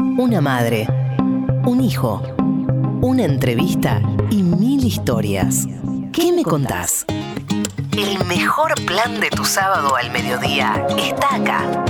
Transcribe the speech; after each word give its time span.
una 0.00 0.40
madre, 0.40 0.86
un 1.66 1.80
hijo, 1.82 2.22
una 3.00 3.24
entrevista 3.24 4.00
y 4.30 4.42
mil 4.42 4.84
historias. 4.84 5.66
¿Qué 6.12 6.32
me 6.32 6.42
contás? 6.42 7.04
El 7.96 8.24
mejor 8.26 8.74
plan 8.86 9.20
de 9.20 9.28
tu 9.30 9.44
sábado 9.44 9.94
al 9.96 10.10
mediodía 10.10 10.86
está 10.98 11.36
acá, 11.36 11.84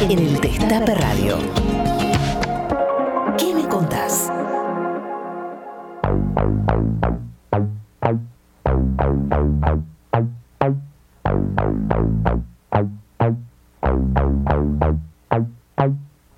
en 0.00 0.10
el 0.10 0.40
Destape 0.40 0.94
Radio. 0.94 1.38
¿Qué 3.38 3.54
me 3.54 3.68
contás? 3.68 4.30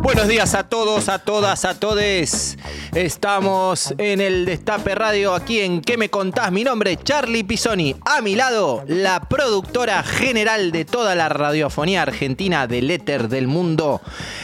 Buenos 0.00 0.28
días 0.28 0.54
a 0.54 0.68
todos, 0.68 1.08
a 1.08 1.18
todas, 1.18 1.64
a 1.64 1.78
todes. 1.78 2.58
Estamos 2.94 3.94
en 3.98 4.20
el 4.20 4.44
Destape 4.44 4.94
Radio 4.94 5.34
aquí 5.34 5.60
en 5.60 5.80
¿Qué 5.80 5.96
me 5.96 6.08
contás? 6.08 6.52
Mi 6.52 6.64
nombre 6.64 6.92
es 6.92 7.04
Charlie 7.04 7.44
Pisoni. 7.44 7.96
A 8.04 8.20
mi 8.20 8.34
lado, 8.34 8.84
la 8.86 9.20
productora 9.20 10.02
general 10.02 10.72
de 10.72 10.84
toda 10.84 11.14
la 11.14 11.28
radiofonía 11.28 12.02
argentina 12.02 12.66
del 12.66 12.90
éter 12.90 13.28
del 13.28 13.48
mundo, 13.48 14.00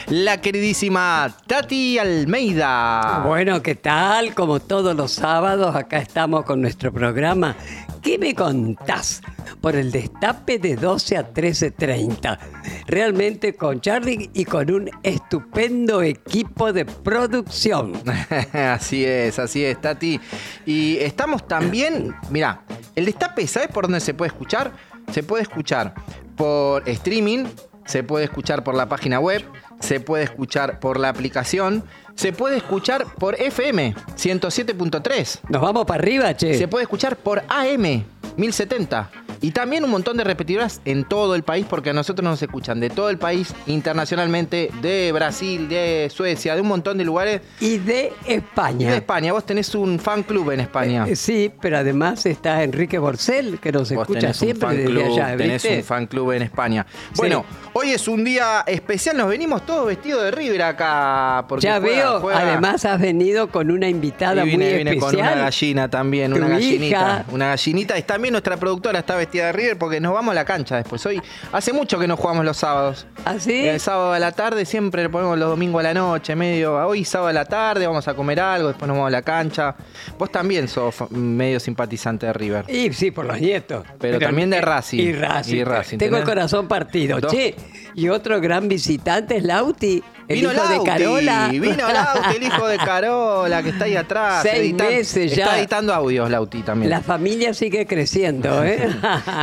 la 0.08 0.40
queridísima 0.40 1.34
Tati 1.46 1.98
Almeida. 1.98 3.22
Bueno, 3.26 3.62
¿qué 3.62 3.74
tal? 3.74 4.34
Como 4.34 4.60
todos 4.60 4.96
los 4.96 5.12
sábados, 5.12 5.74
acá 5.76 5.98
estamos 5.98 6.44
con 6.44 6.60
nuestro 6.60 6.92
programa. 6.92 7.56
¿Qué 8.04 8.18
me 8.18 8.34
contás? 8.34 9.22
Por 9.62 9.76
el 9.76 9.90
destape 9.90 10.58
de 10.58 10.76
12 10.76 11.16
a 11.16 11.32
13.30. 11.32 12.38
Realmente 12.86 13.54
con 13.54 13.80
Charlie 13.80 14.28
y 14.34 14.44
con 14.44 14.70
un 14.70 14.90
estupendo 15.02 16.02
equipo 16.02 16.70
de 16.74 16.84
producción. 16.84 17.94
así 18.52 19.06
es, 19.06 19.38
así 19.38 19.64
es, 19.64 19.80
Tati. 19.80 20.20
Y 20.66 20.98
estamos 20.98 21.48
también, 21.48 22.14
mira, 22.28 22.62
el 22.94 23.06
destape, 23.06 23.46
¿sabes 23.46 23.70
por 23.70 23.84
dónde 23.84 24.00
se 24.00 24.12
puede 24.12 24.28
escuchar? 24.28 24.72
Se 25.10 25.22
puede 25.22 25.44
escuchar 25.44 25.94
por 26.36 26.86
streaming, 26.86 27.46
se 27.86 28.02
puede 28.02 28.26
escuchar 28.26 28.64
por 28.64 28.74
la 28.74 28.86
página 28.86 29.18
web, 29.18 29.42
se 29.80 29.98
puede 30.00 30.24
escuchar 30.24 30.78
por 30.78 31.00
la 31.00 31.08
aplicación, 31.08 31.84
se 32.14 32.32
puede 32.32 32.56
escuchar 32.58 33.04
por 33.18 33.34
FM 33.40 33.94
107.3. 34.16 35.40
Nos 35.48 35.62
vamos 35.62 35.84
para 35.84 36.00
arriba, 36.02 36.36
che. 36.36 36.56
Se 36.56 36.68
puede 36.68 36.82
escuchar 36.84 37.16
por 37.16 37.42
AM 37.48 38.04
1070. 38.36 39.10
Y 39.40 39.50
también 39.50 39.84
un 39.84 39.90
montón 39.90 40.16
de 40.16 40.24
repetidoras 40.24 40.80
en 40.86 41.04
todo 41.04 41.34
el 41.34 41.42
país, 41.42 41.66
porque 41.68 41.90
a 41.90 41.92
nosotros 41.92 42.24
nos 42.24 42.40
escuchan 42.40 42.80
de 42.80 42.88
todo 42.88 43.10
el 43.10 43.18
país, 43.18 43.52
internacionalmente, 43.66 44.70
de 44.80 45.12
Brasil, 45.12 45.68
de 45.68 46.08
Suecia, 46.10 46.54
de 46.54 46.62
un 46.62 46.68
montón 46.68 46.96
de 46.96 47.04
lugares. 47.04 47.42
Y 47.60 47.76
de 47.76 48.10
Y 48.26 48.32
España. 48.32 48.90
de 48.90 48.96
España, 48.96 49.34
vos 49.34 49.44
tenés 49.44 49.74
un 49.74 49.98
fan 49.98 50.22
club 50.22 50.52
en 50.52 50.60
España. 50.60 51.04
Eh, 51.06 51.14
sí, 51.14 51.52
pero 51.60 51.76
además 51.76 52.24
está 52.24 52.62
Enrique 52.62 52.96
Borcel, 52.98 53.58
que 53.60 53.70
nos 53.70 53.90
Vos 53.92 54.00
escucha 54.02 54.20
tenés 54.20 54.40
un 54.40 54.46
siempre 54.46 54.66
fan 54.68 54.76
desde 54.78 54.90
club, 54.90 55.04
allá, 55.12 55.36
tenés 55.36 55.64
un 55.66 55.82
fan 55.84 56.06
club 56.06 56.32
en 56.32 56.42
España. 56.42 56.86
Bueno, 57.16 57.44
hoy 57.74 57.90
es 57.90 58.08
un 58.08 58.24
día 58.24 58.64
especial, 58.66 59.18
nos 59.18 59.28
venimos 59.28 59.66
todos 59.66 59.86
vestidos 59.88 60.22
de 60.24 60.30
River 60.30 60.62
acá. 60.62 61.44
Porque 61.46 61.64
ya 61.64 61.78
juega- 62.20 62.38
además 62.40 62.84
has 62.84 63.00
venido 63.00 63.48
con 63.48 63.70
una 63.70 63.88
invitada 63.88 64.42
Y 64.44 64.50
vine, 64.50 64.64
muy 64.70 64.78
vine 64.78 64.96
con 64.98 65.08
una 65.10 65.18
especial. 65.18 65.38
gallina 65.44 65.88
también, 65.90 66.30
Tu 66.32 66.38
una 66.38 66.48
gallinita. 66.48 66.84
hija. 66.86 67.24
Una 67.32 67.48
gallinita. 67.48 67.98
Y 67.98 68.02
también 68.02 68.32
nuestra 68.32 68.56
productora 68.56 68.98
está 69.00 69.16
vestida 69.16 69.46
de 69.46 69.52
River 69.52 69.78
porque 69.78 70.00
nos 70.00 70.12
vamos 70.14 70.32
a 70.32 70.34
la 70.34 70.44
cancha 70.44 70.76
después. 70.76 71.04
Hoy 71.06 71.20
hace 71.52 71.72
mucho 71.72 71.98
que 71.98 72.06
no 72.06 72.16
jugamos 72.16 72.44
los 72.44 72.56
sábados. 72.56 73.06
¿Ah, 73.24 73.36
sí? 73.38 73.66
El 73.66 73.80
sábado 73.80 74.12
a 74.12 74.18
la 74.18 74.32
tarde 74.32 74.64
siempre 74.64 75.02
le 75.02 75.08
ponemos 75.08 75.38
los 75.38 75.48
domingos 75.48 75.80
a 75.80 75.82
la 75.84 75.94
noche, 75.94 76.34
medio. 76.36 76.74
Hoy 76.86 77.04
sábado 77.04 77.28
a 77.28 77.32
la 77.32 77.44
tarde 77.44 77.86
vamos 77.86 78.06
a 78.08 78.14
comer 78.14 78.40
algo, 78.40 78.68
después 78.68 78.86
nos 78.88 78.96
vamos 78.96 79.08
a 79.08 79.10
la 79.10 79.22
cancha. 79.22 79.74
Vos 80.18 80.30
también 80.30 80.68
sos 80.68 80.94
medio 81.10 81.60
simpatizante 81.60 82.26
de 82.26 82.32
River. 82.32 82.64
Y 82.68 82.92
sí, 82.92 83.10
por 83.10 83.24
los 83.26 83.40
nietos. 83.40 83.84
Pero 83.98 84.18
también 84.18 84.50
de 84.50 84.60
Racing. 84.60 84.98
Y 84.98 85.12
Racing. 85.12 85.54
Y 85.56 85.64
Racing, 85.64 85.98
Tengo 85.98 86.16
el 86.16 86.24
corazón 86.24 86.68
partido. 86.68 87.20
Dos. 87.20 87.32
Che, 87.32 87.54
y 87.94 88.08
otro 88.08 88.40
gran 88.40 88.68
visitante 88.68 89.36
es 89.36 89.44
Lauti, 89.44 90.02
el 90.26 90.36
Vino 90.36 90.52
hijo 90.52 90.62
de 90.62 90.74
Lauti, 90.76 90.90
Carola. 90.90 91.48
Vino 91.50 91.76
Lauti, 91.76 92.36
el 92.36 92.42
hijo 92.42 92.66
de 92.66 92.78
Carola, 92.78 93.62
que 93.62 93.68
está 93.70 93.84
ahí 93.84 93.96
atrás. 93.96 94.42
Seis 94.42 94.74
meses 94.74 95.34
ya. 95.34 95.44
Está 95.44 95.58
editando 95.58 95.92
audios, 95.92 96.30
Lauti 96.30 96.62
también. 96.62 96.90
La 96.90 97.00
familia 97.00 97.52
sigue 97.54 97.86
creciendo, 97.86 98.64
¿eh? 98.64 98.88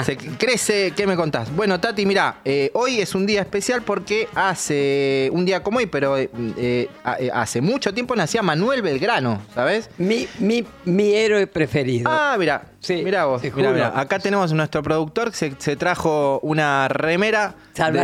Se 0.04 0.18
crece, 0.18 0.94
¿qué 0.96 1.06
me 1.06 1.16
contás? 1.16 1.56
Bueno, 1.56 1.80
Tati, 1.80 2.06
mira, 2.06 2.38
hoy 2.74 3.00
es 3.00 3.16
un 3.16 3.26
día 3.26 3.42
especial 3.42 3.82
porque 3.84 4.28
hace 4.36 5.30
un 5.32 5.46
día 5.46 5.62
como 5.64 5.78
hoy, 5.78 5.86
pero 5.86 6.18
eh, 6.18 6.30
eh, 6.58 6.90
eh, 7.20 7.30
hace 7.34 7.62
mucho 7.62 7.94
tiempo 7.94 8.16
nacía 8.16 8.42
Manuel 8.42 8.82
Belgrano, 8.82 9.42
¿sabes? 9.54 9.90
mi, 9.98 10.28
mi, 10.40 10.66
mi 10.86 11.14
héroe 11.14 11.48
preferido. 11.48 12.10
Ah, 12.12 12.36
mira, 12.38 12.71
Sí, 12.82 13.02
mira 13.04 13.26
vos, 13.26 13.42
te 13.42 13.52
mirá, 13.52 13.72
mirá. 13.72 14.00
Acá 14.00 14.18
tenemos 14.20 14.52
nuestro 14.54 14.82
productor 14.82 15.30
que 15.30 15.38
se, 15.38 15.54
se 15.60 15.76
trajo 15.76 16.40
una 16.42 16.88
remera 16.88 17.54
San 17.74 17.94
de, 17.94 18.00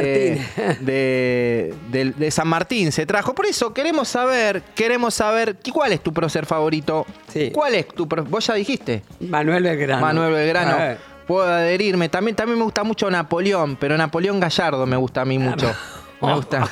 Martín. 0.56 0.86
de, 0.86 1.74
de- 1.92 2.12
de 2.12 2.32
San 2.32 2.48
Martín, 2.48 2.92
se 2.92 3.06
trajo. 3.08 3.34
Por 3.34 3.48
eso 3.48 3.74
queremos 3.74 4.08
saber, 4.08 4.62
queremos 4.76 5.16
saber 5.16 5.58
cuál 5.74 5.94
es 5.94 6.02
tu 6.02 6.14
prócer 6.14 6.46
favorito. 6.46 7.06
Sí. 7.34 7.50
¿Cuál 7.52 7.74
es 7.76 7.88
tu 7.88 8.08
pro- 8.08 8.24
Vos 8.24 8.46
ya 8.46 8.54
dijiste. 8.54 9.02
Manuel 9.20 9.64
Belgrano. 9.64 10.02
Manuel 10.02 10.34
Belgrano. 10.34 10.76
Ah, 10.80 10.96
Puedo 11.26 11.44
adherirme. 11.46 12.08
También, 12.08 12.36
también 12.38 12.58
me 12.58 12.64
gusta 12.64 12.84
mucho 12.84 13.10
Napoleón, 13.12 13.76
pero 13.76 13.98
Napoleón 13.98 14.40
Gallardo 14.40 14.86
me 14.86 14.96
gusta 14.96 15.22
a 15.22 15.26
mí 15.26 15.38
mucho. 15.40 15.74
Me 16.22 16.34
gusta. 16.34 16.68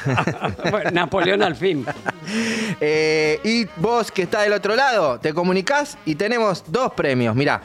bueno, 0.72 0.92
Napoleón 0.92 1.44
al 1.44 1.56
fin. 1.56 1.86
Eh, 2.82 3.40
y 3.44 3.66
vos 3.80 4.12
que 4.12 4.24
está 4.24 4.42
del 4.42 4.54
otro 4.54 4.76
lado, 4.76 5.20
te 5.20 5.32
comunicás 5.34 5.96
y 6.06 6.16
tenemos 6.16 6.64
dos 6.68 6.92
premios. 6.94 7.36
Mirá, 7.36 7.62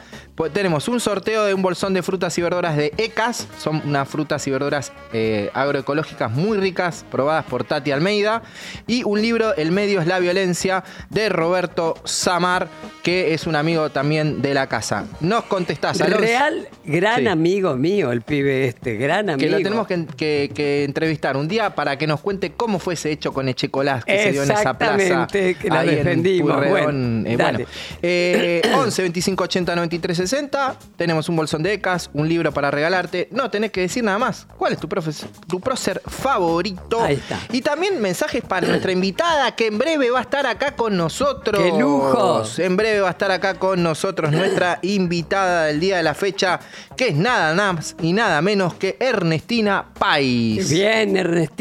tenemos 0.53 0.87
un 0.87 0.99
sorteo 0.99 1.45
de 1.45 1.53
un 1.55 1.61
bolsón 1.61 1.93
de 1.95 2.03
frutas 2.03 2.37
y 2.37 2.41
verduras 2.43 2.77
de 2.77 2.93
ECAS. 2.97 3.47
Son 3.57 3.81
unas 3.85 4.07
frutas 4.07 4.45
y 4.47 4.51
verduras 4.51 4.91
eh, 5.13 5.49
agroecológicas 5.55 6.31
muy 6.31 6.57
ricas, 6.59 7.03
probadas 7.11 7.45
por 7.45 7.63
Tati 7.63 7.91
Almeida. 7.91 8.43
Y 8.87 9.03
un 9.03 9.21
libro, 9.21 9.55
El 9.55 9.71
medio 9.71 9.99
es 9.99 10.07
la 10.07 10.19
violencia, 10.19 10.83
de 11.09 11.29
Roberto 11.29 11.95
Samar, 12.05 12.67
que 13.03 13.33
es 13.33 13.47
un 13.47 13.55
amigo 13.55 13.89
también 13.89 14.41
de 14.43 14.53
la 14.53 14.67
casa. 14.67 15.05
Nos 15.21 15.45
contestás 15.45 15.99
11. 15.99 16.17
Real, 16.17 16.67
gran 16.85 17.21
Sí. 17.21 17.27
amigo 17.27 17.75
mío, 17.75 18.11
el 18.11 18.21
pibe 18.21 18.67
este, 18.67 18.95
gran 18.95 19.29
amigo. 19.31 19.39
Que 19.49 19.49
lo 19.49 19.57
tenemos 19.57 19.87
que, 19.87 20.05
que- 20.15 20.51
que 20.53 20.83
entrevistar 20.83 21.35
un 21.35 21.47
día 21.47 21.70
para 21.75 21.97
que 21.97 22.07
nos 22.07 22.19
cuente 22.21 22.51
cómo 22.53 22.79
fue 22.79 22.93
ese 22.95 23.11
hecho 23.11 23.33
con 23.33 23.47
Echecolás 23.49 24.05
que 24.05 24.23
se 24.23 24.31
dio 24.31 24.43
en 24.43 24.51
esa 24.51 24.77
plaza. 24.77 24.95
Exactamente, 24.95 25.55
que 25.55 25.69
la 25.69 25.79
ahí 25.81 25.89
en 25.89 25.95
defendimos. 25.95 26.55
Puyredón. 26.55 26.83
Bueno, 26.83 27.29
Eh, 27.29 27.37
dale. 27.37 27.57
bueno, 27.57 27.69
eh, 28.01 28.61
11 28.75 29.01
25 29.03 29.43
80 29.43 29.75
93 29.75 30.17
60. 30.17 30.75
Tenemos 30.97 31.29
un 31.29 31.35
bolsón 31.35 31.63
de 31.63 31.73
ECAS, 31.73 32.09
un 32.13 32.27
libro 32.29 32.51
para 32.51 32.71
regalarte. 32.71 33.27
No 33.31 33.49
tenés 33.49 33.71
que 33.71 33.81
decir 33.81 34.03
nada 34.03 34.17
más. 34.17 34.47
¿Cuál 34.57 34.73
es 34.73 34.79
tu, 34.79 34.87
profes- 34.87 35.25
tu 35.47 35.59
prócer 35.59 36.01
favorito? 36.05 37.01
Ahí 37.03 37.15
está. 37.15 37.39
Y 37.51 37.61
también 37.61 38.01
mensajes 38.01 38.43
para 38.43 38.67
nuestra 38.67 38.91
invitada 38.91 39.55
que 39.55 39.67
en 39.67 39.77
breve 39.77 40.09
va 40.11 40.19
a 40.19 40.23
estar 40.23 40.45
acá 40.47 40.75
con 40.75 40.95
nosotros. 40.97 41.61
¡Qué 41.61 41.69
lujo! 41.79 42.43
En 42.57 42.77
breve 42.77 43.01
va 43.01 43.09
a 43.09 43.11
estar 43.11 43.31
acá 43.31 43.55
con 43.55 43.81
nosotros 43.83 44.31
nuestra 44.31 44.79
invitada 44.81 45.65
del 45.65 45.79
día 45.79 45.97
de 45.97 46.03
la 46.03 46.13
fecha, 46.13 46.59
que 46.95 47.09
es 47.09 47.15
nada 47.15 47.53
más 47.55 47.95
y 48.01 48.13
nada 48.13 48.41
menos 48.41 48.73
que 48.75 48.97
Ernestina 48.99 49.85
Pais. 49.97 50.69
Bien, 50.69 51.15
Ernestina. 51.17 51.60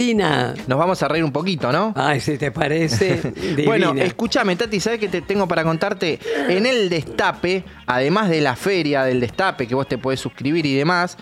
Nos 0.67 0.79
vamos 0.79 1.03
a 1.03 1.09
reír 1.09 1.23
un 1.23 1.33
poquito, 1.33 1.71
¿no? 1.71 1.93
Ay, 1.95 2.21
si 2.21 2.39
te 2.39 2.51
parece. 2.51 3.21
Bueno, 3.65 3.93
escúchame, 3.97 4.57
Tati, 4.57 4.81
¿sabes 4.81 4.99
qué 4.99 5.09
te 5.09 5.21
tengo 5.21 5.47
para 5.47 5.63
contarte? 5.63 6.19
En 6.49 6.67
el 6.67 6.89
Destape, 6.89 7.65
además 7.87 8.29
de 8.31 8.41
la 8.41 8.57
feria 8.57 9.05
del 9.05 9.21
Destape, 9.21 9.67
que 9.67 9.75
vos 9.75 9.87
te 9.87 9.99
podés 9.99 10.21
suscribir 10.21 10.65
y 10.67 10.75
demás, 10.75 11.17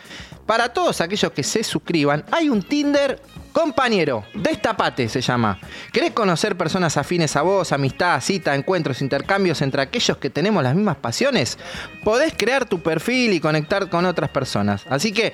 para 0.46 0.72
todos 0.72 1.00
aquellos 1.00 1.32
que 1.32 1.42
se 1.42 1.64
suscriban, 1.64 2.24
hay 2.30 2.48
un 2.48 2.62
Tinder 2.62 3.20
compañero. 3.52 4.24
Destapate 4.34 5.08
se 5.08 5.20
llama. 5.20 5.58
¿Querés 5.92 6.12
conocer 6.12 6.56
personas 6.56 6.96
afines 6.96 7.34
a 7.36 7.42
vos, 7.42 7.72
amistad, 7.72 8.20
cita, 8.20 8.54
encuentros, 8.54 9.02
intercambios 9.02 9.60
entre 9.62 9.82
aquellos 9.82 10.16
que 10.18 10.30
tenemos 10.30 10.62
las 10.62 10.74
mismas 10.74 10.96
pasiones? 10.96 11.58
Podés 12.04 12.32
crear 12.36 12.66
tu 12.66 12.80
perfil 12.80 13.32
y 13.32 13.40
conectar 13.40 13.90
con 13.90 14.06
otras 14.06 14.30
personas. 14.30 14.84
Así 14.88 15.12
que, 15.12 15.32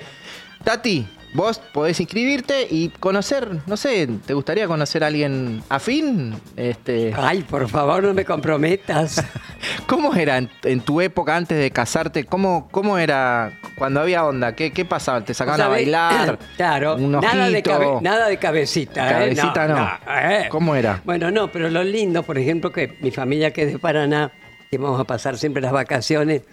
Tati, 0.63 1.07
vos 1.35 1.59
podés 1.73 1.99
inscribirte 1.99 2.65
y 2.69 2.89
conocer, 2.89 3.47
no 3.67 3.77
sé, 3.77 4.07
¿te 4.25 4.33
gustaría 4.33 4.67
conocer 4.67 5.03
a 5.03 5.07
alguien 5.07 5.61
afín? 5.69 6.33
Este, 6.55 7.13
Ay, 7.15 7.43
por 7.43 7.67
favor, 7.69 8.03
no 8.03 8.13
me 8.13 8.23
comprometas. 8.25 9.23
¿Cómo 9.87 10.13
era 10.15 10.37
en, 10.37 10.49
en 10.63 10.79
tu 10.81 11.01
época 11.01 11.35
antes 11.35 11.57
de 11.59 11.71
casarte? 11.71 12.23
¿Cómo, 12.25 12.67
cómo 12.71 12.97
era 12.97 13.51
cuando 13.77 13.99
había 14.01 14.25
onda? 14.25 14.55
¿Qué, 14.55 14.71
qué 14.71 14.85
pasaba? 14.85 15.21
¿Te 15.25 15.33
sacaban 15.33 15.61
a 15.61 15.67
bailar? 15.67 16.39
Claro, 16.57 16.95
¿Un 16.95 17.11
nada 17.11 17.49
de, 17.49 17.61
cabe- 17.61 18.01
nada 18.01 18.27
de 18.27 18.37
cabecita. 18.37 19.07
¿eh? 19.07 19.11
Cabecita 19.35 19.67
no. 19.67 19.89
¿eh? 20.31 20.45
¿Cómo 20.49 20.75
era? 20.75 21.01
Bueno, 21.03 21.29
no, 21.31 21.51
pero 21.51 21.69
lo 21.69 21.83
lindo, 21.83 22.23
por 22.23 22.37
ejemplo, 22.37 22.71
que 22.71 22.97
mi 23.01 23.11
familia 23.11 23.51
que 23.51 23.63
es 23.63 23.73
de 23.73 23.79
Paraná, 23.79 24.31
que 24.71 24.77
vamos 24.77 24.99
a 24.99 25.03
pasar 25.03 25.37
siempre 25.37 25.61
las 25.61 25.71
vacaciones, 25.73 26.43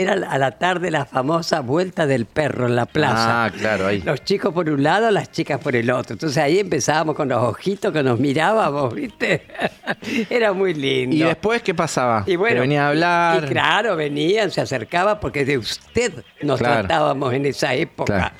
era 0.00 0.12
a 0.12 0.38
la 0.38 0.52
tarde 0.52 0.90
la 0.90 1.04
famosa 1.04 1.60
vuelta 1.60 2.06
del 2.06 2.24
perro 2.26 2.66
en 2.66 2.76
la 2.76 2.86
plaza. 2.86 3.44
Ah, 3.46 3.50
claro, 3.50 3.86
ahí. 3.88 4.00
Los 4.02 4.22
chicos 4.24 4.54
por 4.54 4.68
un 4.70 4.82
lado, 4.82 5.10
las 5.10 5.30
chicas 5.32 5.58
por 5.60 5.74
el 5.74 5.90
otro. 5.90 6.12
Entonces 6.14 6.38
ahí 6.38 6.58
empezábamos 6.60 7.16
con 7.16 7.28
los 7.28 7.42
ojitos 7.42 7.92
que 7.92 8.02
nos 8.02 8.20
mirábamos, 8.20 8.94
¿viste? 8.94 9.42
Era 10.30 10.52
muy 10.52 10.74
lindo. 10.74 11.16
¿Y 11.16 11.20
después 11.22 11.62
qué 11.62 11.74
pasaba? 11.74 12.22
Y 12.26 12.36
bueno, 12.36 12.54
¿Te 12.56 12.60
venía 12.60 12.86
a 12.86 12.88
hablar? 12.90 13.42
Y, 13.42 13.46
y 13.46 13.48
claro, 13.50 13.96
venían, 13.96 14.50
se 14.50 14.60
acercaba 14.60 15.18
porque 15.20 15.44
de 15.44 15.58
usted 15.58 16.12
nos 16.42 16.58
Claro. 16.58 16.80
tratábamos 16.86 17.34
en 17.34 17.46
esa 17.46 17.74
época. 17.74 18.14
Claro. 18.14 18.34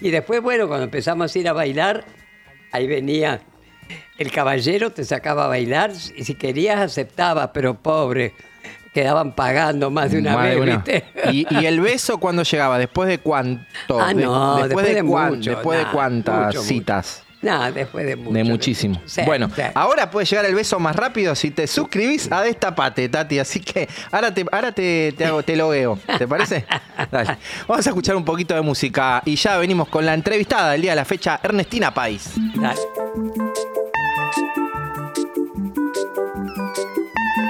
Y 0.00 0.10
después, 0.10 0.40
bueno, 0.42 0.68
cuando 0.68 0.84
empezamos 0.84 1.34
a 1.34 1.38
ir 1.38 1.48
a 1.48 1.52
bailar, 1.52 2.04
ahí 2.72 2.86
venía 2.86 3.40
el 4.18 4.30
caballero, 4.30 4.90
te 4.90 5.04
sacaba 5.04 5.44
a 5.44 5.48
bailar 5.48 5.92
y 6.16 6.24
si 6.24 6.34
querías 6.34 6.78
aceptaba, 6.80 7.52
pero 7.52 7.74
pobre, 7.80 8.34
quedaban 8.92 9.32
pagando 9.34 9.90
más 9.90 10.10
de 10.10 10.18
una 10.18 10.36
vez, 10.36 10.56
una. 10.58 10.76
¿viste? 10.78 11.04
¿Y, 11.32 11.46
y 11.54 11.66
el 11.66 11.80
beso 11.80 12.18
cuándo 12.18 12.42
llegaba? 12.42 12.78
¿Después 12.78 13.08
de 13.08 13.18
cuánto? 13.18 14.00
Ah, 14.00 14.08
De- 14.14 14.22
no, 14.24 14.56
después 14.64 14.86
de 14.94 15.02
cuán- 15.04 15.36
mucho, 15.36 15.50
después 15.50 15.78
de 15.78 15.86
cuántas 15.92 16.46
mucho, 16.46 16.62
citas? 16.62 17.22
Nada, 17.40 17.70
después 17.70 18.04
de 18.04 18.16
mucho. 18.16 18.32
De 18.32 18.42
muchísimo. 18.42 19.00
Sí, 19.06 19.20
bueno, 19.24 19.48
sí. 19.54 19.62
ahora 19.74 20.10
puede 20.10 20.26
llegar 20.26 20.44
el 20.46 20.56
beso 20.56 20.80
más 20.80 20.96
rápido 20.96 21.36
si 21.36 21.52
te 21.52 21.68
suscribís 21.68 22.32
a 22.32 22.42
Destapate, 22.42 23.08
Tati. 23.08 23.38
Así 23.38 23.60
que 23.60 23.88
ahora 24.10 24.34
te, 24.34 24.44
ahora 24.50 24.72
te, 24.72 25.14
te 25.16 25.24
hago, 25.24 25.44
te 25.44 25.54
logueo. 25.54 26.00
¿Te 26.18 26.26
parece? 26.26 26.64
Dale. 27.12 27.38
Vamos 27.68 27.86
a 27.86 27.90
escuchar 27.90 28.16
un 28.16 28.24
poquito 28.24 28.56
de 28.56 28.62
música 28.62 29.22
y 29.24 29.36
ya 29.36 29.56
venimos 29.56 29.88
con 29.88 30.04
la 30.04 30.14
entrevistada 30.14 30.72
del 30.72 30.82
día 30.82 30.90
de 30.92 30.96
la 30.96 31.04
fecha, 31.04 31.38
Ernestina 31.40 31.94
Pais. 31.94 32.32
Dale. 32.56 32.80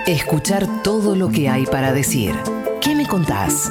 Escuchar 0.08 0.66
todo 0.82 1.14
lo 1.14 1.28
que 1.28 1.50
hay 1.50 1.66
para 1.66 1.92
decir. 1.92 2.34
¿Qué 2.80 2.94
me 2.94 3.06
contás? 3.06 3.70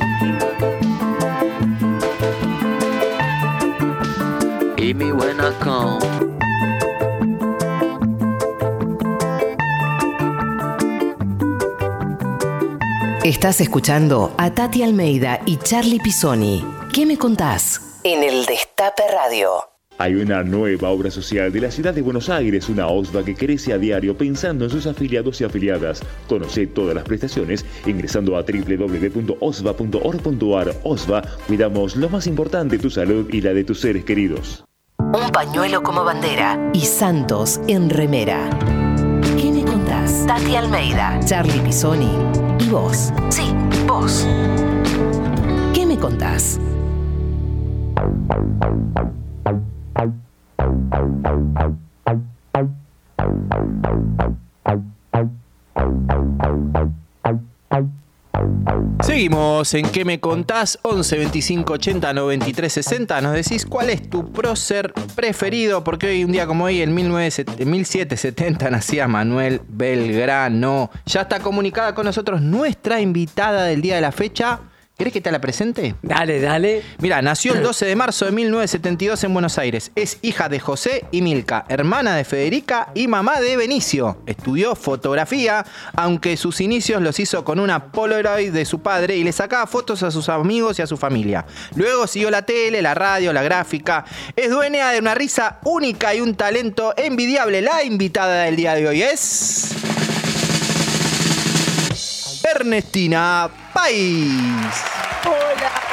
Me 5.01 5.11
when 5.11 5.39
I 5.39 5.51
come. 5.59 5.99
Estás 13.23 13.61
escuchando 13.61 14.33
a 14.37 14.51
Tati 14.53 14.83
Almeida 14.83 15.41
y 15.45 15.57
Charlie 15.57 15.99
Pisoni. 15.99 16.65
¿Qué 16.93 17.05
me 17.05 17.17
contás? 17.17 17.99
En 18.03 18.23
el 18.23 18.45
Destape 18.45 19.03
Radio. 19.13 19.49
Hay 19.97 20.15
una 20.15 20.41
nueva 20.43 20.89
obra 20.89 21.11
social 21.11 21.51
de 21.51 21.61
la 21.61 21.69
ciudad 21.69 21.93
de 21.93 22.01
Buenos 22.01 22.29
Aires, 22.29 22.67
una 22.69 22.87
OSVA 22.87 23.23
que 23.23 23.35
crece 23.35 23.73
a 23.73 23.77
diario 23.77 24.17
pensando 24.17 24.65
en 24.65 24.71
sus 24.71 24.87
afiliados 24.87 25.39
y 25.39 25.43
afiliadas. 25.43 26.01
Conoce 26.27 26.65
todas 26.65 26.95
las 26.95 27.03
prestaciones 27.03 27.63
ingresando 27.85 28.35
a 28.35 28.41
www.osva.org.ar. 28.41 29.35
OSVA, 30.83 31.21
cuidamos 31.45 31.95
lo 31.95 32.09
más 32.09 32.25
importante, 32.25 32.79
tu 32.79 32.89
salud 32.89 33.29
y 33.31 33.41
la 33.41 33.53
de 33.53 33.63
tus 33.63 33.79
seres 33.79 34.03
queridos. 34.03 34.65
Un 35.13 35.29
pañuelo 35.31 35.83
como 35.83 36.03
bandera 36.03 36.57
y 36.73 36.81
Santos 36.81 37.59
en 37.67 37.89
remera. 37.89 38.49
¿Qué 39.37 39.51
me 39.51 39.63
contás? 39.63 40.25
Tati 40.27 40.55
Almeida, 40.55 41.19
Charlie 41.25 41.59
Pisoni 41.59 42.17
y 42.59 42.69
vos. 42.69 43.11
Sí, 43.29 43.53
vos. 43.87 44.27
¿Qué 45.73 45.85
me 45.85 45.97
contás? 45.97 46.59
Seguimos 59.03 59.73
en 59.73 59.89
¿Qué 59.89 60.05
me 60.05 60.19
contás? 60.19 60.79
11 60.83 61.17
25 61.17 61.73
80 61.73 62.13
93 62.13 62.71
60. 62.71 63.21
Nos 63.21 63.33
decís 63.33 63.65
cuál 63.65 63.89
es 63.89 64.09
tu 64.09 64.31
prócer 64.31 64.93
preferido, 65.15 65.83
porque 65.83 66.07
hoy, 66.07 66.23
un 66.23 66.31
día 66.31 66.45
como 66.47 66.65
hoy, 66.65 66.81
en 66.81 66.93
1970 66.93 67.65
1770, 67.65 68.69
nacía 68.69 69.07
Manuel 69.07 69.61
Belgrano. 69.67 70.91
Ya 71.05 71.21
está 71.21 71.39
comunicada 71.39 71.95
con 71.95 72.05
nosotros 72.05 72.41
nuestra 72.41 73.01
invitada 73.01 73.65
del 73.65 73.81
día 73.81 73.95
de 73.95 74.01
la 74.01 74.11
fecha. 74.11 74.59
¿Querés 75.01 75.13
que 75.13 75.21
te 75.21 75.31
la 75.31 75.41
presente? 75.41 75.95
Dale, 76.03 76.39
dale. 76.39 76.83
Mira, 76.99 77.23
nació 77.23 77.55
el 77.55 77.63
12 77.63 77.87
de 77.87 77.95
marzo 77.95 78.25
de 78.25 78.33
1972 78.33 79.23
en 79.23 79.33
Buenos 79.33 79.57
Aires. 79.57 79.91
Es 79.95 80.19
hija 80.21 80.47
de 80.47 80.59
José 80.59 81.05
y 81.09 81.23
Milka, 81.23 81.65
hermana 81.69 82.15
de 82.15 82.23
Federica 82.23 82.91
y 82.93 83.07
mamá 83.07 83.39
de 83.41 83.57
Benicio. 83.57 84.21
Estudió 84.27 84.75
fotografía, 84.75 85.65
aunque 85.95 86.37
sus 86.37 86.61
inicios 86.61 87.01
los 87.01 87.19
hizo 87.19 87.43
con 87.43 87.59
una 87.59 87.91
Polaroid 87.91 88.51
de 88.53 88.63
su 88.63 88.83
padre 88.83 89.17
y 89.17 89.23
le 89.23 89.31
sacaba 89.31 89.65
fotos 89.65 90.03
a 90.03 90.11
sus 90.11 90.29
amigos 90.29 90.77
y 90.77 90.83
a 90.83 90.85
su 90.85 90.97
familia. 90.97 91.47
Luego 91.73 92.05
siguió 92.05 92.29
la 92.29 92.43
tele, 92.43 92.79
la 92.83 92.93
radio, 92.93 93.33
la 93.33 93.41
gráfica. 93.41 94.05
Es 94.35 94.51
dueña 94.51 94.91
de 94.91 94.99
una 94.99 95.15
risa 95.15 95.57
única 95.63 96.13
y 96.13 96.21
un 96.21 96.35
talento 96.35 96.93
envidiable. 96.95 97.63
La 97.63 97.83
invitada 97.83 98.43
del 98.43 98.55
día 98.55 98.75
de 98.75 98.87
hoy 98.87 99.01
es... 99.01 100.10
Ernestina 102.61 103.49
País. 103.73 104.39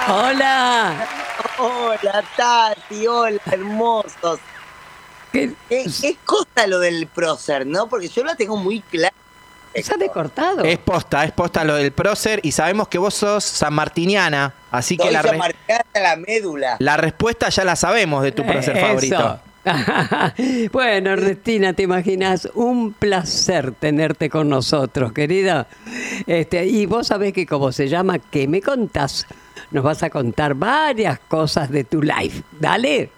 Hola. 0.08 1.06
Hola, 1.58 2.24
Tati, 2.36 3.06
hola, 3.06 3.40
hermosos. 3.50 4.38
¿Qué? 5.32 5.52
¿Qué, 5.68 5.86
qué 6.00 6.16
cosa 6.24 6.66
lo 6.66 6.78
del 6.78 7.06
prócer, 7.06 7.66
no? 7.66 7.88
Porque 7.88 8.08
yo 8.08 8.22
la 8.24 8.34
tengo 8.36 8.56
muy 8.56 8.80
clara. 8.80 9.14
¿Sale 9.82 10.08
cortado? 10.08 10.64
Es 10.64 10.78
posta, 10.78 11.24
es 11.24 11.32
posta 11.32 11.62
lo 11.64 11.74
del 11.74 11.92
prócer 11.92 12.40
y 12.42 12.52
sabemos 12.52 12.88
que 12.88 12.98
vos 12.98 13.14
sos 13.14 13.44
sanmartiniana, 13.44 14.54
así 14.72 14.96
que 14.96 15.10
la, 15.10 15.22
re- 15.22 15.38
la 15.94 16.16
médula. 16.16 16.76
la 16.80 16.96
respuesta 16.96 17.48
ya 17.50 17.64
la 17.64 17.76
sabemos 17.76 18.22
de 18.24 18.32
tu 18.32 18.44
prócer 18.46 18.76
Eh, 18.76 18.80
favorito. 18.80 19.40
bueno, 20.72 21.10
Ernestina, 21.10 21.72
te 21.72 21.82
imaginas, 21.82 22.48
un 22.54 22.92
placer 22.92 23.72
tenerte 23.72 24.30
con 24.30 24.48
nosotros, 24.48 25.12
querida. 25.12 25.66
Este, 26.26 26.66
y 26.66 26.86
vos 26.86 27.08
sabés 27.08 27.32
que 27.32 27.46
como 27.46 27.72
se 27.72 27.88
llama 27.88 28.18
¿Qué 28.18 28.48
me 28.48 28.60
contás? 28.62 29.26
Nos 29.70 29.84
vas 29.84 30.02
a 30.02 30.10
contar 30.10 30.54
varias 30.54 31.18
cosas 31.20 31.70
de 31.70 31.84
tu 31.84 32.02
life. 32.02 32.42
Dale. 32.58 33.10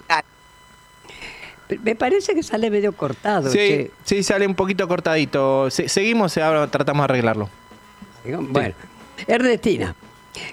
Me 1.85 1.95
parece 1.95 2.35
que 2.35 2.43
sale 2.43 2.69
medio 2.71 2.93
cortado. 2.93 3.49
Sí, 3.51 3.59
che. 3.59 3.91
sí, 4.05 4.23
sale 4.25 4.47
un 4.47 4.57
poquito 4.57 4.89
cortadito. 4.89 5.71
Se- 5.71 5.89
seguimos 5.89 6.37
y 6.37 6.41
ahora 6.41 6.67
tratamos 6.69 7.03
de 7.07 7.13
arreglarlo. 7.13 7.49
Bueno, 8.25 8.75
Ernestina, 9.27 9.95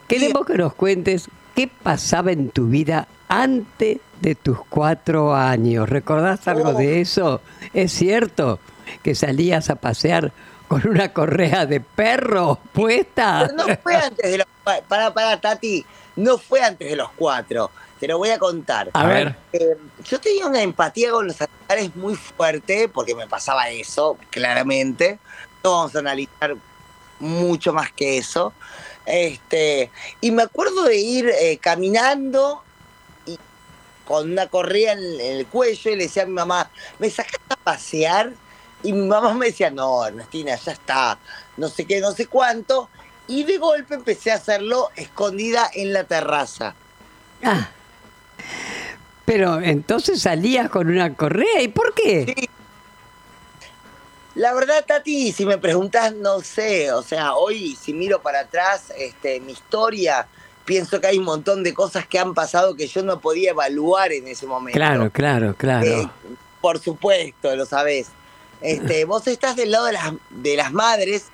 queremos 0.07 0.45
que 0.45 0.53
nos 0.53 0.73
cuentes 0.75 1.27
qué 1.55 1.67
pasaba 1.67 2.31
en 2.31 2.49
tu 2.49 2.67
vida 2.67 3.07
antes 3.27 3.97
de 4.21 4.35
tus 4.35 4.59
cuatro 4.69 5.35
años. 5.35 5.89
¿Recordás 5.89 6.47
algo 6.47 6.73
de 6.73 7.01
eso? 7.01 7.41
¿Es 7.73 7.91
cierto 7.91 8.59
que 9.03 9.15
salías 9.15 9.69
a 9.69 9.75
pasear 9.75 10.31
con 10.67 10.87
una 10.87 11.13
correa 11.13 11.65
de 11.65 11.79
perro 11.79 12.59
puesta? 12.73 13.47
Pero 13.47 13.67
no 13.67 13.77
fue 13.77 13.95
antes 13.95 14.31
de 14.31 14.37
los... 14.39 14.47
Para, 14.87 15.13
para, 15.13 15.39
Tati, 15.39 15.85
no 16.17 16.37
fue 16.37 16.61
antes 16.61 16.89
de 16.89 16.95
los 16.95 17.09
cuatro. 17.11 17.71
Te 17.99 18.07
lo 18.07 18.17
voy 18.17 18.29
a 18.29 18.37
contar. 18.37 18.89
A, 18.93 19.05
ver. 19.05 19.35
Eh, 19.53 19.77
yo 20.03 20.19
tenía 20.19 20.45
una 20.45 20.61
empatía 20.61 21.11
con 21.11 21.27
los 21.27 21.37
animales 21.41 21.95
muy 21.95 22.15
fuerte, 22.15 22.89
porque 22.89 23.15
me 23.15 23.27
pasaba 23.27 23.69
eso, 23.69 24.17
claramente. 24.29 25.19
No 25.63 25.71
vamos 25.71 25.95
a 25.95 25.99
analizar 25.99 26.55
mucho 27.19 27.73
más 27.73 27.91
que 27.91 28.17
eso. 28.17 28.53
Este, 29.05 29.89
y 30.19 30.31
me 30.31 30.43
acuerdo 30.43 30.83
de 30.83 30.97
ir 30.97 31.29
eh, 31.29 31.57
caminando 31.59 32.61
con 34.07 34.31
una 34.31 34.47
correa 34.47 34.93
en, 34.93 34.99
en 34.99 35.37
el 35.37 35.45
cuello 35.47 35.91
y 35.91 35.95
le 35.95 36.03
decía 36.03 36.23
a 36.23 36.27
mi 36.27 36.33
mamá, 36.33 36.69
¿me 36.99 37.09
sacas 37.09 37.41
a 37.49 37.55
pasear? 37.55 38.31
Y 38.83 38.93
mi 38.93 39.07
mamá 39.07 39.33
me 39.33 39.47
decía, 39.47 39.69
no, 39.69 40.05
Ernestina, 40.05 40.55
ya 40.55 40.71
está, 40.71 41.17
no 41.57 41.67
sé 41.69 41.85
qué, 41.85 41.99
no 41.99 42.11
sé 42.11 42.27
cuánto. 42.27 42.89
Y 43.27 43.43
de 43.43 43.57
golpe 43.57 43.95
empecé 43.95 44.31
a 44.31 44.35
hacerlo 44.35 44.89
escondida 44.95 45.69
en 45.73 45.93
la 45.93 46.05
terraza. 46.05 46.75
Ah. 47.43 47.69
Pero 49.25 49.59
entonces 49.59 50.21
salías 50.21 50.69
con 50.69 50.87
una 50.87 51.13
correa. 51.13 51.61
¿Y 51.61 51.67
por 51.67 51.93
qué? 51.93 52.33
Sí. 52.37 52.49
La 54.35 54.53
verdad, 54.53 54.85
Tati, 54.85 55.31
si 55.31 55.45
me 55.45 55.57
preguntas, 55.57 56.13
no 56.13 56.41
sé. 56.41 56.91
O 56.93 57.01
sea, 57.01 57.33
hoy, 57.33 57.75
si 57.75 57.91
miro 57.91 58.21
para 58.21 58.41
atrás 58.41 58.93
este, 58.95 59.39
mi 59.41 59.51
historia, 59.51 60.27
pienso 60.67 60.99
que 60.99 61.07
hay 61.07 61.17
un 61.17 61.23
montón 61.23 61.63
de 61.63 61.73
cosas 61.73 62.05
que 62.05 62.19
han 62.19 62.33
pasado 62.33 62.75
que 62.75 62.87
yo 62.87 63.01
no 63.01 63.19
podía 63.21 63.51
evaluar 63.51 64.11
en 64.11 64.27
ese 64.27 64.45
momento. 64.45 64.77
Claro, 64.77 65.09
claro, 65.09 65.55
claro. 65.57 65.87
Eh, 65.87 66.09
por 66.61 66.77
supuesto, 66.77 67.55
lo 67.55 67.65
sabés. 67.65 68.09
Este, 68.61 69.05
vos 69.05 69.25
estás 69.27 69.55
del 69.55 69.71
lado 69.71 69.85
de 69.85 69.93
las, 69.93 70.13
de 70.29 70.57
las 70.57 70.73
madres, 70.73 71.27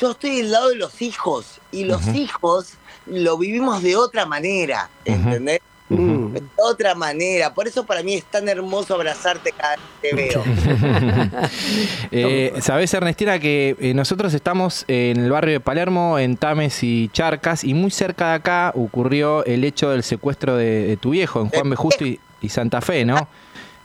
yo 0.00 0.12
estoy 0.12 0.38
del 0.38 0.50
lado 0.50 0.70
de 0.70 0.76
los 0.76 1.02
hijos. 1.02 1.60
Y 1.70 1.84
los 1.84 2.08
hijos 2.08 2.72
lo 3.06 3.36
vivimos 3.36 3.82
de 3.82 3.96
otra 3.96 4.24
manera, 4.24 4.88
¿entendés? 5.04 5.60
Mm. 5.90 6.32
De 6.34 6.42
otra 6.58 6.94
manera. 6.94 7.54
Por 7.54 7.66
eso 7.66 7.84
para 7.86 8.02
mí 8.02 8.14
es 8.14 8.24
tan 8.24 8.48
hermoso 8.48 8.94
abrazarte 8.94 9.52
cada 9.52 9.76
vez 9.76 9.80
que 10.02 10.08
te 10.10 10.14
veo. 10.14 10.44
Eh, 12.10 12.52
Sabés, 12.60 12.92
Ernestina, 12.94 13.38
que 13.38 13.76
eh, 13.80 13.94
nosotros 13.94 14.32
estamos 14.34 14.84
en 14.88 15.18
el 15.18 15.30
barrio 15.30 15.52
de 15.54 15.60
Palermo, 15.60 16.18
en 16.18 16.36
Tames 16.36 16.82
y 16.82 17.08
Charcas, 17.12 17.64
y 17.64 17.74
muy 17.74 17.90
cerca 17.90 18.28
de 18.30 18.34
acá 18.34 18.72
ocurrió 18.74 19.44
el 19.44 19.64
hecho 19.64 19.90
del 19.90 20.02
secuestro 20.02 20.56
de, 20.56 20.86
de 20.86 20.96
tu 20.96 21.10
viejo, 21.10 21.40
en 21.40 21.48
Juan 21.50 21.70
B. 21.70 21.76
Justo 21.76 22.04
y, 22.06 22.18
y 22.40 22.48
Santa 22.48 22.80
Fe, 22.80 23.04
¿no? 23.04 23.28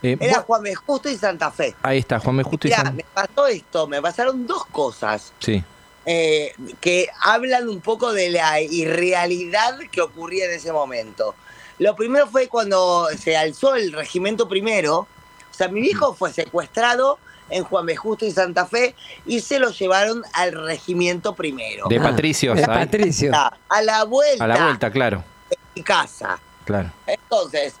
Eh, 0.02 0.16
Era 0.20 0.36
vos- 0.38 0.44
Juan 0.46 0.62
B. 0.62 0.74
Justo 0.74 1.08
y 1.10 1.16
Santa 1.16 1.50
Fe. 1.50 1.74
ahí 1.82 1.98
está, 1.98 2.18
Juan 2.18 2.36
B. 2.36 2.42
Justo 2.42 2.66
y 2.68 2.70
Mirá, 2.70 2.82
Santa 2.82 2.92
me 2.92 3.04
pasó 3.14 3.46
esto, 3.46 3.86
me 3.86 4.02
pasaron 4.02 4.46
dos 4.46 4.66
cosas 4.66 5.32
Sí. 5.38 5.62
eh, 6.06 6.52
que 6.80 7.08
hablan 7.22 7.68
un 7.68 7.80
poco 7.80 8.12
de 8.12 8.30
la 8.30 8.60
irrealidad 8.60 9.78
que 9.90 10.00
ocurría 10.00 10.46
en 10.46 10.52
ese 10.52 10.72
momento. 10.72 11.34
Lo 11.78 11.96
primero 11.96 12.26
fue 12.28 12.48
cuando 12.48 13.08
se 13.18 13.36
alzó 13.36 13.74
el 13.74 13.92
regimiento 13.92 14.48
primero, 14.48 14.98
o 15.00 15.56
sea, 15.56 15.68
mi 15.68 15.80
hijo 15.80 16.14
fue 16.14 16.32
secuestrado 16.32 17.18
en 17.50 17.62
Juan 17.64 17.84
B. 17.86 17.94
Justo 17.96 18.24
y 18.24 18.30
Santa 18.30 18.66
Fe 18.66 18.94
y 19.26 19.40
se 19.40 19.58
lo 19.58 19.70
llevaron 19.70 20.22
al 20.32 20.52
regimiento 20.52 21.34
primero. 21.34 21.86
De 21.88 21.98
Ah, 21.98 22.02
Patricios, 22.02 22.56
de 22.56 22.62
ahí. 22.62 22.66
Patricio. 22.86 23.32
A 23.68 23.82
la 23.82 24.04
vuelta, 24.04 24.44
A 24.44 24.46
la 24.48 24.64
vuelta, 24.64 24.90
claro. 24.90 25.22
de 25.50 25.58
mi 25.76 25.82
casa. 25.82 26.38
Claro. 26.64 26.90
Entonces, 27.06 27.74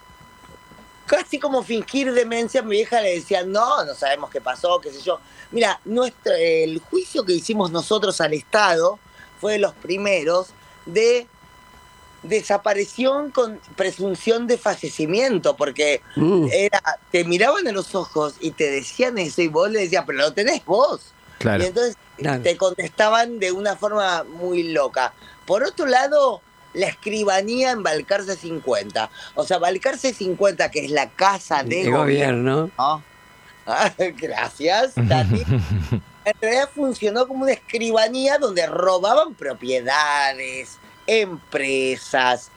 casi 1.06 1.38
como 1.38 1.62
fingir 1.62 2.12
demencia, 2.12 2.62
mi 2.62 2.76
vieja 2.76 3.00
le 3.00 3.14
decía, 3.16 3.44
no, 3.44 3.84
no 3.84 3.94
sabemos 3.94 4.30
qué 4.30 4.40
pasó, 4.40 4.80
qué 4.80 4.90
sé 4.92 5.00
yo. 5.00 5.18
Mira, 5.50 5.80
nuestro, 5.84 6.32
el 6.36 6.80
juicio 6.80 7.24
que 7.24 7.32
hicimos 7.32 7.70
nosotros 7.70 8.20
al 8.20 8.34
Estado 8.34 8.98
fue 9.40 9.54
de 9.54 9.58
los 9.60 9.74
primeros 9.74 10.48
de 10.86 11.26
desaparición 12.24 13.30
con 13.30 13.60
presunción 13.76 14.46
de 14.46 14.58
fallecimiento, 14.58 15.56
porque 15.56 16.00
Mm. 16.16 16.46
era, 16.52 16.82
te 17.12 17.24
miraban 17.24 17.66
en 17.66 17.74
los 17.74 17.94
ojos 17.94 18.34
y 18.40 18.50
te 18.50 18.70
decían 18.70 19.16
eso 19.18 19.40
y 19.42 19.48
vos 19.48 19.70
le 19.70 19.80
decías, 19.80 20.04
pero 20.06 20.18
lo 20.18 20.32
tenés 20.32 20.64
vos. 20.64 21.12
Claro. 21.38 21.62
Y 21.62 21.66
entonces 21.66 21.96
Claro. 22.16 22.42
te 22.42 22.56
contestaban 22.56 23.38
de 23.38 23.52
una 23.52 23.76
forma 23.76 24.24
muy 24.24 24.62
loca. 24.72 25.12
Por 25.46 25.62
otro 25.64 25.86
lado, 25.86 26.40
la 26.72 26.86
escribanía 26.88 27.70
en 27.72 27.82
Balcarce 27.82 28.36
50. 28.36 29.10
O 29.34 29.44
sea, 29.44 29.58
Balcarce 29.58 30.12
50, 30.14 30.70
que 30.70 30.84
es 30.84 30.90
la 30.90 31.10
casa 31.10 31.62
de, 31.62 31.84
de 31.84 31.90
gobierno. 31.90 32.70
¿no? 32.78 33.02
Ah, 33.66 33.92
Gracias, 33.98 34.94
Tati. 35.08 35.42
En 36.26 36.32
realidad 36.40 36.70
funcionó 36.74 37.28
como 37.28 37.42
una 37.42 37.52
escribanía 37.52 38.38
donde 38.38 38.66
robaban 38.66 39.34
propiedades, 39.34 40.78
empresas, 41.06 42.50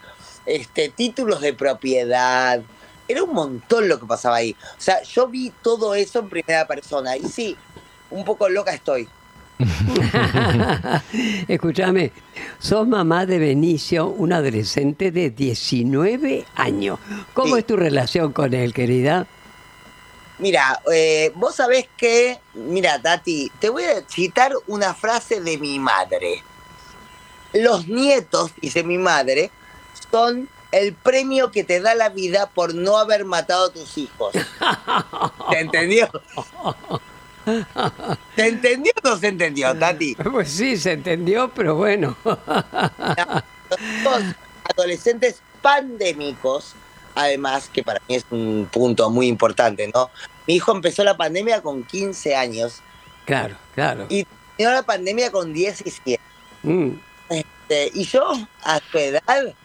este, 0.46 0.89
títulos 0.89 1.42
de 1.42 1.54
propiedad. 1.54 2.62
Era 3.08 3.24
un 3.24 3.34
montón 3.34 3.88
lo 3.88 4.00
que 4.00 4.06
pasaba 4.06 4.38
ahí. 4.38 4.56
O 4.77 4.82
sea, 4.82 5.01
yo 5.04 5.27
vi 5.27 5.51
todo 5.62 5.96
eso 5.96 6.20
en 6.20 6.30
primera 6.30 6.68
persona. 6.68 7.16
Y 7.16 7.24
sí, 7.25 7.56
un 8.12 8.25
poco 8.25 8.50
loca 8.50 8.74
estoy. 8.74 9.08
Escúchame, 11.48 12.12
sos 12.60 12.88
mamá 12.88 13.25
de 13.25 13.39
Benicio, 13.39 14.08
un 14.08 14.34
adolescente 14.34 15.12
de 15.12 15.30
19 15.32 16.46
años. 16.56 17.00
¿Cómo 17.34 17.56
Sí. 17.56 17.60
es 17.62 17.68
tu 17.68 17.75
relación 17.75 18.34
con 18.34 18.54
él, 18.54 18.74
querida? 18.74 19.25
Mira, 20.39 20.80
eh, 20.94 21.32
vos 21.36 21.56
sabés 21.56 21.88
que, 21.98 22.39
mira, 22.54 23.01
Tati, 23.01 23.51
te 23.60 23.70
voy 23.70 23.84
a 23.86 24.08
citar 24.08 24.54
una 24.68 24.94
frase 24.94 25.42
de 25.42 25.58
mi 25.58 25.80
madre. 25.80 26.44
Los 27.54 27.88
nietos, 27.88 28.51
dice 28.62 28.84
mi 28.84 28.98
madre, 28.98 29.51
son 30.12 30.50
el 30.72 30.94
premio 30.94 31.51
que 31.51 31.63
te 31.63 31.80
da 31.80 31.96
la 31.96 32.10
vida 32.10 32.50
por 32.50 32.75
no 32.75 32.98
haber 32.98 33.25
matado 33.25 33.68
a 33.68 33.74
tus 33.74 33.98
hijos. 33.98 34.34
¿Te 35.50 35.60
entendió? 35.60 36.10
¿Se 38.36 38.48
entendió 38.48 38.92
o 39.04 39.10
no 39.10 39.18
se 39.18 39.27
entendió, 39.27 39.77
Tati? 39.77 40.16
Pues 40.16 40.50
sí, 40.51 40.77
se 40.77 40.92
entendió, 40.92 41.50
pero 41.54 41.75
bueno. 41.75 42.18
Dos 42.25 44.22
adolescentes 44.75 45.42
pandémicos, 45.62 46.75
además, 47.16 47.70
que 47.72 47.84
para 47.84 48.01
mí 48.08 48.16
es 48.16 48.25
un 48.30 48.68
punto 48.72 49.10
muy 49.10 49.27
importante, 49.27 49.89
¿no? 49.94 50.10
Mi 50.46 50.56
hijo 50.56 50.74
empezó 50.74 51.04
la 51.04 51.16
pandemia 51.18 51.62
con 51.62 51.84
15 51.84 52.36
años 52.36 52.82
Claro, 53.25 53.56
claro. 53.75 54.06
y 54.10 54.25
terminó 54.56 54.74
la 54.75 54.84
pandemia 54.84 55.32
con 55.32 55.54
17. 55.54 56.22
Mm. 56.63 56.92
Este, 57.29 57.91
y 57.93 58.05
yo, 58.05 58.24
a 58.63 58.79
su 58.91 58.98
edad, 58.98 59.55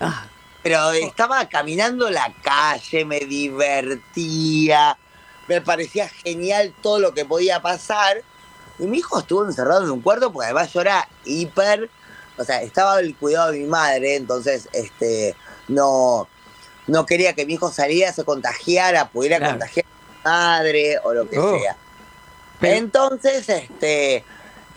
Ah, 0.00 0.26
pero 0.62 0.90
estaba 0.92 1.46
caminando 1.48 2.08
la 2.10 2.32
calle, 2.42 3.04
me 3.04 3.20
divertía, 3.20 4.98
me 5.46 5.60
parecía 5.60 6.08
genial 6.08 6.74
todo 6.82 6.98
lo 6.98 7.12
que 7.12 7.24
podía 7.24 7.60
pasar. 7.60 8.22
Y 8.78 8.84
mi 8.84 8.98
hijo 8.98 9.18
estuvo 9.18 9.44
encerrado 9.44 9.84
en 9.84 9.90
un 9.90 10.00
cuarto 10.00 10.32
porque 10.32 10.46
además 10.46 10.72
yo 10.72 10.80
era 10.80 11.06
hiper, 11.24 11.90
o 12.38 12.44
sea, 12.44 12.62
estaba 12.62 12.98
el 13.00 13.14
cuidado 13.14 13.52
de 13.52 13.58
mi 13.58 13.66
madre, 13.66 14.16
entonces 14.16 14.68
este 14.72 15.34
no, 15.68 16.26
no 16.86 17.04
quería 17.04 17.34
que 17.34 17.44
mi 17.44 17.54
hijo 17.54 17.70
saliera, 17.70 18.12
se 18.12 18.24
contagiara, 18.24 19.08
pudiera 19.10 19.36
Claro. 19.38 19.52
contagiar 19.58 19.84
a 19.84 19.90
mi 20.12 20.30
madre 20.30 20.98
o 21.04 21.12
lo 21.12 21.28
que 21.28 21.38
Oh. 21.38 21.58
sea. 21.60 21.76
Entonces, 22.62 23.48
este, 23.48 24.24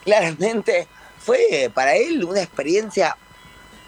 claramente 0.04 0.88
fue 1.20 1.72
para 1.74 1.96
él 1.96 2.24
una 2.24 2.42
experiencia 2.42 3.16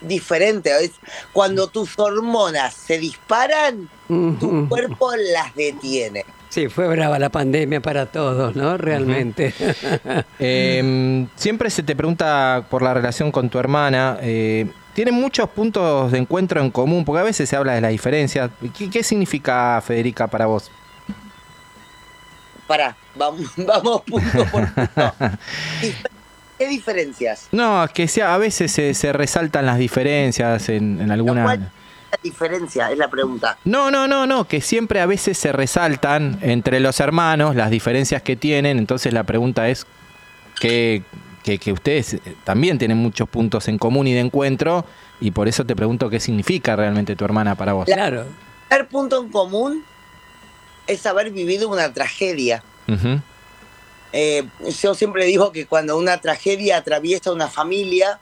diferente. 0.02 0.72
Es 0.84 0.92
cuando 1.34 1.68
tus 1.68 1.98
hormonas 1.98 2.74
se 2.74 2.98
disparan, 2.98 3.90
tu 4.08 4.68
cuerpo 4.70 5.12
las 5.16 5.54
detiene. 5.56 6.26
Sí, 6.50 6.70
fue 6.70 6.88
brava 6.88 7.20
la 7.20 7.30
pandemia 7.30 7.82
para 7.82 8.06
todos, 8.06 8.56
¿no? 8.56 8.78
Realmente. 8.78 9.54
Eh, 10.40 11.28
siempre 11.36 11.70
se 11.70 11.82
te 11.84 11.96
pregunta 11.96 12.66
por 12.70 12.82
la 12.82 12.94
relación 12.94 13.32
con 13.32 13.50
tu 13.50 13.58
hermana. 13.60 14.18
eh, 14.22 14.70
¿Tienen 14.94 15.14
muchos 15.14 15.50
puntos 15.50 16.12
de 16.12 16.20
encuentro 16.20 16.62
en 16.62 16.72
común? 16.72 17.04
Porque 17.04 17.20
a 17.20 17.24
veces 17.24 17.50
se 17.50 17.56
habla 17.58 17.74
de 17.74 17.82
las 17.82 17.92
diferencias. 17.92 18.50
¿Qué, 18.78 18.90
qué 18.90 19.04
significa, 19.04 19.82
Federica, 19.86 20.28
para 20.28 20.46
vos? 20.46 20.72
Pará, 22.68 22.96
vamos, 23.16 23.52
vamos 23.58 24.02
punto 24.04 24.46
por 24.52 24.74
punto. 24.74 25.14
¿Qué 26.58 26.68
diferencias? 26.68 27.50
No, 27.52 27.84
es 27.84 27.92
que 27.92 28.08
sea, 28.08 28.34
a 28.34 28.38
veces 28.38 28.72
se, 28.72 28.94
se 28.94 29.12
resaltan 29.12 29.66
las 29.66 29.78
diferencias 29.78 30.70
en, 30.70 31.02
en 31.02 31.12
alguna... 31.12 31.44
¿Cuál 31.44 31.64
es 31.64 32.12
la 32.12 32.20
diferencia? 32.24 32.92
Es 32.92 32.98
la 32.98 33.10
pregunta. 33.10 33.58
No, 33.66 33.92
no, 33.92 34.08
no, 34.08 34.26
no, 34.26 34.48
que 34.48 34.62
siempre 34.62 35.02
a 35.02 35.06
veces 35.06 35.38
se 35.38 35.52
resaltan 35.52 36.40
entre 36.42 36.80
los 36.80 37.02
hermanos 37.02 37.56
las 37.56 37.70
diferencias 37.70 38.22
que 38.22 38.38
tienen. 38.38 38.78
Entonces 38.78 39.12
la 39.14 39.24
pregunta 39.24 39.68
es 39.68 39.86
que, 40.60 41.04
que, 41.44 41.58
que 41.58 41.74
ustedes 41.74 42.14
eh, 42.14 42.22
también 42.46 42.78
tienen 42.78 42.98
muchos 42.98 43.28
puntos 43.28 43.68
en 43.68 43.78
común 43.78 44.08
y 44.08 44.14
de 44.14 44.22
encuentro. 44.22 44.86
Y 45.20 45.32
por 45.32 45.50
eso 45.50 45.66
te 45.66 45.76
pregunto 45.76 46.10
qué 46.10 46.22
significa 46.22 46.78
realmente 46.78 47.18
tu 47.18 47.26
hermana 47.26 47.56
para 47.56 47.74
vos. 47.74 47.86
claro. 47.86 48.22
El 48.22 48.78
primer 48.78 48.88
punto 48.88 49.22
en 49.22 49.30
común 49.30 49.84
es 50.88 51.06
haber 51.06 51.32
vivido 51.32 51.70
una 51.70 51.94
tragedia. 51.94 52.64
Eh, 54.14 54.48
yo 54.82 54.96
siempre 54.96 55.26
digo 55.26 55.52
que 55.52 55.66
cuando 55.66 55.98
una 55.98 56.20
tragedia 56.22 56.78
atraviesa 56.78 57.32
una 57.32 57.48
familia, 57.50 58.20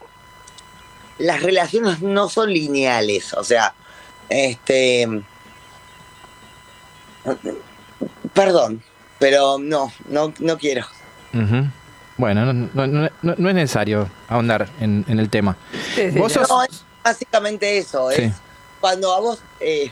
las 1.20 1.44
relaciones 1.44 2.02
no 2.02 2.30
son 2.30 2.52
lineales. 2.52 3.34
O 3.34 3.44
sea, 3.44 3.74
este. 4.30 5.08
Perdón, 8.34 8.82
pero 9.20 9.58
no, 9.60 9.92
no, 10.10 10.34
no 10.40 10.58
quiero. 10.58 10.86
Bueno, 12.18 12.52
no, 12.54 12.88
no- 12.88 13.10
no- 13.22 13.50
es 13.50 13.56
necesario 13.56 14.10
ahondar 14.28 14.70
en, 14.80 15.06
en 15.08 15.20
el 15.20 15.30
tema. 15.30 15.56
Vos 16.16 16.34
sos- 16.34 16.50
No, 16.50 16.64
es 16.64 16.84
básicamente 17.04 17.78
eso. 17.78 18.10
Sí. 18.12 18.24
Es 18.24 18.34
cuando 18.80 19.14
a 19.14 19.20
vos. 19.20 19.40
eh, 19.60 19.92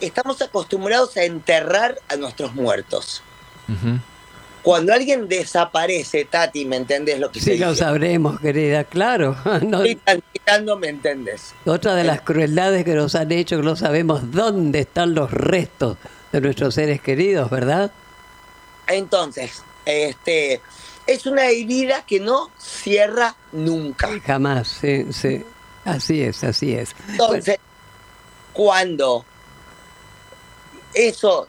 estamos 0.00 0.40
acostumbrados 0.42 1.16
a 1.16 1.24
enterrar 1.24 1.98
a 2.08 2.16
nuestros 2.16 2.54
muertos. 2.54 3.22
Cuando 4.62 4.92
alguien 4.92 5.26
desaparece, 5.28 6.26
Tati, 6.26 6.64
¿me 6.66 6.76
entendés 6.76 7.18
lo 7.18 7.30
que 7.32 7.40
Sí, 7.40 7.52
te 7.52 7.56
lo 7.58 7.72
digo? 7.72 7.74
sabremos, 7.76 8.38
querida, 8.40 8.84
claro. 8.84 9.34
No- 9.62 9.78
Estoy 9.78 9.96
transitando, 9.96 10.76
¿me 10.76 10.88
entendés? 10.88 11.54
otra 11.64 11.94
de 11.94 12.04
las 12.04 12.20
crueldades 12.20 12.84
que 12.84 12.94
nos 12.94 13.14
han 13.14 13.32
hecho 13.32 13.56
que 13.56 13.62
no 13.62 13.76
sabemos 13.76 14.30
dónde 14.32 14.80
están 14.80 15.14
los 15.14 15.30
restos 15.30 15.96
de 16.32 16.40
nuestros 16.42 16.74
seres 16.74 17.00
queridos, 17.00 17.48
¿verdad? 17.50 17.90
Entonces, 18.86 19.62
este, 19.86 20.60
es 21.06 21.24
una 21.26 21.46
herida 21.46 22.04
que 22.04 22.20
no 22.20 22.50
cierra 22.58 23.34
nunca. 23.52 24.08
Jamás, 24.26 24.68
sí, 24.68 25.06
sí. 25.12 25.42
Así 25.86 26.22
es, 26.22 26.44
así 26.44 26.74
es. 26.74 26.94
Entonces, 27.08 27.56
cuando 28.52 29.24
eso 30.94 31.48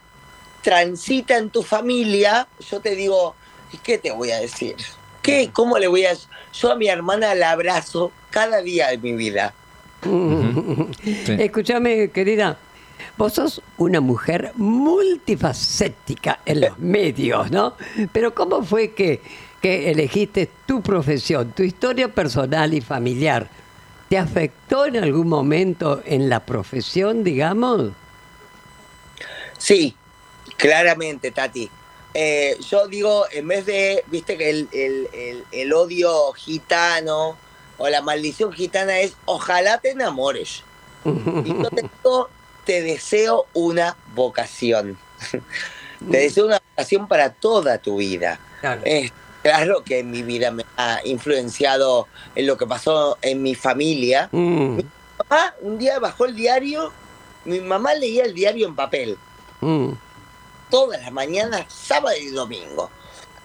transita 0.62 1.38
en 1.38 1.50
tu 1.50 1.64
familia, 1.64 2.48
yo 2.70 2.80
te 2.80 2.96
digo, 2.96 3.36
¿y 3.72 3.78
qué 3.78 3.98
te 3.98 4.12
voy 4.12 4.32
a 4.32 4.40
decir? 4.40 4.76
¿Qué? 5.22 5.50
¿Cómo 5.52 5.78
le 5.78 5.88
voy 5.88 6.06
a...? 6.06 6.14
Yo 6.54 6.72
a 6.72 6.76
mi 6.76 6.88
hermana 6.88 7.34
la 7.36 7.52
abrazo 7.52 8.12
cada 8.30 8.62
día 8.62 8.90
de 8.90 8.98
mi 8.98 9.14
vida. 9.14 9.54
Sí. 10.04 10.10
Escúchame, 11.40 12.10
querida, 12.10 12.58
vos 13.18 13.34
sos 13.34 13.62
una 13.78 14.02
mujer 14.02 14.52
multifacética 14.56 16.40
en 16.46 16.62
los 16.62 16.80
medios, 16.80 17.52
¿no? 17.52 17.76
Pero 18.12 18.34
¿cómo 18.34 18.64
fue 18.64 18.92
que, 18.92 19.22
que 19.62 19.92
elegiste 19.92 20.50
tu 20.66 20.82
profesión, 20.82 21.52
tu 21.52 21.64
historia 21.64 22.08
personal 22.10 22.74
y 22.74 22.82
familiar? 22.82 23.48
¿Te 24.10 24.18
afectó 24.18 24.88
en 24.88 24.98
algún 24.98 25.30
momento 25.30 26.02
en 26.06 26.30
la 26.30 26.46
profesión, 26.46 27.24
digamos? 27.24 27.92
Sí, 29.62 29.96
claramente, 30.58 31.30
Tati. 31.32 31.70
Eh, 32.14 32.58
yo 32.70 32.88
digo, 32.88 33.26
en 33.32 33.48
vez 33.48 33.66
de, 33.66 34.04
viste 34.08 34.38
que 34.38 34.50
el, 34.50 34.68
el- 34.74 35.08
el- 35.14 35.44
el 35.52 35.74
odio 35.74 36.34
gitano 36.34 37.38
o 37.78 37.88
la 37.90 38.02
maldición 38.02 38.52
gitana 38.52 39.00
es, 39.00 39.14
ojalá 39.26 39.78
te 39.78 39.92
enamores. 39.92 40.64
Y 41.06 41.54
yo 41.54 41.70
te 41.70 41.82
digo, 42.04 42.30
te 42.66 42.82
deseo 42.82 43.46
una 43.54 43.96
vocación. 44.16 44.98
te 46.12 46.18
deseo 46.18 46.48
una 46.48 46.60
vocación 46.76 47.08
para 47.08 47.32
toda 47.32 47.78
tu 47.78 47.98
vida. 47.98 48.40
Claro. 48.60 48.82
Es 48.84 49.14
claro 49.44 49.84
que 49.84 50.04
mi 50.04 50.22
vida 50.24 50.52
me 50.52 50.66
ha 50.78 51.00
influenciado 51.06 52.08
en 52.36 52.46
lo 52.48 52.58
que 52.58 52.66
pasó 52.68 53.18
en 53.22 53.42
mi 53.42 53.56
familia. 53.56 54.28
Mm, 54.32 54.80
Mamá 55.30 55.54
un 55.62 55.78
día 55.78 56.00
bajó 56.00 56.26
el 56.26 56.36
diario, 56.36 56.92
mi 57.46 57.60
mamá 57.60 57.94
leía 57.94 58.24
el 58.26 58.34
diario 58.34 58.68
en 58.68 58.76
papel 58.76 59.18
mm. 59.62 59.92
todas 60.70 61.02
las 61.02 61.12
mañanas, 61.12 61.66
sábado 61.74 62.16
y 62.20 62.30
domingo. 62.30 62.90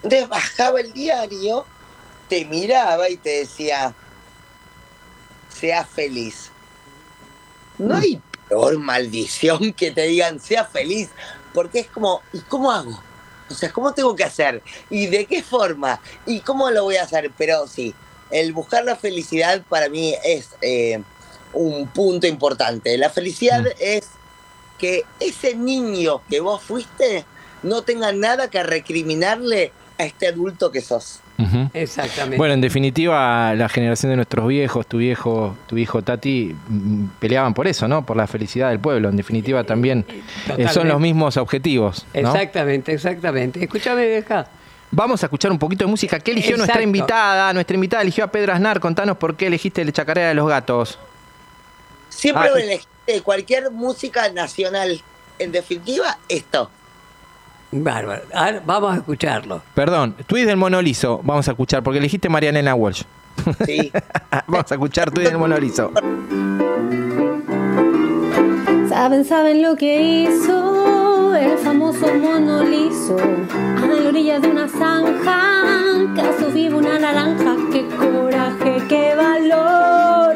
Entonces 0.03 0.27
bajaba 0.29 0.79
el 0.81 0.93
diario, 0.93 1.65
te 2.29 2.45
miraba 2.45 3.09
y 3.09 3.17
te 3.17 3.39
decía, 3.39 3.93
sea 5.49 5.85
feliz. 5.85 6.51
No 7.77 7.95
hay 7.95 8.21
peor 8.47 8.77
maldición 8.79 9.73
que 9.73 9.91
te 9.91 10.03
digan, 10.03 10.39
sea 10.39 10.65
feliz, 10.65 11.09
porque 11.53 11.79
es 11.79 11.87
como, 11.87 12.21
¿y 12.33 12.39
cómo 12.41 12.71
hago? 12.71 13.01
O 13.49 13.53
sea, 13.53 13.71
¿cómo 13.71 13.93
tengo 13.93 14.15
que 14.15 14.23
hacer? 14.23 14.61
¿Y 14.89 15.07
de 15.07 15.25
qué 15.25 15.41
forma? 15.41 15.99
¿Y 16.25 16.41
cómo 16.41 16.69
lo 16.69 16.83
voy 16.83 16.97
a 16.97 17.03
hacer? 17.03 17.31
Pero 17.37 17.67
sí, 17.67 17.93
el 18.29 18.51
buscar 18.53 18.83
la 18.83 18.95
felicidad 18.95 19.63
para 19.69 19.89
mí 19.89 20.15
es 20.23 20.49
eh, 20.61 21.01
un 21.53 21.87
punto 21.87 22.27
importante. 22.27 22.97
La 22.97 23.09
felicidad 23.09 23.61
Mm. 23.61 23.67
es 23.79 24.09
que 24.77 25.03
ese 25.19 25.55
niño 25.55 26.21
que 26.29 26.39
vos 26.39 26.61
fuiste 26.61 27.25
no 27.63 27.81
tenga 27.81 28.11
nada 28.13 28.49
que 28.49 28.61
recriminarle 28.63 29.71
a 29.99 30.03
este 30.05 30.27
adulto 30.27 30.71
que 30.71 30.81
sos. 30.81 31.21
Exactamente. 31.73 32.37
Bueno, 32.37 32.53
en 32.55 32.61
definitiva, 32.61 33.53
la 33.55 33.69
generación 33.69 34.11
de 34.11 34.15
nuestros 34.15 34.47
viejos, 34.47 34.85
tu 34.87 34.97
viejo, 34.97 35.55
tu 35.67 35.77
hijo 35.77 36.01
Tati, 36.01 36.55
mm, 36.67 37.05
peleaban 37.19 37.53
por 37.53 37.67
eso, 37.67 37.87
¿no? 37.87 38.05
Por 38.05 38.17
la 38.17 38.25
felicidad 38.27 38.69
del 38.69 38.79
pueblo. 38.79 39.09
En 39.09 39.17
definitiva, 39.17 39.63
también 39.63 40.05
eh, 40.09 40.21
son 40.47 40.55
Totalmente. 40.57 40.85
los 40.89 40.99
mismos 41.01 41.37
objetivos, 41.37 42.05
¿no? 42.13 42.19
Exactamente, 42.33 42.93
exactamente. 42.93 43.63
Escúchame, 43.63 44.07
vieja. 44.07 44.47
Vamos 44.89 45.21
a 45.21 45.25
escuchar 45.27 45.51
un 45.51 45.59
poquito 45.59 45.83
de 45.85 45.91
música. 45.91 46.19
¿Qué 46.19 46.31
eligió 46.31 46.57
nuestra 46.57 46.81
invitada? 46.81 47.51
Nuestra 47.53 47.75
invitada 47.75 48.01
eligió 48.03 48.23
a 48.23 48.27
Pedro 48.27 48.53
Aznar. 48.53 48.79
Contanos 48.79 49.17
por 49.17 49.35
qué 49.35 49.47
elegiste 49.47 49.81
el 49.81 49.91
Chacarera 49.93 50.29
de 50.29 50.33
los 50.35 50.47
Gatos. 50.47 50.97
Siempre 52.09 52.49
Ah, 52.53 52.59
y- 52.59 52.63
elegí 52.63 52.85
de 53.07 53.21
cualquier 53.21 53.71
música 53.71 54.31
nacional. 54.31 55.01
En 55.39 55.51
definitiva, 55.51 56.17
esto. 56.27 56.69
Bárbaro. 57.71 58.23
Ahora 58.33 58.61
vamos 58.65 58.93
a 58.93 58.97
escucharlo. 58.97 59.61
Perdón, 59.73 60.15
tweet 60.25 60.45
del 60.45 60.57
Monolizo. 60.57 61.21
Vamos 61.23 61.47
a 61.47 61.51
escuchar, 61.51 61.83
porque 61.83 61.99
elegiste 61.99 62.29
Mariana 62.29 62.75
Walsh. 62.75 63.03
Sí. 63.65 63.91
Vamos 64.47 64.71
a 64.71 64.75
escuchar 64.75 65.11
tweet 65.11 65.25
del 65.25 65.37
Monolizo. 65.37 65.91
Saben, 68.89 69.25
saben 69.25 69.61
lo 69.61 69.75
que 69.75 70.01
hizo 70.01 70.96
del 71.31 71.57
famoso 71.57 72.13
mono 72.13 72.63
liso 72.63 73.17
a 73.17 73.85
la 73.85 74.07
orilla 74.07 74.39
de 74.39 74.47
una 74.47 74.67
zanja. 74.67 75.39
Caso 76.15 76.51
vive 76.51 76.75
una 76.75 76.97
naranja, 76.99 77.55
qué 77.71 77.87
coraje, 77.87 78.83
qué 78.87 79.15
valor. 79.15 80.35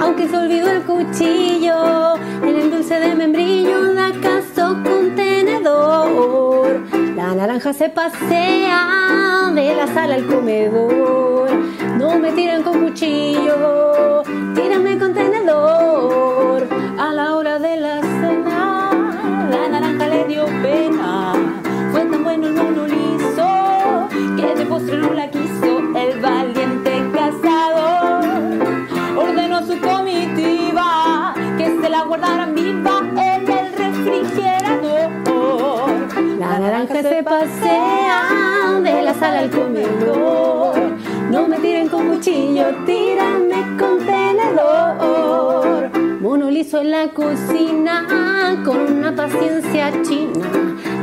Aunque 0.00 0.28
se 0.28 0.36
olvidó 0.36 0.70
el 0.70 0.82
cuchillo 0.82 2.16
en 2.42 2.56
el 2.56 2.70
dulce 2.70 2.98
de 2.98 3.14
membrillo, 3.14 3.92
la 3.92 4.12
caso 4.20 4.76
con 4.82 5.14
tenedor. 5.14 6.80
La 7.16 7.34
naranja 7.34 7.72
se 7.72 7.88
pasea 7.88 9.50
de 9.54 9.74
la 9.74 9.86
sala 9.86 10.14
al 10.14 10.26
comedor. 10.26 11.50
No 11.98 12.18
me 12.18 12.32
tiran 12.32 12.62
con 12.62 12.84
cuchillo, 12.84 14.22
tírame 14.54 14.98
con 14.98 15.12
tenedor. 15.14 16.66
A 16.98 17.12
la 17.12 17.36
hora 17.36 17.58
de 17.58 17.76
la 17.76 18.00
cena, 18.00 18.90
la 19.50 19.68
dio 20.32 20.46
pena. 20.62 21.34
Fue 21.92 22.04
tan 22.06 22.24
bueno 22.24 22.46
el 22.46 22.54
mono 22.54 22.86
liso 22.86 24.08
que 24.36 24.54
de 24.54 24.64
postre 24.66 24.96
no 24.96 25.12
la 25.12 25.30
quiso 25.30 25.80
el 25.94 26.18
valiente 26.20 27.04
cazador. 27.12 28.24
Ordenó 29.16 29.64
su 29.66 29.78
comitiva 29.78 31.34
que 31.58 31.78
se 31.80 31.88
la 31.88 32.02
guardaran 32.04 32.54
viva 32.54 33.00
en 33.30 33.50
el 33.58 33.72
refrigerador. 33.82 35.10
La 36.38 36.58
naranja 36.58 37.02
se 37.02 37.22
pasea 37.22 38.80
de 38.82 39.02
la 39.02 39.14
sala 39.14 39.40
al 39.40 39.50
comedor. 39.50 40.96
No 41.30 41.46
me 41.46 41.58
tiren 41.58 41.88
con 41.88 42.08
cuchillo, 42.08 42.74
tírame 42.86 43.76
con 43.78 43.98
tenedor. 43.98 46.01
Mono 46.32 46.48
en 46.48 46.90
la 46.90 47.08
cocina 47.08 48.56
con 48.64 48.90
una 48.90 49.14
paciencia 49.14 49.92
china. 50.02 50.48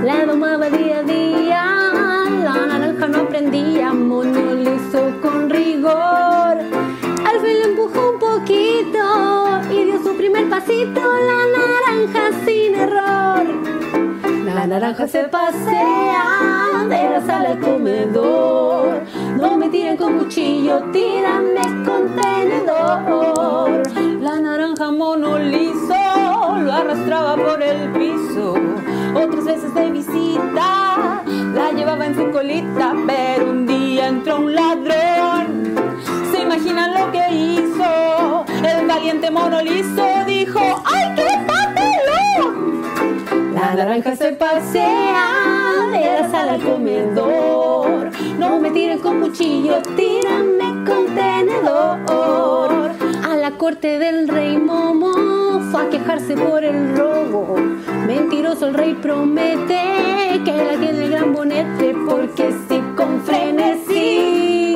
La 0.03 0.25
domaba 0.25 0.71
día 0.71 0.97
a 0.97 1.03
día, 1.03 1.65
la 2.43 2.65
naranja 2.65 3.07
no 3.07 3.19
aprendía. 3.19 3.93
Mono 3.93 4.55
liso 4.55 5.11
con 5.21 5.47
rigor. 5.51 6.57
Al 7.29 7.39
fin 7.43 7.59
le 7.59 7.65
empujó 7.65 8.13
un 8.13 8.17
poquito 8.17 9.61
y 9.71 9.83
dio 9.83 10.01
su 10.03 10.17
primer 10.17 10.49
pasito. 10.49 10.99
La 10.99 11.41
naranja 11.59 12.31
sin 12.43 12.73
error. 12.73 13.45
La 14.55 14.65
naranja 14.65 15.07
se 15.07 15.25
pasea 15.25 16.87
de 16.89 17.09
la 17.11 17.21
sala 17.23 17.49
al 17.49 17.59
comedor. 17.59 19.03
No 19.37 19.57
me 19.57 19.69
tiren 19.69 19.95
con 19.95 20.17
cuchillo, 20.17 20.85
tírame 20.91 21.61
con 21.85 22.15
tenedor. 22.15 24.08
La 24.19 24.38
naranja 24.38 24.91
mono 24.91 25.39
liso 25.39 25.95
lo 26.58 26.73
arrastraba 26.73 27.38
por 27.38 27.63
el 27.63 27.89
piso. 27.93 28.53
Otras 29.15 29.45
veces 29.45 29.73
de 29.73 29.91
visita 29.91 31.23
la 31.53 31.71
llevaba 31.71 32.05
en 32.05 32.15
su 32.15 32.29
colita, 32.29 32.93
pero 33.08 33.49
un 33.49 33.65
día 33.65 34.08
entró 34.10 34.38
un 34.38 34.53
ladrón. 34.53 35.73
¿Se 36.34 36.41
imaginan 36.41 36.95
lo 36.95 37.10
que 37.13 37.34
hizo? 37.34 38.45
El 38.62 38.88
valiente 38.88 39.32
mono 39.32 39.62
liso 39.62 40.05
dijo, 40.27 40.60
¡ay, 40.84 41.15
qué 41.15 41.39
papelón! 41.47 42.84
La 43.53 43.73
naranja 43.73 44.17
se 44.17 44.34
pasea 44.34 45.88
de 45.91 46.21
la 46.21 46.29
sala 46.29 46.53
al 46.53 46.62
comedor. 46.62 48.10
No 48.38 48.60
me 48.60 48.69
tiren 48.71 48.99
con 48.99 49.21
cuchillo, 49.21 49.82
tírame 49.95 50.84
con 50.86 51.05
tenedor. 51.15 52.78
La 53.49 53.57
corte 53.57 53.97
del 53.97 54.27
rey 54.27 54.59
Momo 54.59 55.59
fue 55.71 55.81
a 55.81 55.89
quejarse 55.89 56.35
por 56.35 56.63
el 56.63 56.95
robo. 56.95 57.55
Mentiroso 58.05 58.67
el 58.67 58.75
rey 58.75 58.93
promete 58.93 60.39
que 60.45 60.51
la 60.51 60.77
tiene 60.77 61.05
el 61.05 61.09
gran 61.09 61.33
bonete 61.33 61.95
porque 62.07 62.53
si 62.67 62.79
con 62.95 63.19
frenesí. 63.23 64.75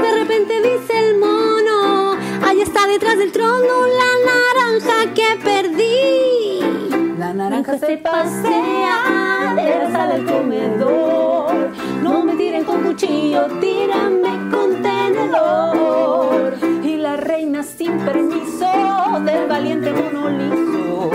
De 0.00 0.18
repente 0.18 0.62
dice 0.62 0.98
el 0.98 1.18
mono, 1.18 2.16
ahí 2.42 2.62
está 2.62 2.86
detrás 2.86 3.18
del 3.18 3.32
trono 3.32 3.84
la 3.86 4.12
naranja 4.32 5.12
que 5.12 5.36
perdí. 5.44 7.18
La 7.18 7.34
naranja 7.34 7.76
se 7.78 7.98
pasea 7.98 9.52
de 9.56 9.78
la 9.78 9.90
sala 9.92 10.14
al 10.14 10.24
comedor. 10.24 11.70
No 12.02 12.24
me 12.24 12.34
tiren 12.36 12.64
con 12.64 12.82
cuchillo, 12.82 13.46
tírame 13.60 14.50
con 14.50 14.82
tenedor. 14.82 16.65
Reina 17.36 17.62
sin 17.62 17.98
permiso 17.98 18.72
del 19.26 19.46
valiente 19.46 19.92
mono 19.92 20.30
liso 20.30 21.10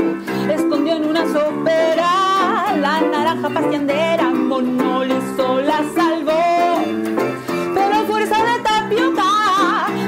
escondió 0.54 0.98
en 0.98 1.10
una 1.10 1.26
sopera 1.26 2.76
la 2.80 3.02
naranja 3.02 3.50
pastiandera. 3.50 4.30
Mono 4.30 5.04
liso 5.04 5.62
la 5.62 5.78
salvó. 5.96 6.84
Pero 7.74 7.96
a 7.96 8.04
fuerza 8.04 8.36
de 8.36 8.62
tapioca, 8.62 9.32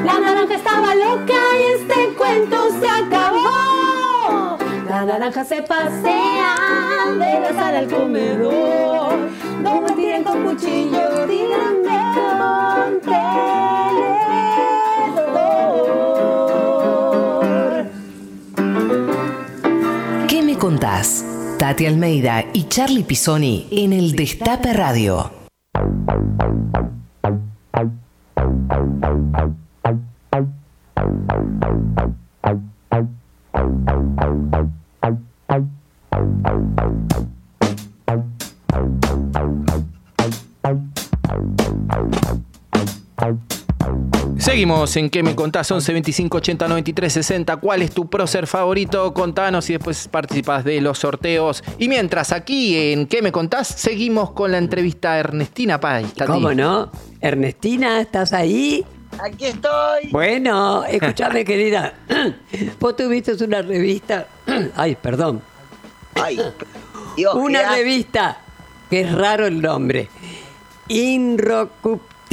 la 0.05 0.19
naranja 0.19 0.53
estaba 0.53 0.93
loca 0.93 1.41
y 1.59 1.81
este 1.81 2.13
cuento 2.15 2.57
se 2.79 2.87
acabó. 2.87 4.59
La 4.87 5.05
naranja 5.05 5.43
se 5.43 5.63
pasea 5.63 6.55
de 7.09 7.39
la 7.39 7.53
sala 7.55 7.79
al 7.79 7.87
comedor. 7.89 9.15
No 9.63 9.81
me 9.81 9.91
tiren 9.93 10.23
con 10.23 10.43
cuchillo, 10.43 11.25
tírenme 11.25 11.97
con 12.13 13.01
tenedor. 13.01 13.62
Contás? 20.63 21.25
Tati 21.59 21.85
Almeida 21.85 22.45
y 22.53 22.69
Charlie 22.69 23.03
Pisoni 23.03 23.67
en 23.69 23.91
el 23.91 24.15
Destape 24.15 24.71
Radio. 24.71 25.29
Seguimos 44.37 44.95
en 44.97 45.09
¿Qué 45.09 45.23
me 45.23 45.35
contás? 45.35 45.71
11 45.71 45.93
25 45.93 46.37
80 46.37 46.67
93 46.67 47.13
60. 47.13 47.57
¿Cuál 47.57 47.81
es 47.81 47.91
tu 47.91 48.09
prócer 48.09 48.47
favorito? 48.47 49.13
Contanos 49.13 49.69
y 49.69 49.73
después 49.73 50.07
participas 50.07 50.63
de 50.63 50.81
los 50.81 50.99
sorteos. 50.99 51.63
Y 51.77 51.87
mientras 51.87 52.31
aquí 52.31 52.91
en 52.91 53.07
¿Qué 53.07 53.21
me 53.21 53.31
contás? 53.31 53.67
Seguimos 53.67 54.31
con 54.31 54.51
la 54.51 54.57
entrevista 54.57 55.13
a 55.13 55.19
Ernestina 55.19 55.79
Pay. 55.79 56.07
¿Cómo 56.27 56.53
no? 56.53 56.91
Ernestina, 57.21 58.01
¿estás 58.01 58.33
ahí? 58.33 58.85
Aquí 59.23 59.45
estoy. 59.45 60.09
Bueno, 60.11 60.83
escúchame, 60.83 61.45
querida. 61.45 61.93
Vos 62.79 62.95
tuviste 62.95 63.41
una 63.43 63.61
revista. 63.61 64.27
Ay, 64.75 64.95
perdón. 64.95 65.41
Ay, 66.15 66.39
Dios, 67.15 67.35
Una 67.35 67.71
revista, 67.75 68.39
que 68.89 69.01
es 69.01 69.11
raro 69.11 69.45
el 69.47 69.61
nombre. 69.61 70.09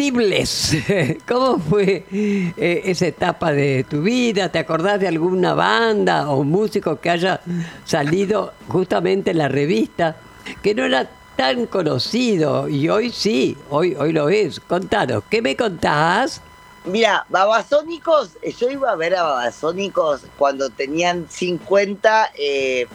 ¿Cómo 1.29 1.59
fue 1.59 2.07
eh, 2.11 2.83
esa 2.87 3.07
etapa 3.07 3.53
de 3.53 3.85
tu 3.85 4.01
vida? 4.01 4.51
¿Te 4.51 4.59
acordás 4.59 4.99
de 4.99 5.09
alguna 5.09 5.53
banda 5.53 6.31
o 6.31 6.43
músico 6.43 6.99
que 6.99 7.11
haya 7.11 7.43
salido 7.85 8.55
justamente 8.69 9.33
en 9.33 9.39
la 9.39 9.49
revista? 9.49 10.17
Que 10.63 10.75
no 10.75 10.85
era 10.85 11.07
tan 11.37 11.67
conocido 11.67 12.67
y 12.67 12.89
hoy 12.89 13.11
sí, 13.11 13.59
hoy, 13.69 13.95
hoy 13.95 14.13
lo 14.13 14.31
es. 14.31 14.59
Contanos, 14.61 15.23
¿qué 15.29 15.43
me 15.43 15.55
contás? 15.55 16.41
Mira, 16.87 17.27
Babasónicos, 17.29 18.39
eh, 18.41 18.55
yo 18.59 18.71
iba 18.71 18.91
a 18.93 18.97
ver 18.97 19.15
a 19.15 19.23
Babasónicos 19.23 20.23
cuando 20.39 20.71
tenían 20.71 21.27
50, 21.29 22.31
eh, 22.39 22.87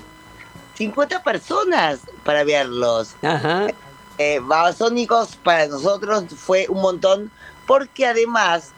50 0.73 1.21
personas 1.21 1.99
para 2.23 2.43
verlos. 2.43 3.15
Ajá. 3.21 3.67
Eh, 4.17 4.39
Babasónicos 4.41 5.35
para 5.37 5.67
nosotros 5.67 6.25
fue 6.37 6.67
un 6.69 6.81
montón 6.81 7.31
porque 7.67 8.05
además 8.05 8.71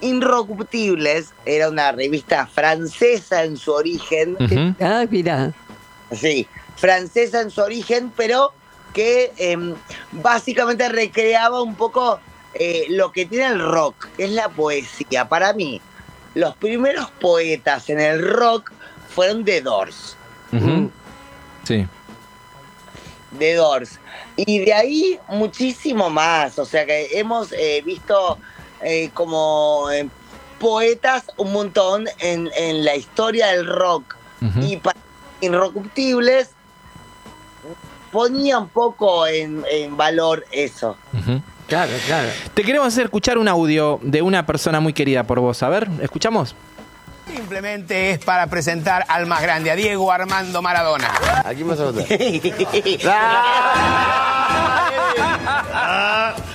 Inrocuptibles 0.00 1.32
era 1.44 1.68
una 1.68 1.92
revista 1.92 2.46
francesa 2.46 3.44
en 3.44 3.56
su 3.56 3.72
origen. 3.72 4.36
Ah, 4.80 5.04
mira. 5.10 5.52
sí, 6.12 6.46
francesa 6.76 7.42
en 7.42 7.50
su 7.50 7.60
origen, 7.60 8.12
pero 8.16 8.52
que 8.94 9.32
em, 9.36 9.74
básicamente 10.12 10.88
recreaba 10.88 11.62
un 11.62 11.74
poco 11.74 12.18
eh, 12.54 12.86
lo 12.88 13.12
que 13.12 13.26
tiene 13.26 13.46
el 13.46 13.60
rock, 13.60 14.08
que 14.16 14.24
es 14.24 14.30
la 14.30 14.48
poesía. 14.48 15.28
Para 15.28 15.52
mí, 15.52 15.80
los 16.34 16.56
primeros 16.56 17.10
poetas 17.20 17.88
en 17.90 18.00
el 18.00 18.26
rock 18.26 18.72
fueron 19.14 19.44
The 19.44 19.60
Doors. 19.60 20.16
Ujú. 20.52 20.90
Sí. 21.64 21.86
The 23.38 23.54
Doors. 23.54 23.98
Y 24.36 24.60
de 24.60 24.72
ahí 24.72 25.18
muchísimo 25.28 26.10
más. 26.10 26.58
O 26.58 26.64
sea 26.64 26.86
que 26.86 27.18
hemos 27.18 27.52
eh, 27.52 27.82
visto 27.84 28.38
eh, 28.82 29.10
como 29.14 29.88
eh, 29.90 30.08
poetas 30.58 31.24
un 31.36 31.52
montón 31.52 32.08
en, 32.18 32.50
en 32.56 32.84
la 32.84 32.96
historia 32.96 33.48
del 33.48 33.66
rock. 33.66 34.16
Y 34.62 34.78
para 34.78 34.98
Inrocuptibles 35.42 36.50
ponía 38.10 38.58
un 38.58 38.68
poco 38.68 39.26
en, 39.26 39.64
en 39.70 39.96
valor 39.96 40.46
eso. 40.50 40.96
Claro, 41.66 41.92
claro. 42.06 42.28
Te 42.54 42.62
queremos 42.62 42.88
hacer 42.88 43.04
escuchar 43.04 43.38
un 43.38 43.48
audio 43.48 44.00
de 44.02 44.22
una 44.22 44.44
persona 44.46 44.80
muy 44.80 44.92
querida 44.92 45.24
por 45.24 45.40
vos. 45.40 45.62
A 45.62 45.68
ver, 45.68 45.88
¿escuchamos? 46.00 46.54
Simplemente 47.34 48.10
es 48.12 48.18
para 48.18 48.46
presentar 48.48 49.04
al 49.08 49.26
más 49.26 49.40
grande, 49.42 49.70
a 49.70 49.76
Diego 49.76 50.10
Armando 50.12 50.60
Maradona. 50.62 51.10
Aquí 51.44 51.62
vas 51.62 51.78
a 51.80 51.84
votar. 51.84 52.04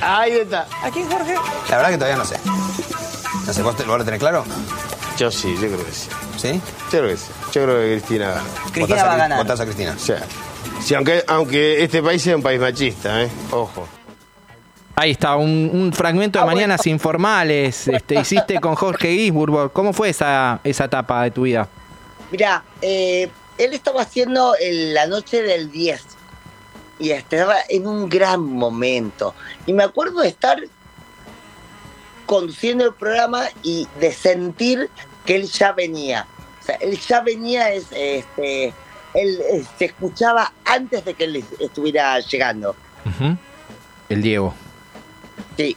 Ahí 0.01 0.31
está. 0.33 0.67
¿A 0.83 0.89
quién, 0.91 1.09
Jorge? 1.09 1.35
La 1.69 1.77
verdad 1.77 1.89
que 1.91 1.97
todavía 1.97 2.17
no 2.17 2.25
sé. 2.25 2.37
No 3.45 3.53
sé, 3.53 3.61
¿vos, 3.61 3.75
te- 3.75 3.85
lo 3.85 4.03
tenés 4.03 4.19
claro? 4.19 4.43
Yo 5.17 5.31
sí, 5.31 5.53
yo 5.55 5.67
creo 5.67 5.85
que 5.85 5.91
sí. 5.91 6.09
¿Sí? 6.37 6.61
Yo 6.91 6.99
creo 6.99 7.07
que 7.09 7.17
sí. 7.17 7.31
Yo 7.53 7.63
creo 7.63 7.79
que 7.79 7.91
Cristina 7.97 8.27
gana. 8.29 8.41
Cristina 8.71 8.85
Votás 8.87 9.05
va 9.07 9.13
a 9.13 9.17
ganar. 9.17 9.37
Votás 9.37 9.59
a 9.59 9.65
Cristina. 9.65 9.95
Sí. 9.97 10.13
Sí, 10.83 10.95
aunque, 10.95 11.23
aunque 11.27 11.83
este 11.83 12.01
país 12.03 12.21
sea 12.21 12.35
un 12.35 12.43
país 12.43 12.59
machista, 12.59 13.21
¿eh? 13.23 13.29
Ojo. 13.51 13.87
Ahí 14.97 15.11
está, 15.11 15.35
un, 15.35 15.69
un 15.73 15.91
fragmento 15.93 16.39
de 16.39 16.43
Ah, 16.43 16.45
Mañanas 16.47 16.87
Informales. 16.87 17.87
Este, 17.87 18.15
hiciste 18.19 18.59
con 18.61 18.75
Jorge 18.75 19.13
Gisburgo. 19.13 19.69
¿Cómo 19.71 19.91
fue 19.91 20.09
esa, 20.09 20.59
esa 20.63 20.85
etapa 20.85 21.23
de 21.23 21.31
tu 21.31 21.41
vida? 21.43 21.67
Mira, 22.31 22.63
eh, 22.81 23.29
él 23.57 23.73
estaba 23.73 24.01
haciendo 24.03 24.55
el- 24.55 24.93
la 24.93 25.05
noche 25.07 25.41
del 25.41 25.69
10 25.69 26.01
y 26.97 27.11
estaba 27.11 27.55
en 27.67 27.87
un 27.87 28.07
gran 28.07 28.41
momento. 28.41 29.35
Y 29.65 29.73
me 29.73 29.83
acuerdo 29.83 30.21
de 30.21 30.29
estar 30.29 30.57
conduciendo 32.25 32.85
el 32.85 32.93
programa 32.93 33.43
y 33.63 33.87
de 33.99 34.11
sentir 34.13 34.89
que 35.25 35.35
él 35.35 35.43
ya 35.51 35.73
venía. 35.73 36.25
O 36.61 36.65
sea, 36.65 36.75
él 36.75 36.97
ya 36.99 37.19
venía, 37.21 37.71
es, 37.71 37.85
este, 37.91 38.67
él 39.13 39.39
eh, 39.51 39.63
se 39.77 39.85
escuchaba 39.85 40.51
antes 40.63 41.03
de 41.05 41.13
que 41.13 41.25
él 41.25 41.43
estuviera 41.59 42.19
llegando. 42.21 42.75
El 44.09 44.21
Diego. 44.21 44.55
Sí. 45.57 45.75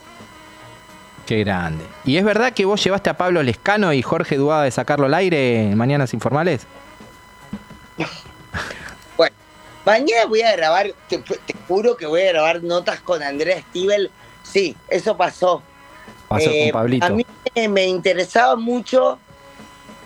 Qué 1.27 1.41
grande. 1.45 1.85
¿Y 2.05 2.17
es 2.17 2.25
verdad 2.25 2.53
que 2.55 2.65
vos 2.65 2.83
llevaste 2.83 3.11
a 3.11 3.17
Pablo 3.17 3.43
Lescano 3.43 3.93
y 3.93 4.01
Jorge 4.03 4.37
Duada 4.37 4.65
de 4.65 4.71
sacarlo 4.71 5.07
al 5.07 5.15
aire 5.15 5.63
en 5.71 5.77
Mañanas 5.77 6.15
Informales? 6.15 6.67
Bueno, 9.17 9.35
mañana 9.85 10.27
voy 10.27 10.43
a 10.43 10.55
grabar, 10.57 10.93
te, 11.09 11.19
te 11.19 11.55
juro 11.67 11.97
que 11.97 12.07
voy 12.07 12.23
a 12.23 12.33
grabar 12.33 12.63
notas 12.63 13.01
con 13.01 13.23
Andrea 13.23 13.61
Stivel. 13.61 14.11
Sí, 14.43 14.77
eso 14.89 15.17
pasó. 15.17 15.63
Pasó 16.29 16.49
Eh, 16.51 16.71
con 16.71 16.81
Pablito. 16.81 17.07
A 17.07 17.11
mí 17.11 17.27
me- 17.55 17.69
me 17.69 17.85
interesaba 17.87 18.55
mucho 18.57 19.19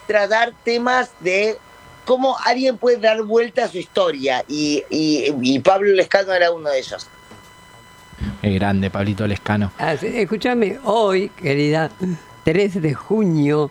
tratar 0.06 0.52
temas 0.64 1.10
de 1.20 1.58
cómo 2.06 2.36
alguien 2.44 2.78
puede 2.78 2.96
dar 2.96 3.22
vuelta 3.22 3.64
a 3.64 3.68
su 3.68 3.78
historia 3.78 4.44
y, 4.48 4.82
y- 4.90 5.32
y 5.42 5.58
Pablo 5.60 5.92
Lescano 5.92 6.32
era 6.32 6.50
uno 6.50 6.70
de 6.70 6.78
ellos. 6.78 7.06
Qué 8.40 8.50
grande, 8.54 8.90
Pablito 8.90 9.26
Lescano. 9.26 9.72
Escúchame, 9.78 10.78
hoy, 10.84 11.28
querida, 11.30 11.90
3 12.44 12.80
de 12.82 12.94
junio, 12.94 13.70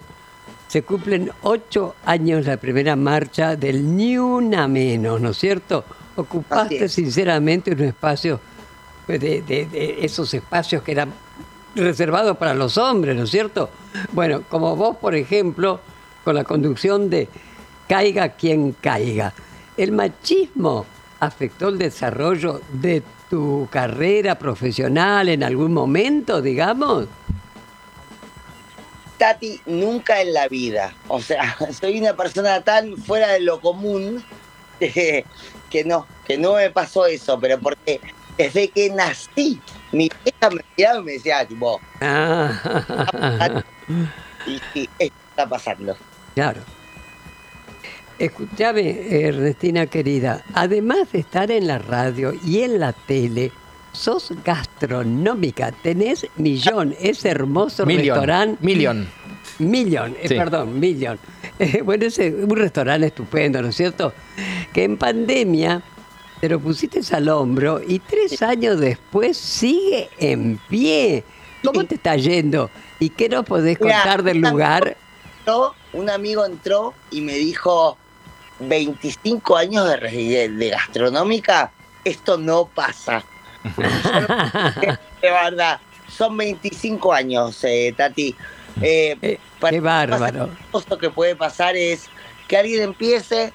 se 0.67 0.83
cumplen 0.83 1.31
ocho 1.41 1.95
años 2.05 2.45
la 2.45 2.57
primera 2.57 2.95
marcha 2.95 3.55
del 3.55 3.95
Ni 3.95 4.17
Una 4.17 4.67
Menos, 4.67 5.19
¿no 5.19 5.29
es 5.31 5.37
cierto? 5.37 5.83
Ocupaste 6.15 6.85
es. 6.85 6.93
sinceramente 6.93 7.71
un 7.71 7.81
espacio, 7.81 8.39
pues, 9.05 9.19
de, 9.19 9.41
de- 9.41 9.65
de 9.65 10.05
esos 10.05 10.33
espacios 10.33 10.81
que 10.83 10.91
eran 10.93 11.11
reservados 11.75 12.37
para 12.37 12.53
los 12.53 12.77
hombres, 12.77 13.15
¿no 13.15 13.23
es 13.23 13.29
cierto? 13.31 13.69
Bueno, 14.13 14.43
como 14.49 14.75
vos, 14.75 14.97
por 14.97 15.15
ejemplo, 15.15 15.79
con 16.23 16.35
la 16.35 16.43
conducción 16.43 17.09
de 17.09 17.27
Caiga 17.87 18.29
quien 18.29 18.71
caiga. 18.79 19.33
¿El 19.75 19.91
machismo 19.91 20.85
afectó 21.19 21.67
el 21.69 21.77
desarrollo 21.77 22.61
de 22.71 23.03
tu 23.31 23.65
carrera 23.71 24.37
profesional 24.37 25.29
en 25.29 25.41
algún 25.41 25.71
momento, 25.73 26.41
digamos? 26.41 27.07
Tati, 29.17 29.61
nunca 29.65 30.21
en 30.21 30.33
la 30.33 30.49
vida. 30.49 30.93
O 31.07 31.21
sea, 31.21 31.55
soy 31.79 31.99
una 32.01 32.13
persona 32.13 32.61
tan 32.61 32.97
fuera 32.97 33.29
de 33.29 33.39
lo 33.39 33.61
común 33.61 34.21
que, 34.81 35.23
que 35.69 35.85
no, 35.85 36.05
que 36.25 36.37
no 36.37 36.55
me 36.55 36.69
pasó 36.71 37.05
eso, 37.05 37.39
pero 37.39 37.57
porque 37.57 38.01
desde 38.37 38.67
que 38.67 38.89
nací, 38.89 39.61
mi 39.93 40.09
hija 40.25 40.49
me 40.49 40.61
miraba 40.75 40.99
y 40.99 41.03
me 41.03 41.11
decía, 41.13 41.47
tipo, 41.47 41.79
Ah, 42.01 43.63
y, 44.45 44.61
y 44.77 44.89
esto 44.99 45.15
está 45.29 45.47
pasando. 45.47 45.95
claro. 46.35 46.59
Escúchame, 48.25 49.07
Ernestina 49.25 49.87
querida, 49.87 50.43
además 50.53 51.11
de 51.11 51.19
estar 51.21 51.49
en 51.49 51.65
la 51.65 51.79
radio 51.79 52.33
y 52.45 52.59
en 52.61 52.79
la 52.79 52.93
tele, 52.93 53.51
sos 53.93 54.31
gastronómica, 54.45 55.71
tenés 55.71 56.27
Millón, 56.35 56.95
ese 57.01 57.29
hermoso 57.29 57.83
Million. 57.83 58.05
restaurante. 58.15 58.63
Million. 58.63 59.07
Million, 59.57 60.15
eh, 60.21 60.27
Sí. 60.27 60.35
perdón, 60.35 60.79
Million. 60.79 61.17
Eh, 61.57 61.81
bueno, 61.83 62.05
es 62.05 62.19
un 62.19 62.55
restaurante 62.55 63.07
estupendo, 63.07 63.59
¿no 63.61 63.69
es 63.69 63.75
cierto? 63.75 64.13
Que 64.71 64.83
en 64.83 64.97
pandemia 64.97 65.81
te 66.39 66.47
lo 66.47 66.59
pusiste 66.59 67.01
al 67.15 67.27
hombro 67.27 67.81
y 67.87 67.97
tres 67.99 68.39
años 68.43 68.79
después 68.79 69.35
sigue 69.35 70.09
en 70.19 70.59
pie. 70.69 71.23
¿Cómo 71.63 71.83
te 71.85 71.95
está 71.95 72.15
yendo? 72.17 72.69
¿Y 72.99 73.09
qué 73.09 73.29
nos 73.29 73.45
podés 73.45 73.79
Mira, 73.81 73.95
contar 74.03 74.21
del 74.23 74.37
lugar? 74.41 74.95
entró, 75.39 75.73
un 75.93 76.09
amigo 76.09 76.45
entró 76.45 76.93
y 77.11 77.21
me 77.21 77.33
dijo, 77.33 77.97
25 78.67 79.57
años 79.57 79.87
de, 79.89 80.49
de 80.49 80.69
gastronómica, 80.69 81.71
esto 82.03 82.37
no 82.37 82.65
pasa. 82.67 83.23
de 83.77 84.97
verdad, 85.29 85.79
son 86.07 86.37
25 86.37 87.13
años, 87.13 87.63
eh, 87.63 87.93
Tati. 87.95 88.35
Eh, 88.81 89.17
Eh, 89.21 89.39
para- 89.59 89.71
qué 89.71 89.79
bárbaro. 89.81 90.49
Esto 90.73 90.97
que 90.97 91.09
puede 91.09 91.35
pasar 91.35 91.75
es 91.75 92.09
que 92.47 92.57
alguien 92.57 92.83
empiece 92.83 93.51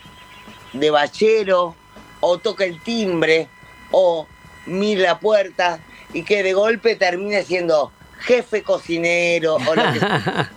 de 0.72 0.90
bachero 0.90 1.74
o 2.20 2.38
toque 2.38 2.64
el 2.64 2.80
timbre 2.80 3.48
o 3.90 4.26
mire 4.66 5.02
la 5.02 5.18
puerta 5.18 5.78
y 6.12 6.22
que 6.22 6.42
de 6.42 6.52
golpe 6.52 6.96
termine 6.96 7.42
siendo 7.44 7.92
jefe 8.20 8.62
cocinero 8.62 9.56
o 9.56 9.74
lo 9.74 9.92
que 9.92 9.98
sea. 10.00 10.50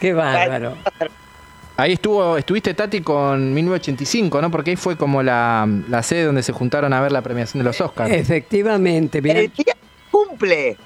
Qué 0.00 0.12
bárbaro. 0.12 0.76
Ahí 1.76 1.94
estuvo, 1.94 2.36
estuviste 2.36 2.72
Tati 2.74 3.00
con 3.00 3.52
1985, 3.52 4.40
¿no? 4.40 4.50
Porque 4.50 4.70
ahí 4.70 4.76
fue 4.76 4.96
como 4.96 5.22
la, 5.22 5.68
la 5.88 6.02
sede 6.02 6.24
donde 6.24 6.42
se 6.42 6.52
juntaron 6.52 6.92
a 6.92 7.00
ver 7.00 7.10
la 7.10 7.22
premiación 7.22 7.60
de 7.60 7.64
los 7.64 7.80
Oscars. 7.80 8.12
Efectivamente, 8.12 9.20
mira. 9.20 9.40
El 9.40 9.52
día 9.52 9.76
cumple, 10.10 10.76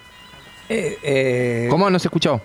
eh, 0.69 0.99
eh, 1.03 1.67
¿Cómo 1.69 1.91
no 1.91 1.99
se 1.99 2.09
escuchó? 2.09 2.41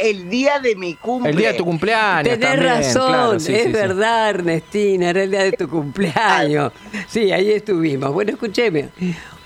el 0.00 0.30
día 0.30 0.58
de 0.58 0.74
mi 0.76 0.94
cumple. 0.94 1.30
El 1.30 1.36
día 1.36 1.52
de 1.52 1.58
tu 1.58 1.64
cumpleaños. 1.64 2.24
Tenés 2.24 2.40
también, 2.40 2.66
razón, 2.66 3.08
claro, 3.08 3.40
sí, 3.40 3.54
es 3.54 3.62
sí, 3.62 3.66
sí. 3.66 3.72
verdad, 3.72 4.30
Ernestina, 4.30 5.10
era 5.10 5.22
el 5.22 5.30
día 5.30 5.44
de 5.44 5.52
tu 5.52 5.68
cumpleaños. 5.68 6.72
Sí, 7.06 7.30
ahí 7.32 7.50
estuvimos. 7.50 8.12
Bueno, 8.12 8.32
escúcheme, 8.32 8.88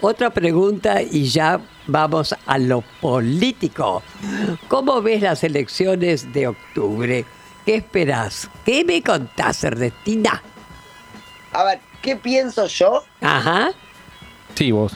otra 0.01 0.31
pregunta 0.31 1.03
y 1.03 1.25
ya 1.25 1.61
vamos 1.87 2.35
a 2.47 2.59
lo 2.59 2.83
político. 3.01 4.03
¿Cómo 4.69 5.03
ves 5.03 5.23
las 5.23 5.43
elecciones 5.45 6.33
de 6.33 6.49
octubre? 6.49 7.25
¿Qué 7.65 7.77
esperás? 7.77 8.51
¿Qué 8.65 8.85
me 8.85 9.03
contás, 9.03 9.65
Ernestina? 9.65 10.43
A 11.53 11.65
ver, 11.65 11.81
¿qué 12.03 12.17
pienso 12.17 12.67
yo? 12.67 13.03
Ajá. 13.21 13.73
Sí, 14.55 14.71
vos. 14.71 14.93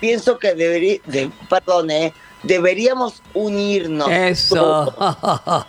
Pienso 0.00 0.38
que 0.38 0.54
debería, 0.54 0.98
de, 1.06 1.30
perdón, 1.48 1.90
eh, 1.90 2.12
deberíamos 2.42 3.22
unirnos 3.34 4.08
Eso. 4.10 4.92
todos, 4.96 5.66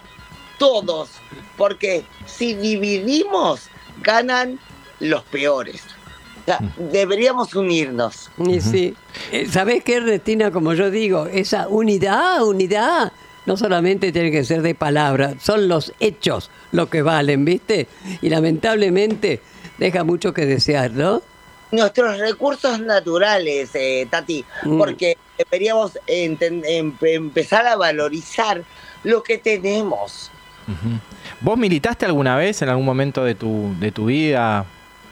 todos, 0.58 1.10
porque 1.58 2.06
si 2.26 2.54
dividimos, 2.54 3.70
ganan 4.02 4.60
los 5.00 5.24
peores. 5.24 5.84
O 6.42 6.46
sea, 6.46 6.60
deberíamos 6.78 7.56
unirnos. 7.56 8.30
Y 8.38 8.62
sí. 8.62 8.96
Eh, 9.32 9.48
¿Sabés 9.50 9.84
qué, 9.84 9.96
Ernestina? 9.96 10.52
Como 10.52 10.74
yo 10.74 10.92
digo, 10.92 11.26
esa 11.26 11.68
unidad, 11.68 12.44
unidad, 12.44 13.12
no 13.46 13.58
solamente 13.58 14.12
tiene 14.12 14.32
que 14.32 14.44
ser 14.44 14.62
de 14.62 14.76
palabras, 14.76 15.36
son 15.42 15.68
los 15.68 15.94
hechos 16.00 16.50
lo 16.72 16.90
que 16.90 17.02
valen, 17.02 17.46
¿viste? 17.46 17.88
Y 18.22 18.30
lamentablemente 18.30 19.42
deja 19.78 20.04
mucho 20.04 20.34
que 20.34 20.46
desear, 20.46 20.92
¿no? 20.92 21.22
Nuestros 21.72 22.18
recursos 22.20 22.80
naturales, 22.80 23.72
eh, 23.74 24.08
Tati, 24.10 24.46
Mm. 24.64 24.78
porque 24.78 25.18
deberíamos 25.38 25.98
em- 26.08 26.38
empezar 27.02 27.66
a 27.68 27.76
valorizar 27.76 28.64
lo 29.04 29.22
que 29.24 29.38
tenemos. 29.38 30.32
¿Vos 31.42 31.58
militaste 31.58 32.06
alguna 32.06 32.38
vez 32.38 32.62
en 32.62 32.70
algún 32.70 32.86
momento 32.86 33.24
de 33.24 33.36
tu, 33.36 33.76
de 33.80 33.92
tu 33.92 34.06
vida? 34.06 34.66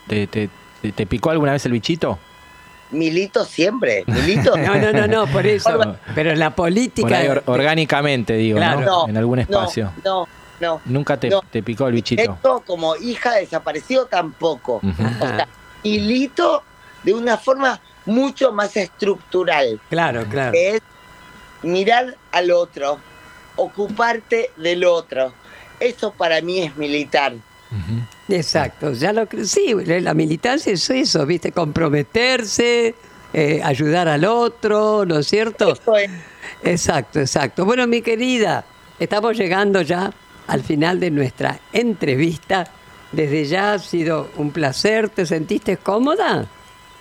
¿Te, 0.08 0.26
te, 0.28 0.50
te- 0.82 0.92
te 0.92 1.06
picó 1.06 1.30
alguna 1.32 1.52
vez 1.52 1.66
el 1.66 1.74
bichito? 1.74 2.18
Milito 2.94 3.44
siempre, 3.44 4.04
milito. 4.08 4.56
No, 4.58 4.76
no, 4.76 4.94
no, 4.94 5.08
no, 5.08 5.28
por 5.28 5.46
eso. 5.46 5.98
Pero 6.16 6.32
en 6.32 6.40
la 6.40 6.56
política. 6.56 7.08
Por 7.08 7.14
ahí 7.18 7.28
or- 7.28 7.44
orgánicamente, 7.48 8.34
digo, 8.34 8.58
Claro. 8.58 8.82
¿no? 8.82 9.08
En 9.10 9.18
algún 9.18 9.40
espacio. 9.40 9.92
No, 10.06 10.28
no, 10.60 10.76
no. 10.76 10.82
Nunca 10.86 11.18
te, 11.20 11.30
No. 11.30 11.42
te 11.52 11.62
picó 11.64 11.88
el 11.88 11.94
bichito. 11.94 12.22
Esto 12.22 12.64
como 12.66 12.96
hija 12.96 13.34
desaparecido 13.34 14.06
tampoco. 14.06 14.76
Ujú. 14.84 15.04
O 15.20 15.28
sea, 15.28 15.48
hilito 15.84 16.64
de 17.04 17.14
una 17.14 17.38
forma 17.38 17.80
mucho 18.06 18.52
más 18.54 18.78
estructural, 18.78 19.80
Claro, 19.90 20.26
claro. 20.30 20.52
que 20.52 20.76
es 20.76 20.82
mirar 21.64 22.16
al 22.32 22.52
otro, 22.52 23.00
ocuparte 23.56 24.52
del 24.58 24.84
otro. 24.86 25.34
Eso 25.80 26.12
para 26.12 26.42
mí 26.42 26.60
es 26.60 26.76
militar. 26.78 27.34
Exacto, 28.30 28.94
ya 28.94 29.14
lo 29.14 29.28
sí, 29.44 29.74
la 29.86 30.14
militancia 30.14 30.74
es 30.74 30.90
eso, 30.90 31.26
¿viste? 31.26 31.52
Comprometerse, 31.52 32.96
eh, 33.34 33.62
ayudar 33.64 34.08
al 34.08 34.26
otro, 34.26 35.06
¿no 35.06 35.20
es 35.20 35.28
cierto? 35.28 35.74
Es. 35.74 36.10
Exacto, 36.64 37.20
exacto. 37.20 37.66
Bueno, 37.66 37.88
mi 37.88 38.02
querida, 38.02 38.66
estamos 39.00 39.38
llegando 39.38 39.82
ya 39.82 40.14
al 40.48 40.64
final 40.64 41.00
de 41.00 41.12
nuestra 41.12 41.60
entrevista. 41.72 42.66
Desde 43.12 43.46
ya 43.46 43.74
ha 43.74 43.80
sido 43.80 44.30
un 44.38 44.52
placer, 44.52 45.10
¿te 45.10 45.26
sentiste 45.26 45.78
cómoda? 45.78 46.48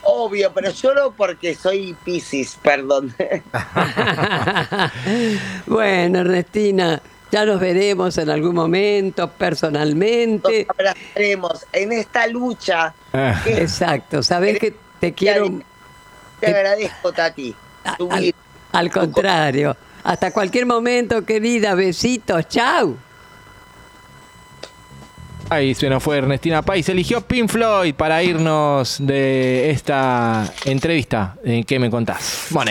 Obvio, 0.04 0.52
pero 0.52 0.70
lloro 0.70 1.14
porque 1.16 1.54
soy 1.54 1.96
Piscis, 2.04 2.58
perdón. 2.60 3.14
bueno, 5.66 6.20
Ernestina, 6.20 7.00
ya 7.32 7.46
nos 7.46 7.58
veremos 7.58 8.18
en 8.18 8.28
algún 8.28 8.54
momento 8.54 9.28
personalmente. 9.30 10.66
Nos 10.68 10.78
abrazaremos 10.78 11.66
en 11.72 11.92
esta 11.92 12.26
lucha. 12.26 12.94
Ah. 13.12 13.40
que 13.42 13.54
Exacto, 13.62 14.22
sabes 14.22 14.58
que 14.58 14.74
te 15.00 15.14
quiero 15.14 15.60
Te 16.38 16.46
agradezco, 16.48 17.10
Tati. 17.10 17.56
Al, 18.72 18.90
contrario. 18.90 19.74
Hasta 20.04 20.30
cualquier 20.30 20.66
momento, 20.66 21.24
querida. 21.24 21.74
Besitos, 21.74 22.48
chau. 22.48 22.96
Ahí 25.48 25.74
se 25.74 25.88
nos 25.88 26.02
fue 26.02 26.18
Ernestina 26.18 26.62
Pais. 26.62 26.88
Eligió 26.88 27.22
Pink 27.22 27.50
Floyd 27.50 27.94
para 27.94 28.22
irnos 28.22 28.98
de 29.00 29.70
esta 29.70 30.52
entrevista. 30.64 31.36
¿En 31.44 31.64
qué 31.64 31.78
me 31.78 31.90
contás? 31.90 32.48
Bueno, 32.50 32.70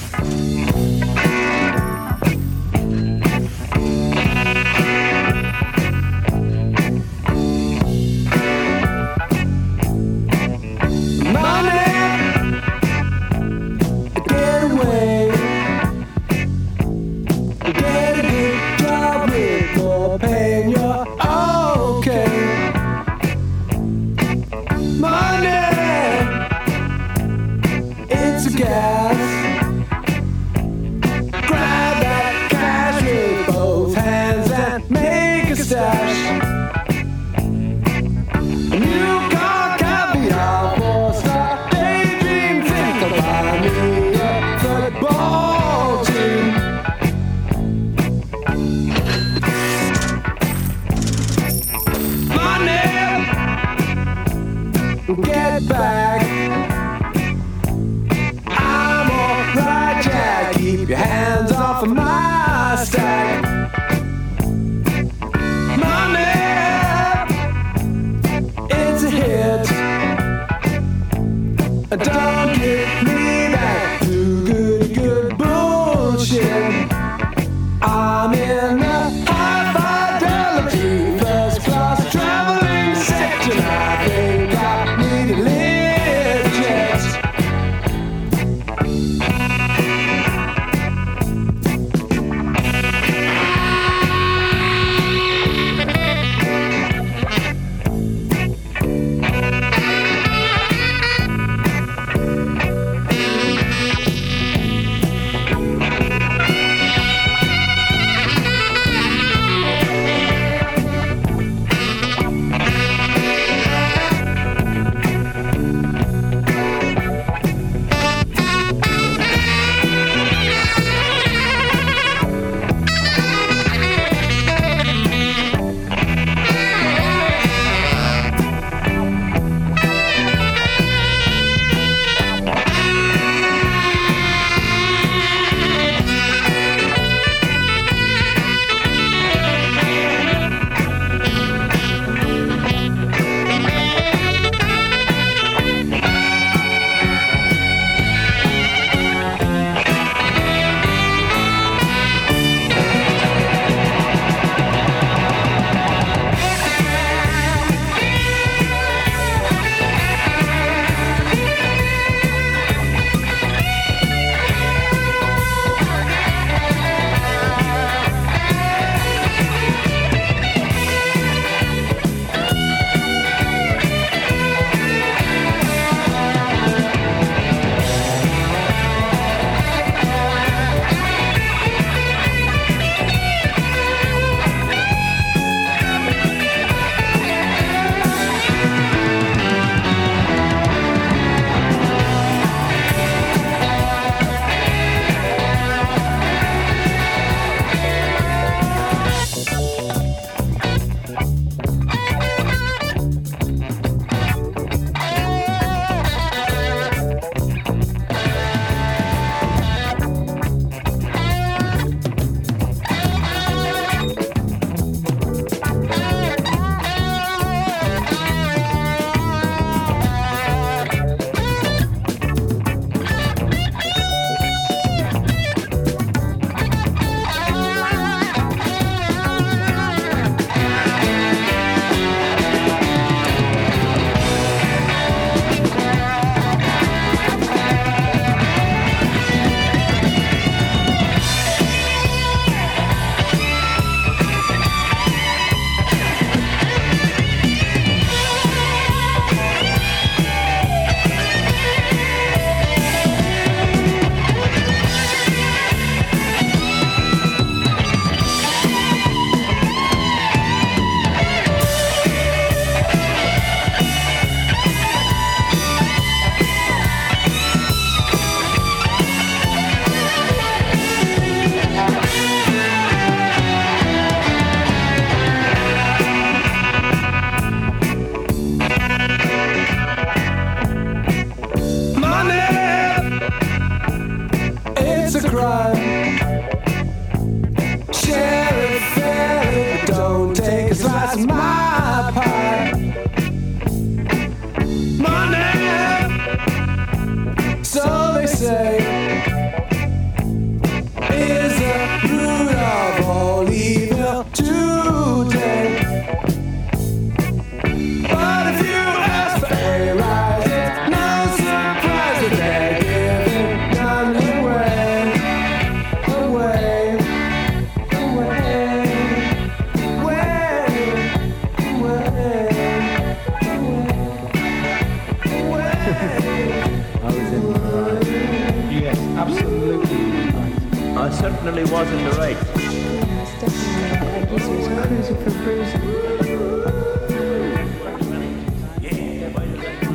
say 298.41 298.80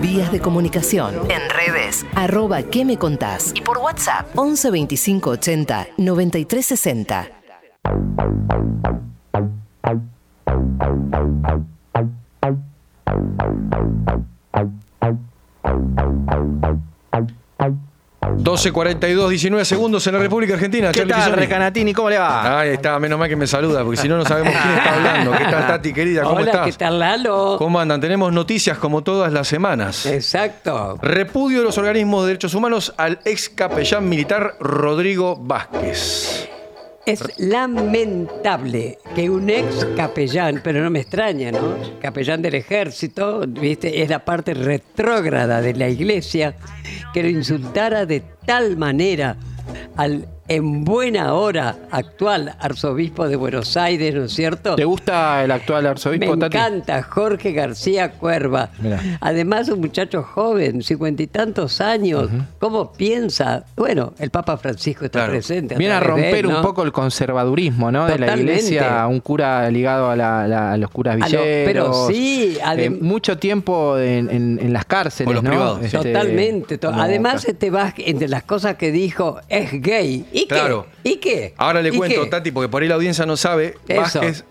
Vías 0.01 0.33
de 0.33 0.41
comunicación. 0.41 1.15
En 1.31 1.49
redes. 1.51 2.05
Arroba 2.15 2.63
¿Qué 2.63 2.85
me 2.85 2.97
contás? 2.97 3.53
Y 3.55 3.61
por 3.61 3.79
WhatsApp. 3.79 4.27
11 4.35 4.71
25 4.71 5.31
80 5.31 5.87
93 5.97 6.67
60. 6.67 7.36
12.42, 18.57 19.29
19 19.29 19.65
segundos 19.65 20.07
en 20.07 20.15
la 20.15 20.19
República 20.19 20.55
Argentina. 20.55 20.89
¿Qué 20.93 20.99
Charlie 21.01 21.13
tal, 21.13 21.23
Pisoni. 21.25 21.43
Recanatini? 21.43 21.93
¿Cómo 21.93 22.11
le 22.11 22.19
va? 22.19 22.61
Ahí 22.61 22.71
está, 22.71 22.99
menos 22.99 23.19
mal 23.19 23.29
que 23.29 23.37
me 23.37 23.47
saluda, 23.47 23.85
porque 23.85 23.99
si 24.01 24.09
no, 24.09 24.17
no 24.17 24.25
sabemos 24.25 24.53
quién 24.53 24.75
está 24.79 24.95
hablando. 24.97 25.33
¿Qué 25.33 25.45
tal, 25.45 25.67
Tati, 25.67 25.93
querida? 25.93 26.23
¿Cómo 26.23 26.37
Hola, 26.37 26.51
estás? 26.51 26.67
¿qué 26.67 26.73
tal, 26.73 26.99
Lalo? 26.99 27.57
¿Cómo 27.59 27.79
andan? 27.79 28.01
Tenemos 28.01 28.33
noticias 28.33 28.79
como 28.79 29.03
todas 29.03 29.33
las 29.33 29.47
semanas. 29.47 30.07
Exacto. 30.07 30.99
Repudio 31.03 31.59
de 31.59 31.65
los 31.65 31.77
organismos 31.79 32.23
de 32.23 32.29
derechos 32.29 32.55
humanos 32.55 32.95
al 32.97 33.19
ex 33.25 33.49
capellán 33.51 34.09
militar 34.09 34.55
Rodrigo 34.61 35.37
Vázquez. 35.37 36.49
Es 37.07 37.23
lamentable 37.39 38.99
que 39.15 39.31
un 39.31 39.49
ex 39.49 39.87
capellán, 39.97 40.61
pero 40.65 40.83
no 40.83 40.91
me 40.91 40.99
extraña, 40.99 41.53
¿no? 41.53 41.77
Capellán 42.01 42.43
del 42.43 42.57
ejército, 42.57 43.45
¿viste? 43.47 44.03
Es 44.03 44.11
la 44.11 44.25
parte 44.25 44.55
retrógrada 44.55 45.61
de 45.61 45.75
la 45.75 45.89
iglesia, 45.89 46.57
que 47.15 47.23
lo 47.23 47.29
insultara 47.29 48.07
de 48.07 48.25
tal 48.45 48.77
manera 48.77 49.37
al 49.97 50.27
en 50.49 50.85
buena 50.85 51.35
hora 51.35 51.77
actual 51.91 52.55
arzobispo 52.61 53.29
de 53.29 53.37
Buenos 53.37 53.77
Aires, 53.77 54.15
¿no 54.15 54.25
es 54.25 54.33
cierto? 54.33 54.77
¿Te 54.77 54.85
gusta 54.85 55.43
el 55.45 55.51
actual 55.51 55.85
Me 55.85 55.89
arzobispo, 55.91 56.37
Tati? 56.39 56.57
encanta 56.57 57.03
Jorge 57.03 57.53
García 57.53 58.13
Cuerva. 58.13 58.71
Mirá. 58.79 59.01
Además, 59.21 59.69
un 59.69 59.81
muchacho 59.81 60.23
joven, 60.23 60.83
cincuenta 60.83 61.23
y 61.23 61.27
tantos 61.27 61.81
años. 61.81 62.29
¿Cómo 62.59 62.93
piensa? 62.93 63.65
Bueno, 63.77 64.13
el 64.19 64.31
Papa 64.31 64.57
Francisco 64.57 65.05
está 65.07 65.21
Claro. 65.21 65.33
presente. 65.33 65.75
Viene 65.77 65.95
a 65.95 66.01
romper 66.01 66.35
él, 66.37 66.47
un 66.47 66.63
poco 66.63 66.83
el 66.83 66.93
conservadurismo 66.93 67.91
¿no? 67.91 68.07
de 68.07 68.19
la 68.19 68.37
iglesia, 68.37 69.07
un 69.09 69.21
cura 69.21 69.71
ligado 69.71 70.11
a, 70.11 70.17
la- 70.17 70.47
la- 70.47 70.73
a 70.73 70.77
los 70.77 70.91
curas 70.91 71.15
A 71.15 71.19
lo- 71.19 71.25
villeros. 71.43 71.65
pero 71.73 72.07
sí, 72.09 72.59
eh, 72.77 72.91
mucho 72.91 73.39
tiempo 73.39 73.99
en, 73.99 74.31
en- 74.31 74.59
en 74.63 74.73
las 74.73 74.85
cárceles, 74.85 75.31
O 75.31 75.35
los 75.35 75.43
¿no? 75.43 75.51
privados. 75.51 75.83
Este, 75.83 75.97
Totalmente. 75.99 76.79
to- 76.79 76.91
Además, 76.93 77.45
ca- 77.45 77.53
te 77.55 77.71
vas 77.71 77.95
entre 77.99 78.29
las 78.29 78.43
cosas 78.45 78.77
que 78.77 78.93
dijo, 78.93 79.39
es 79.49 79.81
gay. 79.83 80.25
¿Y 80.37 80.47
Claro. 80.47 80.87
qué? 81.03 81.11
¿Y 81.11 81.17
qué? 81.17 81.55
Ahora 81.57 81.81
le 81.81 81.89
¿Y 81.89 81.97
cuento, 81.97 82.25
qué? 82.25 82.31
Tati, 82.31 82.51
porque 82.51 82.69
por 82.69 82.83
ahí 82.83 82.89
la 82.89 82.97
audiencia 82.97 83.25
no 83.25 83.37
sabe. 83.37 83.77
Eso, 83.89 84.21
Vázquez 84.21 84.45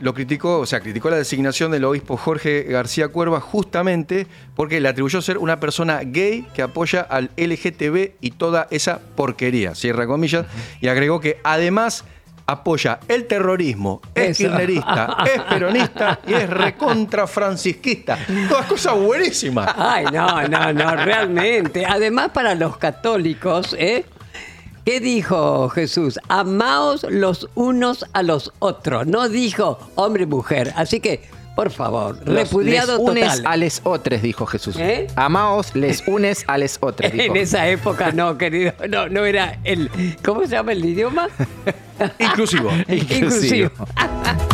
lo 0.00 0.12
criticó, 0.14 0.58
o 0.58 0.66
sea, 0.66 0.80
criticó 0.80 1.10
la 1.10 1.16
designación 1.16 1.70
del 1.70 1.84
obispo 1.84 2.16
Jorge 2.16 2.64
García 2.64 3.08
Cuerva 3.08 3.40
justamente 3.40 4.26
porque 4.56 4.80
le 4.80 4.88
atribuyó 4.88 5.22
ser 5.22 5.38
una 5.38 5.60
persona 5.60 6.00
gay 6.04 6.44
que 6.54 6.62
apoya 6.62 7.02
al 7.02 7.30
LGTB 7.36 8.14
y 8.20 8.32
toda 8.32 8.66
esa 8.70 9.00
porquería, 9.14 9.74
cierra 9.76 10.06
comillas, 10.06 10.46
y 10.80 10.88
agregó 10.88 11.20
que 11.20 11.38
además 11.44 12.04
apoya 12.46 12.98
el 13.08 13.26
terrorismo, 13.26 14.00
es 14.14 14.30
Eso. 14.40 14.48
kirchnerista, 14.48 15.18
es 15.34 15.42
peronista 15.42 16.18
y 16.26 16.32
es 16.34 16.48
recontra 16.50 17.26
francisquista. 17.26 18.18
Todas 18.48 18.66
cosas 18.66 18.94
buenísimas. 18.96 19.70
Ay, 19.76 20.06
no, 20.12 20.48
no, 20.48 20.72
no, 20.72 20.96
realmente. 20.96 21.84
Además, 21.86 22.30
para 22.32 22.54
los 22.54 22.76
católicos, 22.78 23.76
¿eh? 23.78 24.04
¿Qué 24.84 25.00
dijo 25.00 25.68
Jesús? 25.68 26.18
Amaos 26.28 27.04
los 27.10 27.48
unos 27.54 28.04
a 28.12 28.22
los 28.22 28.52
otros. 28.58 29.06
No 29.06 29.28
dijo 29.28 29.78
hombre 29.96 30.22
y 30.22 30.26
mujer. 30.26 30.72
Así 30.76 31.00
que, 31.00 31.22
por 31.54 31.70
favor, 31.70 32.16
Los- 32.24 32.34
repudiado 32.50 32.92
les 32.98 33.00
unes 33.10 33.28
total. 33.36 33.46
a 33.52 33.56
les 33.56 33.80
otres, 33.84 34.22
dijo 34.22 34.46
Jesús. 34.46 34.76
¿Eh? 34.78 35.06
Amaos, 35.16 35.74
les 35.74 36.02
unes 36.08 36.44
a 36.46 36.56
les 36.56 36.78
otres, 36.80 37.12
dijo. 37.14 37.24
En 37.34 37.36
esa 37.36 37.68
época 37.68 38.12
no, 38.12 38.38
querido. 38.38 38.72
No, 38.88 39.08
no 39.08 39.24
era 39.26 39.58
el. 39.64 39.90
¿Cómo 40.24 40.42
se 40.42 40.48
llama 40.48 40.72
el 40.72 40.84
idioma? 40.84 41.28
Inclusivo. 42.18 42.70
Inclusivo. 42.88 43.70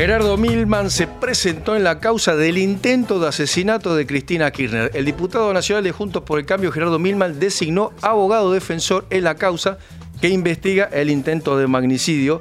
Gerardo 0.00 0.38
Milman 0.38 0.90
se 0.90 1.06
presentó 1.06 1.76
en 1.76 1.84
la 1.84 2.00
causa 2.00 2.34
del 2.34 2.56
intento 2.56 3.20
de 3.20 3.28
asesinato 3.28 3.94
de 3.94 4.06
Cristina 4.06 4.50
Kirchner. 4.50 4.90
El 4.94 5.04
diputado 5.04 5.52
nacional 5.52 5.84
de 5.84 5.92
Juntos 5.92 6.22
por 6.22 6.38
el 6.38 6.46
Cambio, 6.46 6.72
Gerardo 6.72 6.98
Milman, 6.98 7.38
designó 7.38 7.92
abogado 8.00 8.50
defensor 8.50 9.04
en 9.10 9.24
la 9.24 9.34
causa 9.34 9.76
que 10.22 10.30
investiga 10.30 10.84
el 10.90 11.10
intento 11.10 11.58
de 11.58 11.66
magnicidio 11.66 12.40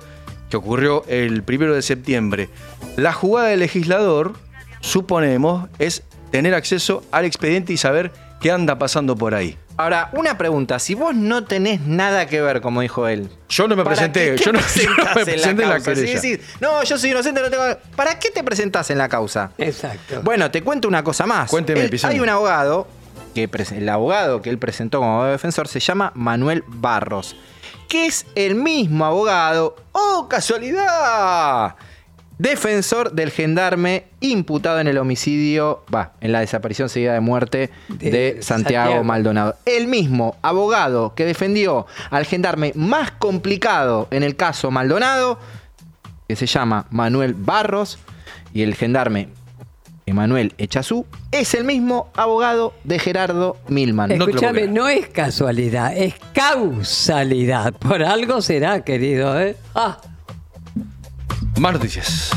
que 0.50 0.56
ocurrió 0.56 1.04
el 1.10 1.44
primero 1.44 1.76
de 1.76 1.82
septiembre. 1.82 2.48
La 2.96 3.12
jugada 3.12 3.50
del 3.50 3.60
legislador, 3.60 4.36
suponemos, 4.80 5.68
es 5.80 6.04
tener 6.32 6.54
acceso 6.54 7.04
al 7.12 7.26
expediente 7.26 7.74
y 7.74 7.78
saber 7.78 8.14
qué 8.40 8.52
anda 8.52 8.80
pasando 8.80 9.18
por 9.18 9.36
ahí. 9.36 9.58
Ahora, 9.80 10.10
una 10.12 10.38
pregunta. 10.38 10.78
Si 10.78 10.94
vos 10.94 11.16
no 11.16 11.46
tenés 11.46 11.80
nada 11.80 12.26
que 12.26 12.42
ver, 12.42 12.60
como 12.60 12.82
dijo 12.82 13.08
él. 13.08 13.30
Yo 13.48 13.66
no 13.66 13.78
me 13.78 13.86
¿para 13.86 13.96
presenté, 13.96 14.32
qué 14.32 14.36
te 14.36 14.44
yo 14.44 14.52
no, 14.52 14.60
yo 14.76 14.90
no 14.90 14.96
presentás 15.14 15.16
me 15.16 15.24
presenté 15.24 15.64
en 15.64 15.70
la 15.70 15.76
causa? 15.76 15.94
Querella. 15.94 16.20
sí. 16.20 16.40
No, 16.60 16.84
yo 16.84 16.98
soy 16.98 17.12
inocente, 17.12 17.42
no 17.42 17.50
tengo. 17.50 17.64
¿Para 17.96 18.20
qué 18.20 18.30
te 18.30 18.44
presentás 18.44 18.90
en 18.90 18.98
la 18.98 19.08
causa? 19.08 19.52
Exacto. 19.58 20.22
Bueno, 20.22 20.52
te 20.52 20.62
cuento 20.64 20.90
una 20.90 21.02
cosa 21.02 21.26
más. 21.26 21.50
Cuénteme, 21.50 21.86
Él-. 21.86 22.00
Hay 22.04 22.20
un 22.20 22.28
abogado, 22.28 22.88
que 23.34 23.50
el 23.72 23.88
abogado 23.88 24.42
que 24.42 24.50
él 24.50 24.58
presentó 24.58 25.00
como 25.00 25.12
abogado 25.12 25.32
defensor 25.32 25.70
se 25.70 25.80
llama 25.80 26.12
Manuel 26.14 26.66
Barros, 26.68 27.38
que 27.88 28.06
es 28.06 28.26
el 28.36 28.56
mismo 28.56 29.06
abogado, 29.06 29.78
¡oh, 29.94 30.28
casualidad! 30.30 31.76
Defensor 32.40 33.12
del 33.12 33.32
gendarme 33.32 34.06
imputado 34.22 34.80
en 34.80 34.88
el 34.88 34.98
homicidio, 34.98 35.84
va, 35.94 36.14
en 36.22 36.32
la 36.32 36.40
desaparición 36.40 36.88
seguida 36.88 37.14
de 37.14 37.20
muerte 37.20 37.70
de, 37.90 38.12
De 38.12 38.42
Santiago, 38.42 38.86
Santiago. 38.86 39.04
Maldonado. 39.04 39.56
El 39.66 39.88
mismo 39.88 40.38
abogado 40.42 41.14
que 41.16 41.26
defendió 41.26 41.86
al 42.10 42.26
gendarme 42.26 42.72
más 42.76 43.12
complicado 43.12 44.08
en 44.10 44.24
el 44.24 44.38
caso 44.38 44.72
Maldonado, 44.72 45.38
que 46.30 46.38
se 46.38 46.46
llama 46.46 46.86
Manuel 46.92 47.34
Barros, 47.34 48.00
y 48.54 48.62
el 48.62 48.74
gendarme 48.74 49.28
Emanuel 50.06 50.54
Echazú, 50.58 51.06
es 51.32 51.54
el 51.54 51.66
mismo 51.66 52.10
abogado 52.16 52.74
de 52.86 53.00
Gerardo 53.00 53.58
Milman. 53.68 54.18
No 54.18 54.26
Escúchame, 54.26 54.62
creer. 54.62 54.72
no 54.72 54.88
es 54.88 55.08
casualidad, 55.10 55.96
es 55.96 56.16
causalidad. 56.34 57.74
Por 57.74 58.02
algo 58.02 58.42
será, 58.42 58.84
querido, 58.84 59.40
¿eh? 59.40 59.56
Ah, 59.76 60.00
Más 61.60 61.74
noticias. 61.74 62.32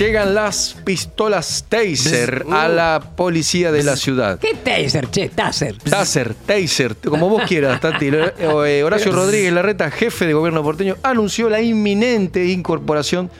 Llegan 0.00 0.34
las 0.34 0.76
pistolas 0.84 1.64
Taser 1.68 2.44
a 2.50 2.66
la 2.66 3.12
policía 3.14 3.70
de 3.70 3.84
la 3.84 3.96
ciudad. 3.96 4.40
¿qué 4.40 4.54
taser, 4.54 5.08
che? 5.10 5.28
Taser. 5.28 5.78
Taser, 5.78 6.34
Taser, 6.34 6.96
como 6.96 7.28
vos 7.28 7.42
quieras, 7.46 7.80
Tati. 7.80 8.10
Eh, 8.10 8.82
Horacio 8.84 9.12
Rodríguez 9.12 9.52
Larreta, 9.52 9.92
jefe 9.92 10.26
de 10.26 10.34
gobierno 10.34 10.64
porteño, 10.64 10.96
anunció 11.04 11.48
la 11.48 11.60
inminente 11.60 12.46
incorporación 12.46 13.30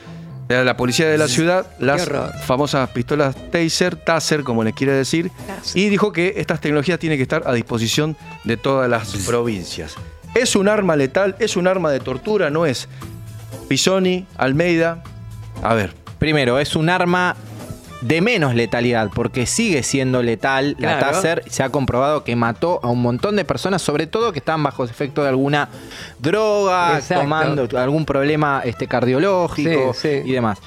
de 0.47 0.63
la 0.63 0.77
policía 0.77 1.09
de 1.09 1.17
la 1.17 1.27
ciudad, 1.27 1.67
las 1.79 2.09
famosas 2.45 2.89
pistolas 2.91 3.35
Taser, 3.51 3.97
Taser, 3.97 4.43
como 4.43 4.63
les 4.63 4.73
quiere 4.73 4.93
decir, 4.93 5.31
y 5.73 5.89
dijo 5.89 6.13
que 6.13 6.35
estas 6.37 6.61
tecnologías 6.61 6.97
tienen 6.97 7.19
que 7.19 7.23
estar 7.23 7.43
a 7.45 7.51
disposición 7.53 8.15
de 8.45 8.55
todas 8.55 8.89
las 8.89 9.17
provincias. 9.25 9.95
¿Es 10.35 10.55
un 10.55 10.67
arma 10.67 10.95
letal? 10.95 11.35
¿Es 11.39 11.57
un 11.57 11.67
arma 11.67 11.91
de 11.91 11.99
tortura? 11.99 12.49
¿No 12.49 12.65
es? 12.65 12.87
Pisoni, 13.67 14.25
Almeida, 14.37 15.03
a 15.61 15.73
ver. 15.73 15.93
Primero, 16.17 16.59
es 16.59 16.75
un 16.75 16.89
arma 16.89 17.35
de 18.01 18.21
menos 18.21 18.55
letalidad, 18.55 19.09
porque 19.13 19.45
sigue 19.45 19.83
siendo 19.83 20.23
letal 20.23 20.75
la. 20.79 20.99
Taser. 20.99 21.43
Se 21.49 21.63
ha 21.63 21.69
comprobado 21.69 22.23
que 22.23 22.35
mató 22.35 22.79
a 22.83 22.87
un 22.87 23.01
montón 23.01 23.35
de 23.35 23.43
personas, 23.45 23.81
sobre 23.81 24.07
todo 24.07 24.31
que 24.31 24.39
estaban 24.39 24.63
bajo 24.63 24.85
efecto 24.85 25.23
de 25.23 25.29
alguna 25.29 25.69
droga, 26.19 26.95
Exacto. 26.97 27.23
tomando 27.23 27.67
algún 27.77 28.05
problema 28.05 28.61
este, 28.63 28.87
cardiológico 28.87 29.93
Sí, 29.93 30.21
sí. 30.23 30.29
y 30.29 30.31
demás. 30.31 30.59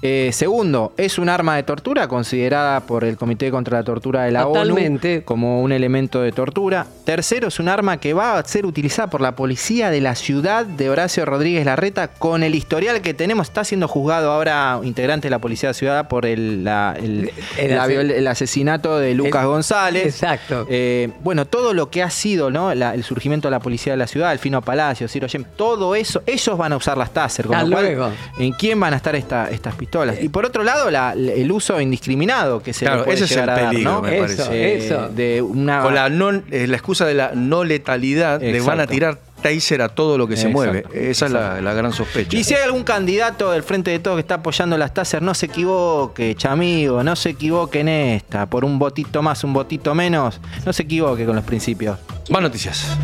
Eh, 0.00 0.30
segundo, 0.32 0.92
es 0.96 1.18
un 1.18 1.28
arma 1.28 1.56
de 1.56 1.64
tortura 1.64 2.06
considerada 2.06 2.78
por 2.80 3.02
el 3.02 3.16
Comité 3.16 3.50
contra 3.50 3.78
la 3.78 3.84
Tortura 3.84 4.22
de 4.24 4.30
la 4.30 4.44
Totalmente. 4.44 5.16
ONU 5.16 5.24
como 5.24 5.60
un 5.60 5.72
elemento 5.72 6.22
de 6.22 6.30
tortura. 6.30 6.86
Tercero, 7.04 7.48
es 7.48 7.58
un 7.58 7.68
arma 7.68 7.96
que 7.98 8.12
va 8.14 8.38
a 8.38 8.44
ser 8.44 8.64
utilizada 8.64 9.10
por 9.10 9.20
la 9.20 9.34
policía 9.34 9.90
de 9.90 10.00
la 10.00 10.14
ciudad 10.14 10.64
de 10.66 10.88
Horacio 10.88 11.24
Rodríguez 11.24 11.64
Larreta 11.66 12.06
con 12.08 12.44
el 12.44 12.54
historial 12.54 13.00
que 13.00 13.12
tenemos. 13.12 13.48
Está 13.48 13.64
siendo 13.64 13.88
juzgado 13.88 14.30
ahora 14.30 14.78
integrante 14.84 15.26
de 15.26 15.30
la 15.30 15.40
policía 15.40 15.70
de 15.70 15.72
la 15.72 15.78
ciudad 15.78 16.08
por 16.08 16.26
el, 16.26 16.62
la- 16.62 16.94
el- 16.96 17.32
El 17.58 17.74
la 17.74 17.82
ase- 17.82 17.92
viol- 17.94 18.10
el 18.12 18.26
asesinato 18.28 18.98
de 19.00 19.14
Lucas 19.14 19.46
González. 19.46 20.06
Exacto. 20.06 20.64
Eh, 20.70 21.10
bueno, 21.24 21.44
todo 21.46 21.74
lo 21.74 21.90
que 21.90 22.04
ha 22.04 22.10
sido 22.10 22.50
¿no? 22.52 22.72
La- 22.72 22.94
el 22.94 23.02
surgimiento 23.02 23.48
de 23.48 23.52
la 23.52 23.58
policía 23.60 23.94
de 23.94 23.96
la 23.96 24.06
ciudad, 24.06 24.30
el 24.32 24.38
Fino 24.38 24.62
Palacio, 24.62 25.08
Ciro 25.08 25.26
Yem, 25.26 25.44
todo 25.56 25.96
eso, 25.96 26.22
ellos 26.24 26.56
van 26.56 26.72
a 26.72 26.76
usar 26.76 26.96
las 26.96 27.10
Taser. 27.12 27.46
Con 27.46 27.56
Hasta 27.56 27.66
lo 27.68 27.74
cual, 27.74 27.84
luego. 27.84 28.10
¿En 28.38 28.52
quién 28.52 28.78
van 28.78 28.92
a 28.94 28.96
estar 28.96 29.16
esta- 29.16 29.50
estas 29.50 29.74
pistolas? 29.74 29.87
Pistolas. 29.88 30.16
Y 30.22 30.28
por 30.28 30.44
otro 30.44 30.62
lado, 30.62 30.90
la- 30.90 31.12
el 31.14 31.50
uso 31.50 31.80
indiscriminado 31.80 32.62
que 32.62 32.72
se 32.72 32.84
le 32.84 32.90
Claro, 32.90 33.04
puede 33.04 33.16
ese 33.16 33.24
es 33.24 33.32
el 33.36 33.46
dar, 33.46 33.70
peligro, 33.70 33.92
¿no? 33.92 34.02
me 34.02 34.16
Eso, 34.18 34.44
parece. 34.46 34.76
eso. 34.86 35.08
De 35.08 35.42
una 35.42 35.82
Con 35.82 35.94
la, 35.94 36.06
eh, 36.50 36.66
la 36.66 36.76
excusa 36.76 37.06
de 37.06 37.14
la 37.14 37.32
no 37.34 37.64
letalidad, 37.64 38.40
le 38.40 38.60
van 38.60 38.80
a 38.80 38.82
Exacto. 38.84 38.92
tirar 38.92 39.18
taser 39.42 39.82
a 39.82 39.88
todo 39.88 40.18
lo 40.18 40.26
que 40.26 40.36
se 40.36 40.48
Exacto, 40.48 40.56
mueve. 40.82 41.10
Esa 41.10 41.26
es 41.26 41.32
la, 41.32 41.60
la 41.60 41.72
gran 41.72 41.92
sospecha. 41.92 42.36
Y 42.36 42.42
si 42.44 42.54
hay 42.54 42.62
algún 42.62 42.82
candidato 42.82 43.52
del 43.52 43.62
frente 43.62 43.90
de 43.92 44.00
todos 44.00 44.16
que 44.16 44.20
está 44.22 44.34
apoyando 44.34 44.76
las 44.76 44.92
taser, 44.92 45.22
no 45.22 45.32
se 45.32 45.46
equivoque, 45.46 46.34
chamigo, 46.34 47.02
no 47.04 47.14
se 47.16 47.30
equivoque 47.30 47.80
en 47.80 47.88
esta. 47.88 48.46
Por 48.46 48.64
un 48.64 48.78
votito 48.80 49.22
más, 49.22 49.44
un 49.44 49.52
votito 49.52 49.94
menos, 49.94 50.40
no 50.66 50.72
se 50.72 50.82
equivoque 50.82 51.24
con 51.24 51.36
los 51.36 51.44
principios. 51.44 51.98
Más 52.30 52.42
noticias. 52.42 52.98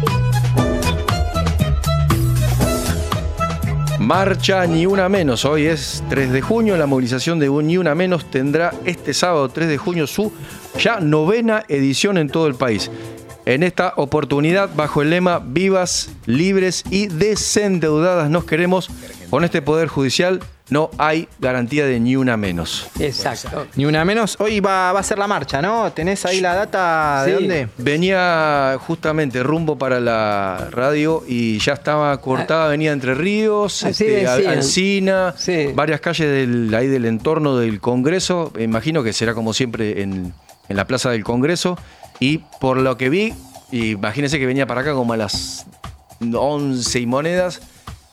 Marcha 4.04 4.66
Ni 4.66 4.84
Una 4.84 5.08
Menos. 5.08 5.46
Hoy 5.46 5.64
es 5.64 6.04
3 6.10 6.30
de 6.30 6.42
junio. 6.42 6.76
La 6.76 6.84
movilización 6.84 7.38
de 7.38 7.48
Ni 7.48 7.78
Una 7.78 7.94
Menos 7.94 8.30
tendrá 8.30 8.74
este 8.84 9.14
sábado 9.14 9.48
3 9.48 9.66
de 9.66 9.78
junio 9.78 10.06
su 10.06 10.30
ya 10.78 11.00
novena 11.00 11.64
edición 11.68 12.18
en 12.18 12.28
todo 12.28 12.46
el 12.46 12.54
país. 12.54 12.90
En 13.46 13.62
esta 13.62 13.94
oportunidad, 13.96 14.68
bajo 14.76 15.00
el 15.00 15.08
lema 15.08 15.38
Vivas, 15.38 16.10
libres 16.26 16.84
y 16.90 17.06
desendeudadas 17.06 18.28
nos 18.28 18.44
queremos, 18.44 18.90
con 19.30 19.42
este 19.42 19.62
Poder 19.62 19.88
Judicial 19.88 20.40
no 20.70 20.90
hay 20.96 21.28
garantía 21.40 21.84
de 21.84 22.00
ni 22.00 22.16
una 22.16 22.36
menos. 22.38 22.86
Exacto. 22.98 23.66
Ni 23.76 23.84
una 23.84 24.04
menos. 24.04 24.36
Hoy 24.40 24.60
va, 24.60 24.92
va 24.92 25.00
a 25.00 25.02
ser 25.02 25.18
la 25.18 25.26
marcha, 25.26 25.60
¿no? 25.60 25.92
¿Tenés 25.92 26.24
ahí 26.24 26.40
la 26.40 26.54
data 26.54 27.22
de 27.24 27.32
dónde? 27.34 27.68
Venía 27.76 28.78
justamente 28.86 29.42
rumbo 29.42 29.76
para 29.76 30.00
la 30.00 30.68
radio 30.70 31.22
y 31.28 31.58
ya 31.58 31.74
estaba 31.74 32.18
cortada 32.20 32.66
Avenida 32.66 32.92
Entre 32.92 33.14
Ríos, 33.14 33.84
Así 33.84 34.04
este. 34.06 34.26
Alsina, 34.48 35.34
Sí. 35.36 35.68
varias 35.74 36.00
calles 36.00 36.28
del, 36.28 36.74
ahí 36.74 36.86
del 36.86 37.04
entorno 37.04 37.56
del 37.58 37.80
Congreso. 37.80 38.50
Me 38.56 38.62
imagino 38.62 39.02
que 39.02 39.12
será 39.12 39.34
como 39.34 39.52
siempre 39.52 40.00
en, 40.02 40.32
en 40.68 40.76
la 40.76 40.86
Plaza 40.86 41.10
del 41.10 41.24
Congreso. 41.24 41.78
Y 42.20 42.38
por 42.60 42.78
lo 42.78 42.96
que 42.96 43.10
vi, 43.10 43.34
imagínense 43.70 44.38
que 44.38 44.46
venía 44.46 44.66
para 44.66 44.80
acá 44.80 44.94
como 44.94 45.12
a 45.12 45.16
las 45.18 45.66
11 46.20 47.00
y 47.00 47.06
monedas. 47.06 47.60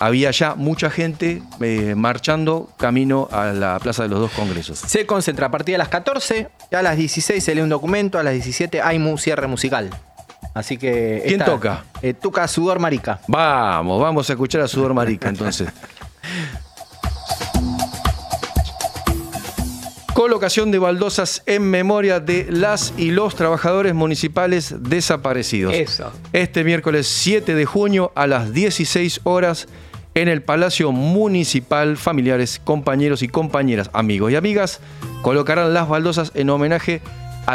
Había 0.04 0.32
ya 0.32 0.56
mucha 0.56 0.90
gente 0.90 1.44
eh, 1.62 1.94
marchando 1.96 2.70
camino 2.78 3.30
a 3.32 3.46
la 3.54 3.78
Plaza 3.78 4.02
de 4.02 4.10
los 4.10 4.20
dos 4.20 4.32
Congresos. 4.32 4.80
Se 4.80 5.06
concentra 5.06 5.46
a 5.46 5.52
partir 5.52 5.74
de 5.76 5.78
las 5.78 5.90
14, 5.90 6.50
y 6.72 6.76
a 6.76 6.82
las 6.82 6.98
16 6.98 7.44
se 7.44 7.54
lee 7.54 7.62
un 7.62 7.70
documento, 7.70 8.18
a 8.18 8.24
las 8.24 8.34
17 8.34 8.82
hay 8.82 8.98
mu- 8.98 9.20
cierre 9.20 9.46
musical. 9.46 9.92
Así 10.56 10.78
que. 10.80 11.22
¿Quién 11.28 11.42
esta- 11.42 11.52
toca? 11.52 11.84
eh, 12.02 12.16
toca 12.16 12.48
Sudor 12.48 12.80
Marica. 12.80 13.20
Vamos, 13.28 14.02
vamos 14.02 14.28
a 14.28 14.34
escuchar 14.34 14.62
a 14.62 14.68
Sudor 14.68 14.96
Marica 14.96 15.30
entonces. 15.30 15.70
Colocación 20.14 20.72
de 20.72 20.80
baldosas 20.80 21.42
en 21.46 21.64
memoria 21.70 22.20
de 22.20 22.48
las 22.50 22.94
y 22.98 23.12
los 23.12 23.36
trabajadores 23.36 23.94
municipales 23.94 24.76
desaparecidos. 24.80 25.74
Eso. 25.74 26.12
Este 26.34 26.64
miércoles 26.64 27.08
7 27.08 27.56
de 27.56 27.66
junio 27.66 28.12
a 28.16 28.28
las 28.28 28.52
16 28.52 29.22
horas 29.24 29.68
en 30.14 30.28
el 30.28 30.42
Palacio 30.42 30.92
Municipal, 30.92 31.98
familiares, 31.98 32.62
compañeros 32.64 33.22
y 33.24 33.28
compañeras, 33.28 33.90
amigos 33.94 34.32
y 34.32 34.36
amigas, 34.36 34.82
colocarán 35.22 35.74
las 35.74 35.88
baldosas 35.88 36.32
en 36.36 36.50
homenaje 36.50 37.02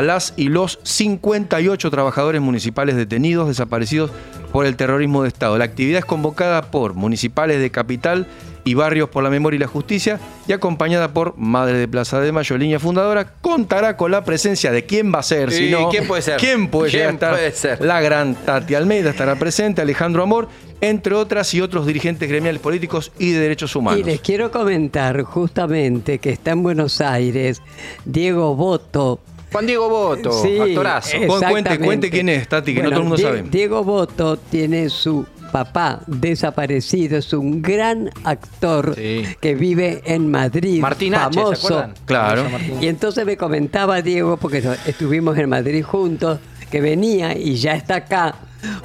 las 0.03 0.35
y 0.37 0.49
los 0.49 0.79
58 0.83 1.91
trabajadores 1.91 2.41
municipales 2.41 2.97
detenidos, 2.97 3.49
desaparecidos 3.49 4.11
por 4.53 4.67
el 4.67 4.77
terrorismo 4.77 5.23
de 5.23 5.29
Estado. 5.29 5.59
La 5.59 5.65
actividad 5.65 5.99
es 5.99 6.05
convocada 6.05 6.71
por 6.71 6.95
municipales 6.95 7.61
de 7.61 7.71
Capital 7.71 8.27
y 8.67 8.75
Barrios 8.75 9.09
por 9.09 9.23
la 9.23 9.31
Memoria 9.31 9.57
y 9.57 9.61
la 9.61 9.69
Justicia 9.69 10.19
y 10.49 10.53
acompañada 10.53 11.13
por 11.13 11.39
Madre 11.39 11.79
de 11.79 11.87
Plaza 11.87 12.21
de 12.21 12.33
Mayo, 12.33 12.59
línea 12.59 12.81
fundadora, 12.81 13.35
contará 13.41 13.97
con 13.97 14.11
la 14.11 14.25
presencia 14.25 14.73
de 14.73 14.85
quién 14.85 15.15
va 15.15 15.21
a 15.21 15.23
ser, 15.23 15.53
si 15.53 15.69
¿Y 15.69 15.71
no, 15.71 15.89
quién 15.89 16.07
puede 16.07 16.23
ser? 16.23 16.41
¿Quién 16.41 16.69
puede 16.69 16.91
¿Quién 16.91 17.01
llegar 17.01 17.13
a 17.13 17.15
estar? 17.15 17.31
puede 17.33 17.53
ser? 17.53 17.85
La 17.85 18.01
gran 18.01 18.35
Tati 18.35 18.75
Almeida 18.75 19.11
estará 19.11 19.37
presente, 19.37 19.83
Alejandro 19.83 20.25
Amor, 20.25 20.49
entre 20.81 21.15
otras 21.15 21.55
y 21.55 21.61
otros 21.61 21.87
dirigentes 21.87 22.29
gremiales 22.29 22.61
políticos 22.61 23.13
y 23.19 23.31
de 23.31 23.39
derechos 23.39 23.77
humanos. 23.77 24.01
Y 24.01 24.05
les 24.05 24.21
quiero 24.21 24.51
comentar 24.51 25.23
justamente 25.23 26.19
que 26.19 26.31
está 26.31 26.51
en 26.51 26.65
Buenos 26.65 27.01
Aires 27.01 27.63
Diego 28.05 28.57
Boto. 28.57 29.21
Juan 29.57 29.67
Diego 29.67 29.89
Boto, 29.89 30.33
Sí, 30.43 30.59
actorazo. 30.61 31.17
Cu- 31.27 31.41
cuente, 31.51 31.79
cuente 31.79 32.11
quién 32.11 32.29
es, 32.29 32.47
Tati, 32.47 32.75
que 32.75 32.83
no 32.83 32.91
todo 32.91 32.99
el 33.01 33.05
mundo 33.05 33.17
Die- 33.17 33.23
sabe. 33.23 33.43
Diego 33.43 33.83
Boto 33.85 34.37
tiene 34.37 34.91
su 34.91 35.25
papá 35.51 36.01
desaparecido, 36.07 37.17
es 37.17 37.33
un 37.33 37.63
gran 37.63 38.11
actor 38.25 38.95
Sí. 38.95 39.25
que 39.41 39.55
vive 39.55 40.03
en 40.05 40.31
Madrid, 40.31 40.81
Martín 40.83 41.15
H, 41.15 41.33
¿se 41.33 41.41
famoso. 41.41 41.85
Claro. 42.05 42.45
Y 42.83 42.89
entonces 42.89 43.25
me 43.25 43.39
comentaba 43.39 44.03
Diego, 44.03 44.37
porque 44.37 44.63
estuvimos 44.87 45.39
en 45.39 45.49
Madrid 45.49 45.83
juntos, 45.83 46.39
que 46.71 46.81
venía 46.83 47.35
y 47.39 47.55
ya 47.55 47.73
está 47.75 47.95
acá 47.97 48.35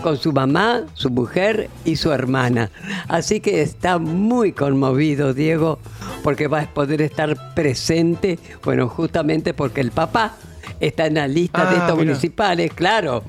con 0.04 0.16
su 0.18 0.32
mamá, 0.32 0.84
su 0.94 1.10
mujer 1.10 1.70
y 1.84 1.96
su 1.98 2.12
hermana. 2.14 2.70
Así 3.10 3.40
que 3.42 3.62
está 3.62 3.98
muy 3.98 4.54
conmovido 4.54 5.34
Diego 5.34 5.80
porque 6.24 6.48
va 6.48 6.62
a 6.62 6.68
poder 6.74 7.02
estar 7.02 7.54
presente, 7.56 8.38
bueno, 8.64 8.88
justamente 8.88 9.54
porque 9.56 9.82
el 9.82 9.92
papá 9.92 10.36
está 10.80 11.06
en 11.08 11.16
la 11.16 11.28
lista 11.28 11.62
de 11.66 11.76
Ah, 11.78 11.80
estos 11.82 11.98
mira. 11.98 12.10
municipales, 12.12 12.72
claro. 12.74 13.24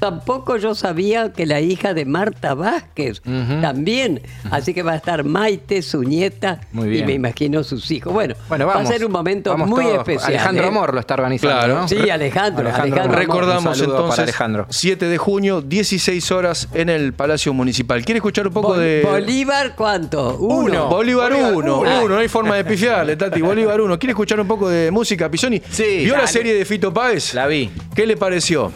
Tampoco 0.00 0.56
yo 0.56 0.74
sabía 0.74 1.32
que 1.32 1.46
la 1.46 1.60
hija 1.60 1.94
de 1.94 2.04
Marta 2.04 2.54
Vázquez 2.54 3.22
también. 3.60 4.20
Así 4.50 4.74
que 4.74 4.82
va 4.82 4.92
a 4.92 4.96
estar 4.96 5.24
Maite, 5.24 5.80
su 5.82 6.02
nieta, 6.02 6.60
Muy 6.72 6.88
y 6.88 6.90
bien. 6.90 7.06
me 7.06 7.12
imagino 7.14 7.62
sus 7.64 7.90
hijos. 7.90 8.12
Bueno, 8.12 8.34
Bueno, 8.48 8.66
va 8.66 8.74
a 8.74 8.86
ser 8.86 9.04
un 9.04 9.12
momento 9.12 9.50
Vamos 9.50 9.68
muy 9.68 9.84
todos. 9.84 9.98
especial. 9.98 10.28
Alejandro 10.30 10.64
¿eh? 10.64 10.68
Amor 10.68 10.94
lo 10.94 11.00
está 11.00 11.14
organizando. 11.14 11.56
Claro. 11.56 11.74
¿no? 11.80 11.88
Sí, 11.88 12.10
Alejandro, 12.10 12.68
Alejandro 12.68 13.02
Amor. 13.02 13.16
Recordamos 13.18 13.64
Un 13.66 13.74
saludo 13.74 13.92
para 13.94 14.00
entonces, 14.04 14.22
Alejandro. 14.24 14.66
7 14.68 15.06
de 15.06 15.18
junio, 15.18 15.60
16 15.62 16.30
horas 16.32 16.68
en 16.74 16.88
el 16.88 17.12
Palacio 17.14 17.52
Municipal. 17.54 18.04
¿Quiere 18.04 18.18
escuchar 18.18 18.46
un 18.48 18.52
poco 18.52 18.68
Bol- 18.74 18.78
de... 18.80 19.02
Bolívar, 19.04 19.74
¿cuánto? 19.74 20.36
Uno. 20.38 20.88
Bolívar 20.88 21.32
Bolívar 21.32 21.32
1, 21.34 21.56
uno. 21.58 21.80
uno, 21.80 22.08
no 22.08 22.16
hay 22.18 22.28
forma 22.28 22.56
de 22.56 22.64
pifiarle, 22.64 23.16
Tati. 23.16 23.40
Bolívar 23.40 23.80
1. 23.80 23.98
¿Quiere 23.98 24.12
escuchar 24.12 24.40
un 24.40 24.46
poco 24.48 24.68
de 24.68 24.90
música, 24.90 25.30
Pisoni? 25.30 25.62
Sí, 25.70 25.98
¿Vio 26.04 26.12
la 26.14 26.20
dale. 26.20 26.28
serie 26.32 26.54
de 26.54 26.64
Fito 26.64 26.92
Páez? 26.92 27.32
La 27.34 27.46
vi. 27.46 27.70
¿Qué 27.94 28.06
le 28.06 28.16
pareció? 28.16 28.72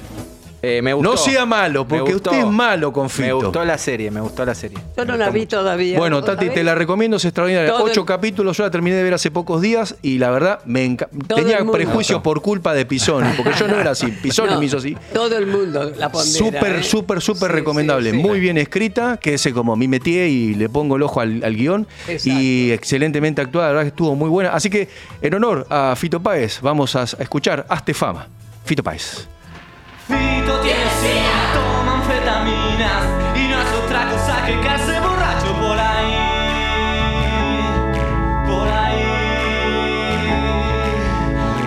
Eh, 0.60 0.82
me 0.82 0.92
gustó. 0.92 1.10
No 1.12 1.16
sea 1.16 1.46
malo, 1.46 1.86
porque 1.86 2.14
usted 2.16 2.32
es 2.32 2.46
malo 2.46 2.92
con 2.92 3.08
Fito. 3.08 3.26
Me 3.26 3.32
gustó 3.44 3.64
la 3.64 3.78
serie, 3.78 4.10
me 4.10 4.20
gustó 4.20 4.44
la 4.44 4.54
serie. 4.56 4.76
Yo 4.96 5.04
no 5.04 5.16
la 5.16 5.30
vi 5.30 5.46
todavía. 5.46 5.96
Bueno, 5.98 6.16
¿Vos 6.16 6.24
Tati, 6.26 6.50
te 6.50 6.64
la 6.64 6.74
recomiendo, 6.74 7.16
es 7.16 7.24
extraordinaria. 7.24 7.70
Todo 7.70 7.84
Ocho 7.84 8.00
el- 8.00 8.06
capítulos, 8.06 8.56
yo 8.56 8.64
la 8.64 8.70
terminé 8.70 8.96
de 8.96 9.04
ver 9.04 9.14
hace 9.14 9.30
pocos 9.30 9.62
días 9.62 9.94
y 10.02 10.18
la 10.18 10.30
verdad 10.30 10.58
me 10.64 10.84
enca- 10.84 11.08
tenía 11.28 11.58
el 11.58 11.64
mundo. 11.64 11.72
prejuicio 11.74 12.22
por 12.24 12.42
culpa 12.42 12.74
de 12.74 12.84
Pisoni, 12.86 13.28
porque 13.36 13.52
yo 13.56 13.68
no 13.68 13.78
era 13.78 13.92
así. 13.92 14.06
Pisoni 14.08 14.48
No, 14.54 14.58
me 14.58 14.66
hizo 14.66 14.78
así. 14.78 14.96
Todo 15.12 15.36
el 15.38 15.46
mundo 15.46 15.92
la 15.96 16.10
pondera. 16.10 16.38
Súper, 16.38 16.76
¿eh? 16.76 16.82
súper, 16.82 17.20
súper 17.20 17.50
Sí, 17.50 17.56
recomendable. 17.56 18.10
sí, 18.10 18.16
sí. 18.16 18.22
Muy 18.22 18.40
bien 18.40 18.58
escrita, 18.58 19.16
que 19.18 19.34
ese 19.34 19.52
como 19.52 19.76
me 19.76 19.86
metí 19.86 20.16
y 20.18 20.54
le 20.54 20.68
pongo 20.68 20.96
el 20.96 21.02
ojo 21.02 21.20
al, 21.20 21.44
al 21.44 21.54
guion. 21.54 21.86
Exacto. 22.08 22.40
Y 22.40 22.72
excelentemente 22.72 23.40
actuada, 23.42 23.68
la 23.68 23.72
verdad 23.74 23.82
que 23.84 23.88
estuvo 23.90 24.16
muy 24.16 24.28
buena. 24.28 24.50
Así 24.50 24.68
que 24.70 24.88
en 25.22 25.34
honor 25.34 25.66
a 25.70 25.94
Fito 25.96 26.20
Páez, 26.20 26.60
vamos 26.62 26.96
a, 26.96 27.02
a 27.02 27.04
escuchar 27.04 27.64
Hazte 27.68 27.94
Fama. 27.94 28.26
Fito 28.64 28.82
Páez. 28.82 29.28
Fito 30.08 30.60
tiene 30.60 30.88
sida, 31.02 31.52
toma 31.52 31.92
anfetaminas 31.98 33.04
y 33.36 33.48
no 33.48 33.60
es 33.60 33.70
otra 33.84 34.08
cosa 34.08 34.42
que 34.46 34.58
caerse 34.60 34.98
borracho 35.00 35.52
por 35.60 35.78
ahí, 35.78 36.16
por 38.46 38.68
ahí. 38.68 39.04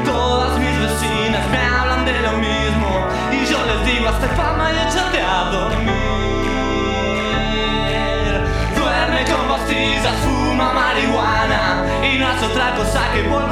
Todas 0.03 0.57
mis 0.57 0.79
vecinas 0.79 1.47
me 1.51 1.59
hablan 1.59 2.03
de 2.03 2.19
lo 2.19 2.31
mismo 2.37 3.07
y 3.31 3.45
yo 3.45 3.63
les 3.63 3.85
digo 3.85 4.09
hazte 4.09 4.27
fama 4.29 4.71
y 4.73 4.77
échate 4.87 5.21
a 5.21 5.43
dormir. 5.51 5.91
Duerme 8.75 9.23
con 9.25 9.47
pastillas, 9.49 10.15
fuma 10.23 10.73
marihuana 10.73 11.85
y 12.01 12.17
no 12.17 12.31
es 12.31 12.41
otra 12.41 12.75
cosa 12.75 13.01
que 13.13 13.21
volverse 13.21 13.50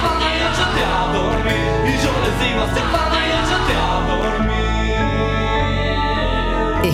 digo 0.00 0.08
hazte 0.08 0.08
fama 0.08 0.26
y 0.32 0.38
échate 0.38 0.82
a 0.84 1.12
dormir 1.12 1.68
Y 1.86 1.92
yo 2.04 2.12
les 2.24 2.34
digo 2.40 2.60
hazte 2.62 2.80
fama 2.80 3.18
y 3.26 3.30
échate 3.40 3.74
a 3.76 3.92
dormir 4.08 4.40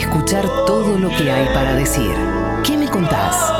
Escuchar 0.00 0.44
todo 0.66 0.98
lo 0.98 1.08
que 1.10 1.30
hay 1.30 1.46
para 1.54 1.74
decir. 1.74 2.12
¿Qué 2.64 2.76
me 2.76 2.88
contás? 2.88 3.52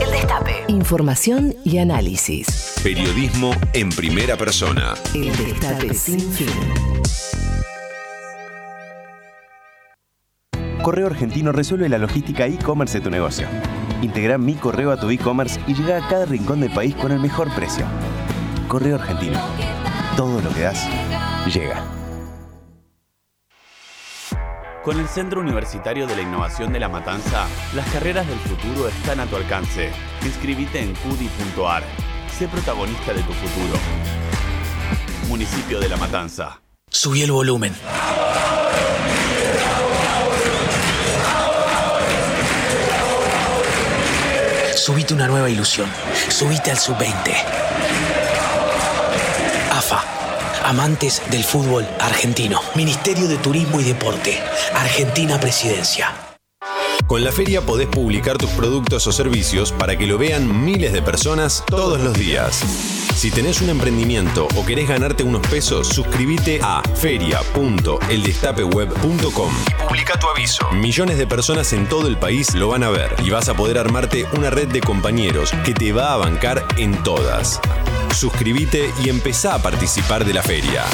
El 0.00 0.10
Destape. 0.10 0.64
Información 0.68 1.54
y 1.64 1.78
análisis. 1.78 2.74
Periodismo 2.82 3.54
en 3.74 3.90
primera 3.90 4.36
persona. 4.36 4.94
El 5.14 5.36
Destape 5.36 5.92
sin 5.94 6.20
fin. 6.32 6.48
Correo 10.82 11.06
Argentino 11.06 11.52
resuelve 11.52 11.88
la 11.90 11.98
logística 11.98 12.46
e-commerce 12.46 12.98
de 12.98 13.04
tu 13.04 13.10
negocio. 13.10 13.46
Integra 14.02 14.38
mi 14.38 14.54
correo 14.54 14.92
a 14.92 14.96
tu 14.98 15.10
e-commerce 15.10 15.60
y 15.66 15.74
llega 15.74 15.98
a 15.98 16.08
cada 16.08 16.24
rincón 16.24 16.60
del 16.60 16.72
país 16.72 16.94
con 16.94 17.12
el 17.12 17.20
mejor 17.20 17.54
precio. 17.54 17.84
Correo 18.66 18.96
Argentino. 18.96 19.38
Todo 20.16 20.40
lo 20.40 20.48
que 20.54 20.60
das, 20.60 20.88
llega. 21.46 21.84
Con 24.82 24.98
el 24.98 25.06
Centro 25.08 25.42
Universitario 25.42 26.06
de 26.06 26.16
la 26.16 26.22
Innovación 26.22 26.72
de 26.72 26.80
La 26.80 26.88
Matanza, 26.88 27.46
las 27.74 27.86
carreras 27.90 28.26
del 28.26 28.38
futuro 28.38 28.88
están 28.88 29.20
a 29.20 29.26
tu 29.26 29.36
alcance. 29.36 29.90
Inscribite 30.24 30.80
en 30.80 30.94
cudi.ar. 30.94 31.82
Sé 32.38 32.48
protagonista 32.48 33.12
de 33.12 33.22
tu 33.22 33.32
futuro. 33.32 33.78
Municipio 35.28 35.78
de 35.78 35.88
La 35.90 35.98
Matanza. 35.98 36.62
Subí 36.88 37.20
el 37.22 37.32
volumen. 37.32 37.74
Subite 44.90 45.14
una 45.14 45.28
nueva 45.28 45.48
ilusión. 45.48 45.88
Subite 46.30 46.72
al 46.72 46.76
sub-20. 46.76 47.32
AFA. 49.70 50.04
Amantes 50.64 51.22
del 51.30 51.44
fútbol 51.44 51.86
argentino. 52.00 52.60
Ministerio 52.74 53.28
de 53.28 53.36
Turismo 53.36 53.80
y 53.80 53.84
Deporte. 53.84 54.42
Argentina 54.74 55.38
Presidencia. 55.38 56.12
Con 57.06 57.22
la 57.22 57.30
feria 57.30 57.60
podés 57.60 57.86
publicar 57.86 58.36
tus 58.36 58.50
productos 58.50 59.06
o 59.06 59.12
servicios 59.12 59.70
para 59.70 59.96
que 59.96 60.08
lo 60.08 60.18
vean 60.18 60.64
miles 60.64 60.92
de 60.92 61.02
personas 61.02 61.62
todos 61.68 62.00
los 62.00 62.14
días. 62.14 62.60
Si 63.14 63.30
tenés 63.30 63.60
un 63.60 63.68
emprendimiento 63.68 64.48
o 64.56 64.64
querés 64.64 64.88
ganarte 64.88 65.22
unos 65.22 65.46
pesos, 65.46 65.88
suscríbete 65.88 66.58
a 66.62 66.82
feria.eldestapeweb.com 66.94 69.52
y 69.66 69.74
publica 69.86 70.18
tu 70.18 70.26
aviso. 70.26 70.70
Millones 70.72 71.18
de 71.18 71.26
personas 71.26 71.74
en 71.74 71.86
todo 71.86 72.08
el 72.08 72.16
país 72.16 72.54
lo 72.54 72.68
van 72.68 72.82
a 72.82 72.88
ver 72.90 73.14
y 73.22 73.28
vas 73.30 73.48
a 73.48 73.54
poder 73.54 73.78
armarte 73.78 74.26
una 74.36 74.50
red 74.50 74.68
de 74.68 74.80
compañeros 74.80 75.52
que 75.64 75.74
te 75.74 75.92
va 75.92 76.14
a 76.14 76.16
bancar 76.16 76.66
en 76.78 77.00
todas. 77.02 77.60
Suscríbete 78.14 78.90
y 79.04 79.08
empezá 79.08 79.54
a 79.54 79.62
participar 79.62 80.24
de 80.24 80.34
la 80.34 80.42
feria. 80.42 80.84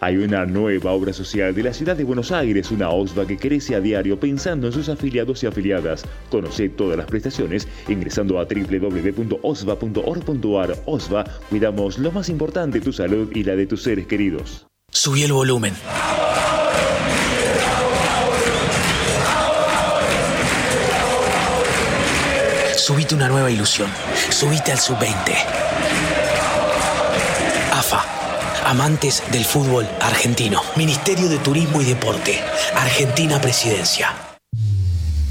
Hay 0.00 0.16
una 0.16 0.46
nueva 0.46 0.92
obra 0.92 1.12
social 1.12 1.52
de 1.54 1.64
la 1.64 1.74
ciudad 1.74 1.96
de 1.96 2.04
Buenos 2.04 2.30
Aires, 2.30 2.70
una 2.70 2.90
OSVA 2.90 3.26
que 3.26 3.36
crece 3.36 3.74
a 3.74 3.80
diario 3.80 4.20
pensando 4.20 4.68
en 4.68 4.72
sus 4.72 4.88
afiliados 4.88 5.42
y 5.42 5.46
afiliadas. 5.46 6.04
Conoce 6.30 6.68
todas 6.68 6.96
las 6.96 7.06
prestaciones 7.06 7.66
ingresando 7.88 8.38
a 8.38 8.44
www.osva.org.ar. 8.44 9.38
OSVA, 10.86 11.24
cuidamos 11.50 11.98
lo 11.98 12.12
más 12.12 12.28
importante, 12.28 12.80
tu 12.80 12.92
salud 12.92 13.32
y 13.34 13.42
la 13.42 13.56
de 13.56 13.66
tus 13.66 13.82
seres 13.82 14.06
queridos. 14.06 14.66
Subí 14.90 15.24
el 15.24 15.32
volumen. 15.32 15.74
Subite 22.76 23.14
una 23.14 23.28
nueva 23.28 23.50
ilusión. 23.50 23.90
Subite 24.30 24.72
al 24.72 24.78
sub-20. 24.78 25.77
Amantes 28.68 29.22
del 29.32 29.46
fútbol 29.46 29.88
argentino. 29.98 30.60
Ministerio 30.76 31.30
de 31.30 31.38
Turismo 31.38 31.80
y 31.80 31.86
Deporte. 31.86 32.38
Argentina 32.76 33.40
Presidencia. 33.40 34.10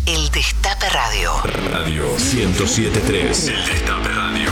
El 0.07 0.31
Destape 0.31 0.89
Radio. 0.89 1.33
Radio 1.71 2.05
1073. 2.17 3.49
El 3.49 3.65
Destape 3.67 4.09
Radio. 4.09 4.49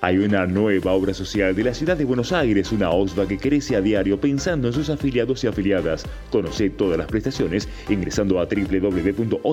Hay 0.00 0.16
una 0.16 0.46
nueva 0.46 0.92
obra 0.92 1.12
social 1.12 1.54
de 1.54 1.64
la 1.64 1.74
ciudad 1.74 1.98
de 1.98 2.06
Buenos 2.06 2.32
Aires, 2.32 2.72
una 2.72 2.88
OSVA 2.88 3.28
que 3.28 3.36
crece 3.36 3.76
a 3.76 3.82
diario 3.82 4.18
pensando 4.18 4.68
en 4.68 4.72
sus 4.72 4.88
afiliados 4.88 5.44
y 5.44 5.46
afiliadas. 5.46 6.06
Conoce 6.30 6.70
todas 6.70 6.96
las 6.96 7.08
prestaciones 7.08 7.68
ingresando 7.90 8.40
a 8.40 8.46
www.osva.org.ar. 8.46 9.44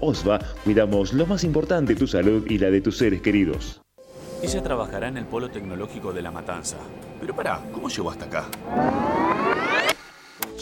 OSVA, 0.00 0.40
cuidamos 0.64 1.12
lo 1.12 1.26
más 1.26 1.44
importante, 1.44 1.94
tu 1.94 2.08
salud 2.08 2.44
y 2.50 2.58
la 2.58 2.72
de 2.72 2.80
tus 2.80 2.96
seres 2.96 3.20
queridos. 3.20 3.80
Ella 4.42 4.62
trabajará 4.62 5.08
en 5.08 5.18
el 5.18 5.26
Polo 5.26 5.50
Tecnológico 5.50 6.12
de 6.12 6.22
La 6.22 6.30
Matanza. 6.30 6.78
Pero 7.20 7.34
pará, 7.34 7.60
¿cómo 7.72 7.88
llegó 7.88 8.10
hasta 8.10 8.24
acá? 8.24 8.44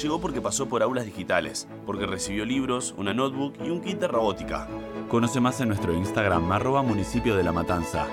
Llegó 0.01 0.20
porque 0.20 0.41
pasó 0.41 0.68
por 0.68 0.83
aulas 0.83 1.05
digitales, 1.05 1.68
porque 1.87 2.07
recibió 2.07 2.45
libros, 2.45 2.95
una 2.97 3.14
notebook 3.14 3.55
y 3.64 3.70
un 3.70 3.81
kit 3.81 3.99
de 3.99 4.09
robótica. 4.09 4.68
Conoce 5.09 5.41
más 5.41 5.61
en 5.61 5.68
nuestro 5.68 5.93
Instagram, 5.93 6.51
arroba 6.51 6.83
municipio 6.83 7.37
de 7.37 7.43
La 7.43 7.53
Matanza. 7.53 8.07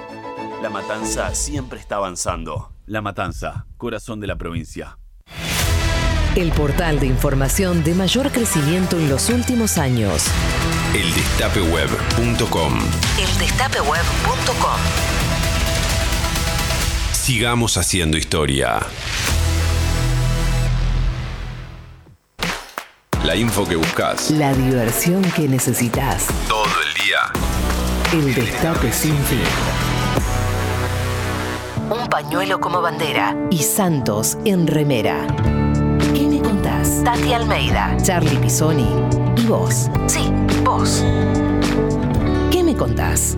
La 0.61 0.69
Matanza 0.69 1.33
siempre 1.33 1.79
está 1.79 1.97
avanzando. 1.97 2.71
La 2.85 3.01
Matanza, 3.01 3.67
corazón 3.77 4.19
de 4.19 4.27
la 4.27 4.35
provincia. 4.35 4.97
El 6.35 6.51
portal 6.51 6.99
de 6.99 7.07
información 7.07 7.83
de 7.83 7.93
mayor 7.93 8.31
crecimiento 8.31 8.97
en 8.97 9.09
los 9.09 9.29
últimos 9.29 9.77
años. 9.77 10.27
Eldestapeweb.com. 10.93 12.79
Eldestapeweb.com. 13.17 15.34
Sigamos 17.25 17.75
haciendo 17.77 18.17
historia. 18.17 18.77
La 23.23 23.35
info 23.35 23.65
que 23.67 23.75
buscas 23.75 24.29
La 24.29 24.53
diversión 24.53 25.23
que 25.35 25.47
necesitas. 25.47 26.27
todo 26.47 26.67
el 26.85 27.03
día. 27.03 27.17
El 28.13 28.35
Destape 28.35 28.93
sin 28.93 29.17
fin. 29.23 29.39
Un 31.89 32.07
pañuelo 32.09 32.61
como 32.61 32.79
bandera 32.79 33.35
y 33.49 33.57
Santos 33.57 34.37
en 34.45 34.67
remera. 34.67 35.25
¿Qué 36.13 36.27
me 36.27 36.39
contás? 36.43 37.01
Tati 37.03 37.33
Almeida, 37.33 37.97
Charlie 38.03 38.37
Pisoni 38.37 38.87
y 39.35 39.47
vos. 39.47 39.89
Sí, 40.05 40.31
vos. 40.63 41.03
¿Qué 42.51 42.61
me 42.61 42.75
contás? 42.75 43.35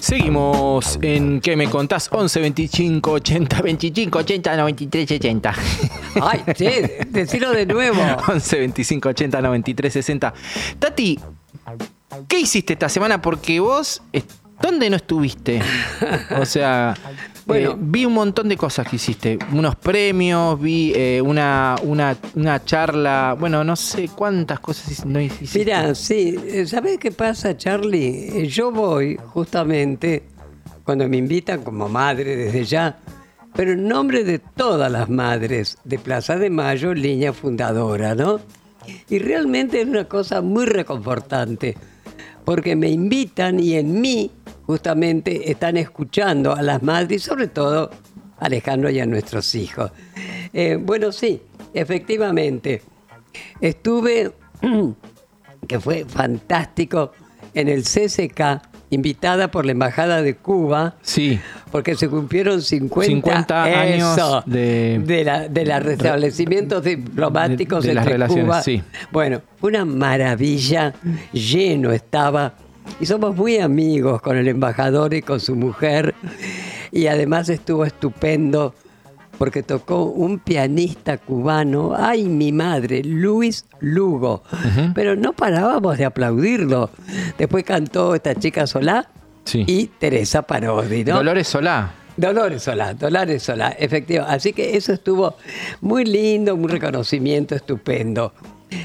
Seguimos 0.00 0.98
en 1.02 1.40
¿Qué 1.40 1.56
me 1.56 1.70
contás? 1.70 2.08
11 2.10 2.40
25 2.40 3.12
80 3.12 3.62
25 3.62 4.18
80 4.18 4.56
93 4.56 5.12
80. 5.12 5.54
Ay, 6.20 6.42
sí, 6.56 6.68
decilo 7.10 7.52
de 7.52 7.64
nuevo. 7.66 8.02
11 8.28 8.58
25 8.58 9.08
80 9.10 9.40
93 9.40 9.92
60. 9.92 10.34
Tati, 10.80 11.20
¿qué 12.26 12.40
hiciste 12.40 12.72
esta 12.72 12.88
semana? 12.88 13.22
Porque 13.22 13.60
vos, 13.60 14.02
¿dónde 14.60 14.90
no 14.90 14.96
estuviste? 14.96 15.60
O 16.38 16.44
sea, 16.44 16.94
Bueno. 17.46 17.70
eh, 17.72 17.76
vi 17.78 18.04
un 18.04 18.12
montón 18.14 18.48
de 18.48 18.56
cosas 18.56 18.86
que 18.86 18.96
hiciste. 18.96 19.38
Unos 19.52 19.74
premios, 19.76 20.60
vi 20.60 20.92
eh, 20.94 21.20
una, 21.20 21.74
una, 21.82 22.16
una 22.34 22.64
charla. 22.64 23.36
Bueno, 23.38 23.64
no 23.64 23.74
sé 23.74 24.08
cuántas 24.14 24.60
cosas 24.60 25.04
no 25.04 25.20
hiciste. 25.20 25.58
Mira, 25.58 25.94
sí, 25.94 26.38
eh, 26.46 26.66
¿sabes 26.66 26.98
qué 26.98 27.10
pasa, 27.10 27.56
Charlie? 27.56 28.46
Yo 28.48 28.70
voy 28.70 29.16
justamente 29.16 30.22
cuando 30.84 31.08
me 31.08 31.16
invitan 31.16 31.62
como 31.62 31.88
madre 31.88 32.36
desde 32.36 32.64
ya, 32.64 32.98
pero 33.54 33.72
en 33.72 33.88
nombre 33.88 34.22
de 34.24 34.38
todas 34.38 34.90
las 34.90 35.08
madres 35.08 35.78
de 35.84 35.98
Plaza 35.98 36.36
de 36.36 36.50
Mayo, 36.50 36.94
línea 36.94 37.32
fundadora, 37.32 38.14
¿no? 38.14 38.40
Y 39.08 39.18
realmente 39.18 39.80
es 39.80 39.86
una 39.88 40.04
cosa 40.04 40.40
muy 40.40 40.66
reconfortante, 40.66 41.76
porque 42.44 42.74
me 42.76 42.88
invitan 42.88 43.60
y 43.60 43.74
en 43.74 44.00
mí 44.00 44.30
justamente 44.70 45.50
están 45.50 45.76
escuchando 45.76 46.54
a 46.54 46.62
las 46.62 46.80
madres 46.80 47.22
y 47.22 47.24
sobre 47.26 47.48
todo 47.48 47.90
a 48.38 48.44
Alejandro 48.46 48.88
y 48.88 49.00
a 49.00 49.04
nuestros 49.06 49.52
hijos. 49.56 49.90
Eh, 50.52 50.78
bueno, 50.80 51.10
sí, 51.10 51.42
efectivamente, 51.74 52.80
estuve, 53.60 54.30
que 55.66 55.80
fue 55.80 56.04
fantástico, 56.04 57.10
en 57.52 57.66
el 57.68 57.82
CCK, 57.82 58.62
invitada 58.90 59.50
por 59.50 59.66
la 59.66 59.72
Embajada 59.72 60.22
de 60.22 60.36
Cuba. 60.36 60.94
Sí. 61.02 61.40
Porque 61.72 61.96
se 61.96 62.08
cumplieron 62.08 62.62
50, 62.62 63.06
50 63.06 63.64
años 63.64 64.16
eso, 64.16 64.42
de- 64.46 65.00
de, 65.04 65.24
la, 65.24 65.48
de 65.48 65.64
los 65.66 65.82
restablecimientos 65.82 66.84
diplomáticos 66.84 67.82
de- 67.82 67.88
de 67.88 67.94
las 67.94 68.02
entre 68.04 68.12
relaciones, 68.14 68.44
Cuba. 68.46 68.62
sí. 68.62 68.80
Bueno, 69.10 69.42
fue 69.58 69.70
una 69.70 69.84
maravilla, 69.84 70.94
lleno 71.32 71.90
estaba. 71.90 72.54
Y 73.00 73.06
somos 73.06 73.34
muy 73.34 73.58
amigos 73.58 74.20
con 74.20 74.36
el 74.36 74.48
embajador 74.48 75.14
y 75.14 75.22
con 75.22 75.40
su 75.40 75.56
mujer. 75.56 76.14
Y 76.92 77.06
además 77.06 77.48
estuvo 77.48 77.84
estupendo 77.84 78.74
porque 79.40 79.62
tocó 79.62 80.04
un 80.04 80.38
pianista 80.38 81.16
cubano, 81.16 81.94
ay 81.96 82.24
mi 82.24 82.52
madre, 82.52 83.02
Luis 83.02 83.64
Lugo. 83.80 84.42
Pero 84.94 85.16
no 85.16 85.32
parábamos 85.32 85.96
de 85.96 86.04
aplaudirlo. 86.04 86.90
Después 87.38 87.64
cantó 87.64 88.14
esta 88.14 88.34
chica 88.34 88.66
Solá 88.66 89.08
y 89.54 89.86
Teresa 89.86 90.42
Parodi, 90.42 91.04
¿no? 91.04 91.16
Dolores 91.16 91.48
Solá. 91.48 91.94
Dolores 92.18 92.62
Solá, 92.62 92.92
Dolores 92.92 93.42
Solá, 93.42 93.70
efectivo. 93.70 94.26
Así 94.28 94.52
que 94.52 94.76
eso 94.76 94.92
estuvo 94.92 95.36
muy 95.80 96.04
lindo, 96.04 96.54
un 96.54 96.68
reconocimiento 96.68 97.54
estupendo. 97.54 98.34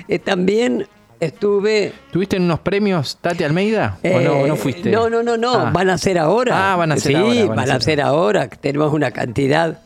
Eh, 0.08 0.20
también 0.20 0.88
estuve... 1.20 1.94
¿Tuviste 2.12 2.38
en 2.38 2.44
unos 2.44 2.60
premios 2.60 3.18
Tati 3.22 3.44
Almeida? 3.44 3.98
¿O 4.04 4.20
no, 4.20 4.46
Eh, 4.46 4.56
fuiste? 4.56 4.92
No, 4.92 5.10
no, 5.10 5.24
no, 5.24 5.38
no, 5.38 5.54
Ah. 5.54 5.72
van 5.72 5.90
a 5.90 5.98
ser 5.98 6.18
ahora. 6.18 6.74
Ah, 6.74 6.76
van 6.76 6.92
a 6.92 6.98
ser 6.98 7.12
sí, 7.14 7.18
ahora, 7.18 7.56
van, 7.56 7.72
a 7.72 7.80
ser 7.80 8.02
ahora. 8.02 8.50
Tenemos 8.50 8.94
una 8.94 9.12
cantidad 9.12 9.80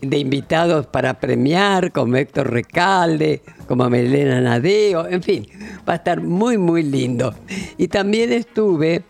de 0.00 0.18
invitados 0.18 0.86
para 0.86 1.14
premiar, 1.14 1.90
como 1.92 2.16
Héctor 2.16 2.50
Recalde, 2.52 3.42
como 3.66 3.88
Melena 3.88 4.40
Nadeo, 4.40 5.08
en 5.08 5.22
fin, 5.22 5.46
va 5.88 5.94
a 5.94 5.96
estar 5.96 6.20
muy, 6.20 6.58
muy 6.58 6.82
lindo. 6.82 7.34
Y 7.78 7.88
también 7.88 8.30
estuve 8.32 9.02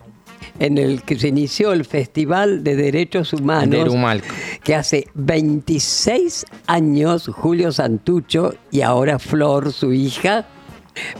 en 0.61 0.79
el 0.79 1.03
que 1.03 1.19
se 1.19 1.29
inició 1.29 1.73
el 1.73 1.85
Festival 1.85 2.63
de 2.63 2.77
Derechos 2.77 3.33
Humanos, 3.33 3.93
De 3.93 4.23
que 4.63 4.75
hace 4.77 5.09
26 5.15 6.47
años 6.69 7.27
Julio 7.29 7.73
Santucho 7.73 8.55
y 8.71 8.83
ahora 8.83 9.19
Flor, 9.19 9.73
su 9.73 9.93
hija, 9.93 10.47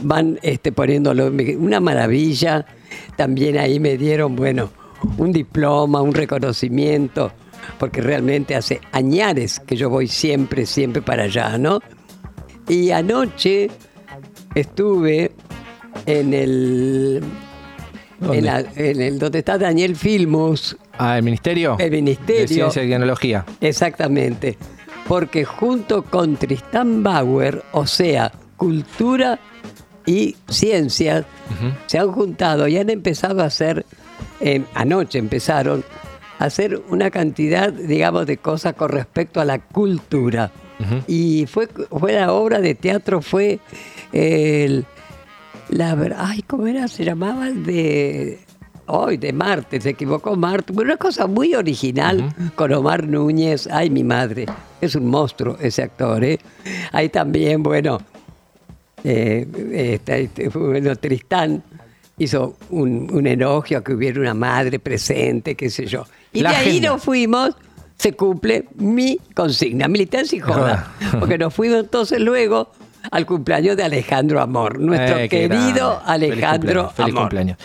van 0.01 0.39
este, 0.41 0.71
poniéndolo, 0.71 1.31
una 1.57 1.79
maravilla. 1.79 2.65
También 3.17 3.57
ahí 3.57 3.79
me 3.79 3.97
dieron, 3.97 4.35
bueno, 4.35 4.69
un 5.17 5.31
diploma, 5.31 6.01
un 6.01 6.13
reconocimiento, 6.13 7.31
porque 7.79 8.01
realmente 8.01 8.55
hace 8.55 8.79
añares 8.91 9.59
que 9.59 9.75
yo 9.75 9.89
voy 9.89 10.07
siempre, 10.07 10.65
siempre 10.65 11.01
para 11.01 11.23
allá, 11.23 11.57
¿no? 11.57 11.79
Y 12.67 12.91
anoche 12.91 13.69
estuve 14.53 15.31
en 16.05 16.33
el, 16.33 17.21
¿Dónde? 18.19 18.37
en, 18.39 18.45
la- 18.45 18.65
en 18.75 19.01
el 19.01 19.19
donde 19.19 19.39
está 19.39 19.57
Daniel 19.57 19.95
Filmus, 19.95 20.77
Ah, 20.97 21.17
el 21.17 21.23
ministerio. 21.23 21.75
el 21.79 21.89
De 21.91 21.95
ministerio. 21.97 22.47
Ciencia 22.47 22.83
y 22.83 22.89
Tecnología. 22.89 23.45
Exactamente. 23.59 24.57
Porque 25.07 25.43
junto 25.45 26.03
con 26.03 26.37
Tristán 26.37 27.03
Bauer, 27.03 27.61
o 27.73 27.85
sea, 27.85 28.31
cultura 28.57 29.37
y 30.05 30.35
ciencias, 30.47 31.25
se 31.87 31.99
han 31.99 32.11
juntado 32.11 32.67
y 32.67 32.77
han 32.77 32.89
empezado 32.89 33.41
a 33.41 33.45
hacer, 33.45 33.85
eh, 34.39 34.63
anoche 34.73 35.19
empezaron, 35.19 35.83
a 36.39 36.45
hacer 36.45 36.81
una 36.89 37.09
cantidad, 37.09 37.71
digamos, 37.71 38.25
de 38.25 38.37
cosas 38.37 38.73
con 38.73 38.89
respecto 38.89 39.39
a 39.39 39.45
la 39.45 39.59
cultura. 39.59 40.51
Y 41.07 41.45
fue, 41.47 41.67
fue 41.67 42.13
la 42.13 42.33
obra 42.33 42.59
de 42.59 42.75
teatro, 42.75 43.21
fue 43.21 43.59
el, 44.11 44.85
la 45.69 45.97
ay, 46.17 46.41
¿cómo 46.43 46.67
era? 46.67 46.87
Se 46.87 47.05
llamaba 47.05 47.47
el 47.47 47.65
de 47.65 48.39
hoy, 48.87 49.17
de 49.17 49.33
Marte, 49.33 49.81
se 49.81 49.91
equivocó 49.91 50.35
Marte. 50.35 50.73
Una 50.73 50.97
cosa 50.97 51.27
muy 51.27 51.55
original 51.55 52.33
con 52.55 52.73
Omar 52.73 53.07
Núñez. 53.07 53.67
Ay, 53.71 53.89
mi 53.89 54.03
madre, 54.03 54.45
es 54.81 54.95
un 54.95 55.07
monstruo 55.07 55.57
ese 55.59 55.83
actor, 55.83 56.23
¿eh? 56.23 56.39
Hay 56.91 57.09
también, 57.09 57.63
bueno, 57.63 57.99
eh, 59.05 59.99
este, 60.07 60.49
bueno, 60.49 60.95
Tristán 60.95 61.63
hizo 62.17 62.57
un, 62.69 63.09
un 63.13 63.27
elogio 63.27 63.77
a 63.79 63.83
que 63.83 63.93
hubiera 63.93 64.19
una 64.19 64.33
madre 64.33 64.79
presente, 64.79 65.55
qué 65.55 65.69
sé 65.69 65.85
yo. 65.85 66.05
Y 66.33 66.41
La 66.41 66.51
de 66.51 66.55
ahí 66.55 66.69
agenda. 66.69 66.89
nos 66.89 67.03
fuimos, 67.03 67.55
se 67.97 68.13
cumple 68.13 68.65
mi 68.75 69.19
consigna, 69.33 69.87
militancia 69.87 70.37
y 70.37 70.39
joda. 70.39 70.93
Porque 71.19 71.37
nos 71.37 71.53
fuimos 71.53 71.79
entonces 71.79 72.19
luego 72.19 72.71
al 73.11 73.25
cumpleaños 73.25 73.77
de 73.77 73.83
Alejandro 73.83 74.41
Amor, 74.41 74.79
nuestro 74.79 75.17
Eh, 75.19 75.29
querido. 75.29 76.01
Alejandro 76.05 76.89
Feliz 76.89 76.93
cumpleaños, 76.93 76.93
feliz 76.95 77.09
Amor. 77.11 77.21
cumpleaños. 77.23 77.57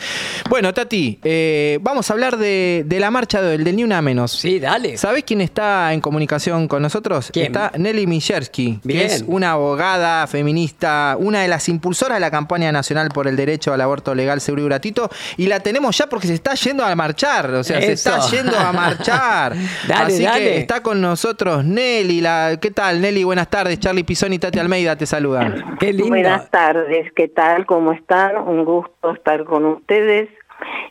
Bueno, 0.49 0.74
Tati, 0.74 1.18
eh, 1.22 1.78
vamos 1.82 2.11
a 2.11 2.12
hablar 2.12 2.36
de, 2.36 2.84
de 2.86 3.01
la 3.01 3.11
marcha 3.11 3.41
del, 3.43 3.64
del 3.64 3.76
Ni 3.76 3.84
Una 3.84 4.03
Menos. 4.03 4.32
Sí, 4.32 4.59
dale. 4.61 4.97
¿Sabés 4.97 5.24
quién 5.24 5.41
está 5.41 5.93
en 5.93 6.01
comunicación 6.01 6.68
con 6.68 6.82
nosotros? 6.82 7.30
¿Quién? 7.32 7.47
Está 7.47 7.72
Nelly 7.76 8.07
Mijersky, 8.07 8.80
Bien. 8.82 9.01
que 9.01 9.07
es 9.07 9.24
una 9.26 9.53
abogada 9.53 10.26
feminista, 10.26 11.16
una 11.18 11.41
de 11.43 11.49
las 11.49 11.68
impulsoras 11.68 12.16
de 12.16 12.20
la 12.20 12.30
campaña 12.30 12.72
nacional 12.72 13.09
por 13.11 13.26
el 13.28 13.36
derecho 13.36 13.72
al 13.72 13.80
aborto 13.80 14.14
legal, 14.14 14.41
seguro 14.41 14.62
y 14.62 14.66
gratuito. 14.66 15.11
Y 15.36 15.47
la 15.47 15.61
tenemos 15.61 15.97
ya 15.97 16.09
porque 16.09 16.26
se 16.26 16.34
está 16.34 16.55
yendo 16.55 16.84
a 16.84 16.95
marchar. 16.97 17.51
O 17.55 17.64
sea, 17.64 17.80
se 17.80 17.93
está 17.93 18.20
yendo 18.30 18.59
a 18.59 18.72
marchar. 18.72 19.55
Dale, 19.88 20.14
Así 20.14 20.22
dale. 20.24 20.41
que 20.45 20.59
está 20.59 20.82
con 20.82 21.01
nosotros 21.01 21.64
Nelly. 21.64 22.20
La, 22.20 22.59
¿Qué 22.61 22.70
tal, 22.70 23.01
Nelly? 23.01 23.24
Buenas 23.24 23.49
tardes. 23.49 23.78
Charlie 23.78 24.05
Pisoni 24.05 24.36
y 24.36 24.38
Tati 24.38 24.59
Almeida 24.59 24.97
te 24.97 25.07
saludan. 25.07 25.30
Qué 25.78 25.93
lindo. 25.93 26.09
Buenas 26.09 26.51
tardes, 26.51 27.12
¿qué 27.12 27.28
tal? 27.28 27.66
¿Cómo 27.66 27.93
están? 27.93 28.37
Un 28.49 28.64
gusto 28.64 29.12
estar 29.12 29.45
con 29.45 29.64
ustedes 29.64 30.28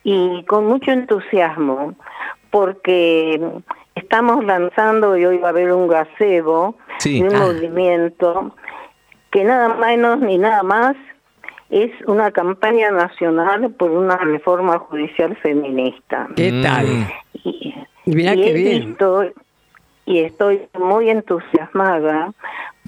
y 0.04 0.44
con 0.46 0.66
mucho 0.66 0.92
entusiasmo 0.92 1.96
porque 2.52 3.40
estamos 3.96 4.44
lanzando 4.46 5.18
y 5.18 5.26
hoy 5.26 5.38
va 5.38 5.48
a 5.48 5.52
haber 5.52 5.72
un 5.74 5.88
gazebo 5.88 6.76
Sí. 7.00 7.22
de 7.22 7.30
un 7.30 7.36
Ah. 7.36 7.40
movimiento 7.40 8.56
que 9.32 9.44
nada 9.44 9.76
menos 9.76 10.20
ni 10.22 10.38
nada 10.38 10.64
más 10.64 10.96
es 11.70 11.92
una 12.08 12.32
campaña 12.32 12.90
nacional 12.92 13.70
por 13.72 13.92
una 13.92 14.18
reforma 14.18 14.80
judicial 14.80 15.36
feminista. 15.38 16.28
¿Qué 16.36 16.52
tal? 16.64 16.88
Y, 17.44 17.76
Mirá 18.06 18.34
y 18.34 18.42
qué 18.42 18.50
he 18.50 18.54
bien. 18.54 18.86
visto 18.88 19.24
y 20.06 20.20
estoy 20.20 20.68
muy 20.80 21.12
entusiasmada 21.12 22.34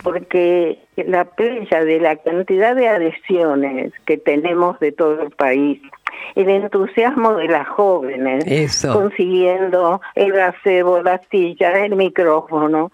porque 0.04 0.80
la 0.96 1.26
playa 1.26 1.84
de 1.84 2.00
la 2.00 2.16
cantidad 2.16 2.76
de 2.76 2.88
adhesiones 2.88 3.94
que 4.06 4.18
tenemos 4.18 4.80
de 4.80 4.92
todo 4.92 5.22
el 5.22 5.32
país, 5.32 5.82
el 6.36 6.50
entusiasmo 6.50 7.34
de 7.34 7.48
las 7.48 7.68
jóvenes 7.68 8.44
Eso. 8.48 8.94
consiguiendo 8.94 10.02
el 10.16 10.32
gazebo, 10.32 11.02
las 11.02 11.22
sillas, 11.30 11.76
el 11.78 11.96
micrófono, 11.96 12.92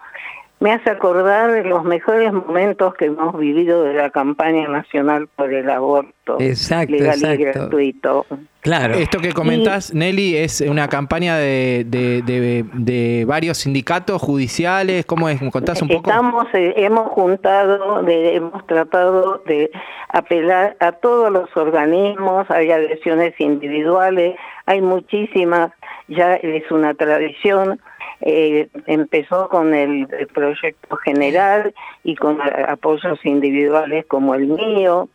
me 0.60 0.72
hace 0.72 0.90
acordar 0.90 1.52
de 1.52 1.64
los 1.64 1.84
mejores 1.84 2.34
momentos 2.34 2.94
que 2.96 3.06
hemos 3.06 3.38
vivido 3.38 3.84
de 3.84 3.94
la 3.94 4.10
campaña 4.10 4.68
nacional 4.68 5.28
por 5.36 5.54
el 5.54 5.70
aborto 5.70 6.38
Exacto, 6.40 6.94
legal 6.94 7.20
y 7.40 7.44
gratuito. 7.44 8.26
Claro. 8.62 8.96
Esto 8.96 9.20
que 9.20 9.32
comentás, 9.34 9.94
Nelly, 9.94 10.36
es 10.36 10.60
una 10.62 10.88
campaña 10.90 11.38
de, 11.38 11.86
de- 11.88 12.22
de- 12.24 12.66
de 12.74 13.24
varios 13.26 13.60
sindicatos 13.60 14.22
judiciales. 14.22 15.06
¿Cómo 15.06 15.30
es? 15.30 15.42
¿Me 15.42 15.52
contás 15.52 15.82
un 15.82 15.88
poco? 15.88 16.10
Estamos, 16.10 16.46
eh, 16.54 16.74
hemos 16.76 17.08
juntado, 17.12 18.02
de- 18.04 18.36
hemos 18.36 18.66
tratado 18.68 19.42
de 19.46 19.70
apelar 20.10 20.76
a 20.80 20.92
todos 20.94 21.32
los 21.32 21.56
organismos, 21.56 22.50
hay 22.50 22.72
adhesiones 22.72 23.40
individuales, 23.40 24.36
hay 24.66 24.82
muchísimas, 24.82 25.72
ya 26.08 26.34
es 26.36 26.70
una 26.72 26.94
tradición. 26.96 27.80
Eh, 28.22 28.68
empezó 28.88 29.48
con 29.50 29.74
el, 29.74 30.08
el 30.18 30.28
proyecto 30.28 30.96
general 30.98 31.74
y 32.04 32.16
con 32.16 32.40
apoyos 32.68 33.20
individuales 33.26 34.06
como 34.08 34.34
el 34.36 34.48
mío. 34.48 35.10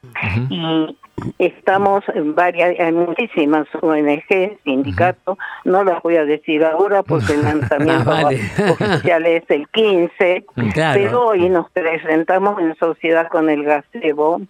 Y 0.48 0.96
estamos 1.38 2.02
en 2.14 2.34
varias, 2.34 2.78
hay 2.80 2.90
muchísimas 2.92 3.66
ONG, 3.80 4.58
sindicatos, 4.64 5.36
no 5.64 5.84
las 5.84 6.02
voy 6.02 6.16
a 6.16 6.24
decir 6.24 6.64
ahora 6.64 7.02
porque 7.02 7.34
el 7.34 7.42
lanzamiento 7.44 8.10
Ah, 8.10 8.22
vale. 8.24 8.40
oficial 8.70 9.26
es 9.26 9.44
el 9.48 9.68
15, 9.68 10.44
Claro. 10.72 11.00
pero 11.00 11.26
hoy 11.26 11.48
nos 11.48 11.70
presentamos 11.70 12.58
en 12.60 12.74
sociedad 12.76 13.28
con 13.28 13.50
el 13.50 13.62
gazebo. 13.64 14.40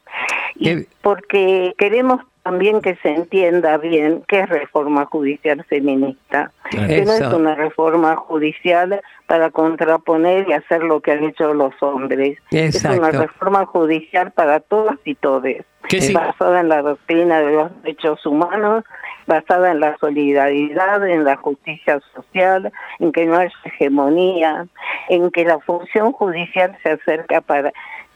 Y 0.55 0.84
porque 1.03 1.74
queremos 1.78 2.20
también 2.43 2.80
que 2.80 2.97
se 2.97 3.11
entienda 3.11 3.76
bien 3.78 4.24
qué 4.26 4.40
es 4.40 4.49
reforma 4.49 5.07
judicial 5.07 5.64
feminista, 5.64 6.51
que 6.70 7.05
no 7.05 7.12
es 7.12 7.20
una 7.32 7.55
reforma 7.55 8.16
judicial 8.16 9.01
para 9.26 9.51
contraponer 9.51 10.49
y 10.49 10.53
hacer 10.53 10.82
lo 10.82 11.01
que 11.01 11.12
han 11.12 11.24
hecho 11.24 11.55
los 11.55 11.74
hombres. 11.80 12.38
Es 12.51 12.84
una 12.84 13.11
reforma 13.11 13.64
judicial 13.66 14.32
para 14.32 14.59
todas 14.61 14.99
y 15.05 15.14
todes, 15.14 15.64
basada 16.12 16.61
en 16.61 16.68
la 16.68 16.82
doctrina 16.82 17.40
de 17.40 17.53
los 17.53 17.82
derechos 17.82 18.26
humanos, 18.26 18.84
basada 19.26 19.70
en 19.70 19.78
la 19.78 19.97
solidaridad, 19.99 21.07
en 21.09 21.24
la 21.24 21.36
justicia 21.36 22.01
social, 22.12 22.72
en 22.99 23.12
que 23.12 23.24
no 23.24 23.36
haya 23.36 23.53
hegemonía, 23.64 24.66
en 25.09 25.30
que 25.30 25.45
la 25.45 25.61
función 25.61 26.11
judicial 26.11 26.76
se 26.82 26.90
acerca 26.90 27.40
para 27.40 27.72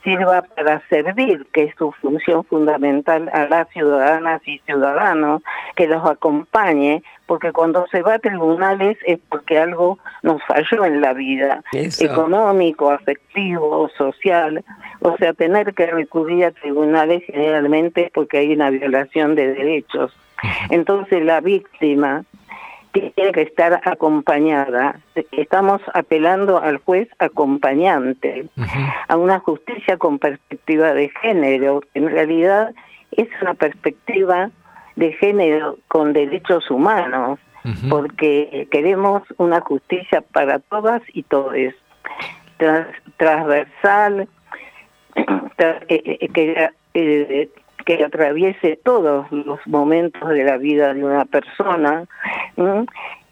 sirva 0.07 0.43
para 0.43 0.81
servir, 0.89 1.45
que 1.53 1.65
es 1.65 1.75
su 1.77 1.91
función 2.01 2.45
fundamental 2.45 3.29
a 3.33 3.47
las 3.47 3.69
ciudadanas 3.71 4.41
y 4.47 4.61
ciudadanos, 4.61 5.43
que 5.75 5.89
los 5.89 6.09
acompañe, 6.09 7.03
porque 7.27 7.51
cuando 7.51 7.89
se 7.89 8.03
va 8.03 8.15
a 8.15 8.19
tribunales 8.21 8.97
es 9.05 9.19
porque 9.29 9.59
algo 9.59 9.99
nos 10.23 10.41
falló 10.45 10.85
en 10.85 11.01
la 11.01 11.13
vida, 11.13 11.65
Eso. 11.73 12.05
económico, 12.05 12.93
afectivo, 12.93 13.91
social, 13.99 14.65
o 15.01 15.17
sea, 15.17 15.33
tener 15.33 15.75
que 15.75 15.87
recurrir 15.87 16.45
a 16.45 16.53
tribunales 16.53 17.25
generalmente 17.27 18.05
es 18.05 18.11
porque 18.13 18.39
hay 18.39 18.53
una 18.53 18.71
violación 18.71 19.35
de 19.35 19.55
derechos. 19.55 20.17
Entonces 20.71 21.25
la 21.25 21.41
víctima 21.41 22.25
tiene 23.01 23.33
que 23.33 23.43
estar 23.43 23.81
acompañada. 23.85 25.01
Estamos 25.33 25.81
apelando 25.95 26.59
al 26.59 26.79
juez 26.79 27.09
acompañante, 27.19 28.47
a 29.09 29.17
una 29.17 29.39
justicia 29.41 29.97
con 29.97 30.19
perspectiva 30.19 30.93
de 30.95 31.11
género. 31.23 31.83
En 31.95 32.09
realidad 32.11 32.75
es 33.13 33.29
una 33.43 33.55
perspectiva 33.55 34.51
de 34.97 35.13
género 35.13 35.79
con 35.89 36.13
derechos 36.13 36.71
humanos, 36.71 37.39
porque 37.91 38.69
queremos 38.71 39.23
una 39.39 39.61
justicia 39.61 40.21
para 40.33 40.61
todas 40.61 41.03
y 41.13 41.25
todos, 41.25 41.55
tras- 42.59 42.87
transversal, 43.17 44.29
tra- 45.57 45.85
eh, 45.89 46.19
eh, 46.21 46.29
que, 46.29 46.71
eh, 46.95 47.49
que 47.87 48.05
atraviese 48.05 48.79
todos 48.85 49.31
los 49.33 49.59
momentos 49.67 50.29
de 50.29 50.45
la 50.45 50.59
vida 50.59 50.93
de 50.93 51.03
una 51.05 51.25
persona, 51.25 52.05
¿m? 52.57 52.85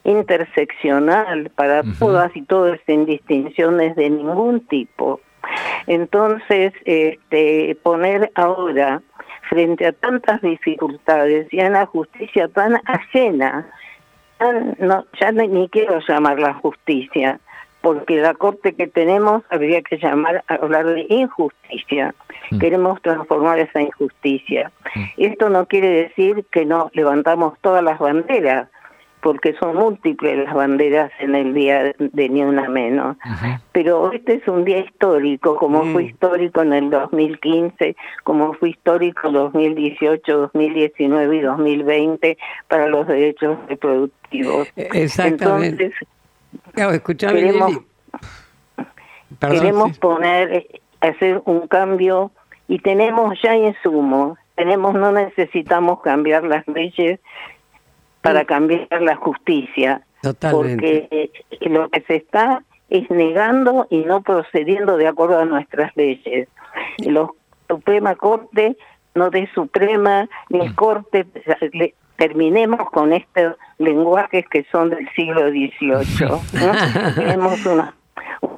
interseccional 0.04 1.50
para 1.54 1.82
todas 1.98 2.34
y 2.36 2.42
todos 2.42 2.78
sin 2.86 3.04
distinciones 3.04 3.96
de 3.96 4.10
ningún 4.10 4.60
tipo. 4.66 5.20
Entonces, 5.86 6.72
este, 6.84 7.76
poner 7.82 8.30
ahora 8.34 9.02
frente 9.48 9.86
a 9.86 9.92
tantas 9.92 10.40
dificultades 10.40 11.52
y 11.52 11.60
a 11.60 11.68
una 11.68 11.86
justicia 11.86 12.48
tan 12.48 12.80
ajena, 12.86 13.66
tan- 14.38 14.76
no, 14.78 15.04
ya 15.20 15.32
ni, 15.32 15.48
ni 15.48 15.68
quiero 15.68 16.00
llamarla 16.06 16.54
justicia, 16.54 17.40
porque 17.84 18.16
la 18.16 18.32
corte 18.32 18.72
que 18.72 18.86
tenemos 18.86 19.42
habría 19.50 19.82
que 19.82 19.98
llamar 19.98 20.42
a 20.48 20.54
hablar 20.54 20.86
de 20.86 21.04
injusticia. 21.10 22.14
Queremos 22.58 23.02
transformar 23.02 23.58
esa 23.58 23.82
injusticia. 23.82 24.72
Esto 25.18 25.50
no 25.50 25.66
quiere 25.66 25.88
decir 25.90 26.46
que 26.50 26.64
no 26.64 26.90
levantamos 26.94 27.58
todas 27.60 27.84
las 27.84 27.98
banderas, 27.98 28.70
porque 29.20 29.52
son 29.60 29.76
múltiples 29.76 30.46
las 30.46 30.54
banderas 30.54 31.10
en 31.18 31.34
el 31.34 31.52
día 31.52 31.94
de 31.98 32.28
ni 32.30 32.42
una 32.42 32.70
menos. 32.70 33.18
Pero 33.72 34.10
este 34.12 34.36
es 34.36 34.48
un 34.48 34.64
día 34.64 34.78
histórico, 34.78 35.56
como 35.56 35.84
fue 35.92 36.04
histórico 36.04 36.62
en 36.62 36.72
el 36.72 36.88
2015, 36.88 37.96
como 38.22 38.54
fue 38.54 38.70
histórico 38.70 39.30
2018, 39.30 40.38
2019 40.38 41.36
y 41.36 41.40
2020 41.40 42.38
para 42.66 42.88
los 42.88 43.06
derechos 43.06 43.58
reproductivos. 43.68 44.72
Exactamente. 44.76 45.84
Entonces, 45.84 46.08
Claro, 46.72 46.92
escuchame, 46.92 47.34
queremos, 47.40 47.70
Nelly. 47.70 47.86
Perdón, 49.38 49.58
queremos 49.60 49.92
sí. 49.92 50.00
poner, 50.00 50.52
eh, 50.52 50.80
hacer 51.00 51.42
un 51.44 51.66
cambio 51.68 52.30
y 52.68 52.78
tenemos 52.78 53.38
ya 53.42 53.56
insumos. 53.56 54.38
Tenemos, 54.54 54.94
no 54.94 55.12
necesitamos 55.12 56.00
cambiar 56.00 56.44
las 56.44 56.66
leyes 56.68 57.20
para 58.22 58.44
cambiar 58.44 58.86
la 59.02 59.16
justicia. 59.16 60.02
Totalmente. 60.22 61.08
Porque 61.10 61.30
eh, 61.60 61.68
lo 61.68 61.88
que 61.90 62.00
se 62.02 62.16
está 62.16 62.62
es 62.88 63.10
negando 63.10 63.86
y 63.90 63.98
no 64.04 64.22
procediendo 64.22 64.96
de 64.96 65.08
acuerdo 65.08 65.40
a 65.40 65.44
nuestras 65.44 65.94
leyes. 65.96 66.48
La 66.98 67.28
Suprema 67.68 68.14
Corte, 68.14 68.76
no 69.14 69.30
de 69.30 69.48
Suprema 69.54 70.28
ni 70.48 70.72
Corte, 70.74 71.26
le- 71.72 71.94
terminemos 72.16 72.88
con 72.90 73.12
estos 73.12 73.56
lenguajes 73.78 74.44
que 74.50 74.64
son 74.70 74.90
del 74.90 75.08
siglo 75.14 75.48
XVIII. 75.50 76.28
¿no? 76.28 76.40
Tenemos 77.14 77.64
una, 77.66 77.94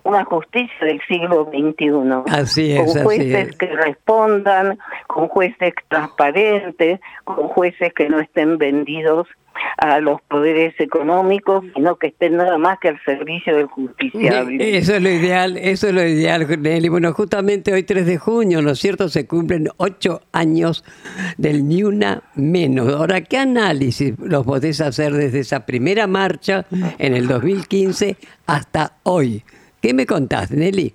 una 0.05 0.25
justicia 0.25 0.87
del 0.87 1.01
siglo 1.09 1.45
XXI. 1.47 2.33
Así 2.33 2.73
es, 2.73 2.81
con 2.81 2.89
así 2.89 3.03
jueces 3.03 3.49
es. 3.49 3.57
que 3.57 3.67
respondan, 3.67 4.79
con 5.07 5.29
jueces 5.29 5.75
transparentes, 5.89 7.01
con 7.25 7.49
jueces 7.49 7.93
que 7.95 8.09
no 8.09 8.21
estén 8.21 8.59
vendidos 8.59 9.29
a 9.79 10.01
los 10.01 10.21
poderes 10.23 10.75
económicos, 10.79 11.65
sino 11.75 11.97
que 11.97 12.09
estén 12.09 12.37
nada 12.37 12.59
más 12.59 12.79
que 12.79 12.89
al 12.89 13.01
servicio 13.05 13.57
del 13.57 13.67
justiciable. 13.67 14.77
Eso 14.77 14.95
es 14.95 15.03
lo 15.03 15.11
ideal, 15.11 15.57
eso 15.57 15.89
es 15.89 15.95
lo 15.95 16.03
ideal, 16.03 16.47
Nelly. 16.61 16.89
Bueno, 16.89 17.13
justamente 17.13 17.73
hoy 17.73 17.83
3 17.83 18.07
de 18.07 18.19
junio, 18.19 18.63
¿no 18.63 18.71
es 18.71 18.79
cierto? 18.79 19.09
Se 19.09 19.27
cumplen 19.27 19.69
ocho 19.77 20.23
años 20.33 20.85
del 21.37 21.67
Ni 21.69 21.83
Una 21.83 22.23
Menos. 22.35 22.93
Ahora, 22.93 23.21
¿qué 23.21 23.39
análisis 23.39 24.15
los 24.19 24.45
podés 24.45 24.81
hacer 24.81 25.13
desde 25.13 25.41
esa 25.41 25.67
primera 25.67 26.07
marcha 26.07 26.67
en 26.99 27.15
el 27.15 27.27
2015 27.27 28.17
hasta 28.47 28.93
hoy? 29.03 29.43
¿Qué 29.81 29.95
me 29.95 30.07
contás, 30.07 30.51
Nelly? 30.51 30.93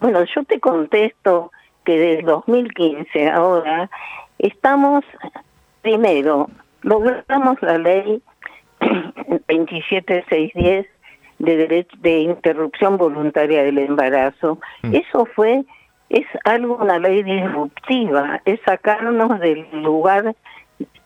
Bueno, 0.00 0.24
yo 0.34 0.44
te 0.44 0.60
contesto 0.60 1.50
que 1.84 1.98
desde 1.98 2.22
2015 2.22 3.28
ahora 3.30 3.90
estamos, 4.38 5.04
primero, 5.82 6.48
logramos 6.82 7.60
la 7.62 7.78
ley 7.78 8.22
27610 9.48 10.86
de 11.38 11.56
derecho 11.56 11.96
de 12.00 12.18
interrupción 12.20 12.96
voluntaria 12.96 13.62
del 13.62 13.78
embarazo. 13.78 14.58
Eso 14.92 15.26
fue 15.26 15.64
es 16.08 16.26
algo 16.44 16.76
una 16.76 16.98
ley 16.98 17.22
disruptiva, 17.22 18.40
es 18.44 18.60
sacarnos 18.64 19.38
del 19.40 19.66
lugar 19.72 20.34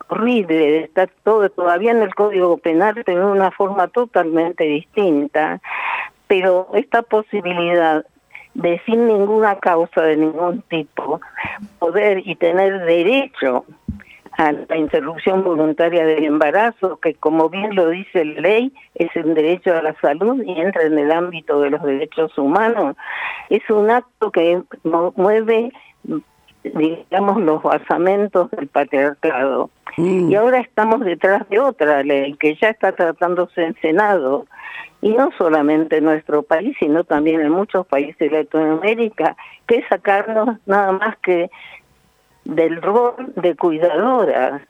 horrible 0.08 0.56
de 0.56 0.78
estar 0.84 1.10
todo 1.24 1.48
todavía 1.50 1.90
en 1.90 2.02
el 2.02 2.14
Código 2.14 2.58
Penal 2.58 3.02
pero 3.04 3.26
de 3.26 3.32
una 3.32 3.50
forma 3.50 3.88
totalmente 3.88 4.64
distinta. 4.64 5.60
Pero 6.28 6.68
esta 6.74 7.02
posibilidad 7.02 8.06
de 8.54 8.80
sin 8.86 9.06
ninguna 9.06 9.58
causa 9.58 10.02
de 10.02 10.16
ningún 10.16 10.62
tipo 10.62 11.20
poder 11.78 12.22
y 12.24 12.36
tener 12.36 12.84
derecho 12.84 13.64
a 14.42 14.52
la 14.52 14.76
interrupción 14.76 15.44
voluntaria 15.44 16.04
del 16.04 16.24
embarazo, 16.24 16.98
que 16.98 17.14
como 17.14 17.48
bien 17.48 17.74
lo 17.76 17.90
dice 17.90 18.24
la 18.24 18.40
ley, 18.40 18.72
es 18.94 19.14
el 19.14 19.34
derecho 19.34 19.76
a 19.76 19.82
la 19.82 19.94
salud 20.00 20.42
y 20.44 20.60
entra 20.60 20.82
en 20.82 20.98
el 20.98 21.12
ámbito 21.12 21.60
de 21.60 21.70
los 21.70 21.82
derechos 21.82 22.36
humanos, 22.36 22.96
es 23.50 23.62
un 23.70 23.90
acto 23.90 24.32
que 24.32 24.60
mueve, 25.14 25.70
digamos, 26.64 27.40
los 27.40 27.62
basamentos 27.62 28.50
del 28.50 28.66
patriarcado. 28.66 29.70
Y 29.96 30.34
ahora 30.34 30.58
estamos 30.58 31.00
detrás 31.00 31.48
de 31.48 31.60
otra 31.60 32.02
ley 32.02 32.34
que 32.34 32.56
ya 32.56 32.70
está 32.70 32.92
tratándose 32.92 33.62
en 33.62 33.76
Senado, 33.80 34.46
y 35.02 35.10
no 35.10 35.30
solamente 35.36 35.98
en 35.98 36.04
nuestro 36.04 36.44
país, 36.44 36.76
sino 36.78 37.02
también 37.04 37.40
en 37.40 37.50
muchos 37.50 37.86
países 37.86 38.30
de 38.30 38.30
Latinoamérica, 38.30 39.36
que 39.66 39.78
es 39.78 39.84
sacarnos 39.88 40.58
nada 40.64 40.92
más 40.92 41.16
que 41.18 41.50
del 42.44 42.80
rol 42.82 43.32
de 43.36 43.54
cuidadoras, 43.56 44.62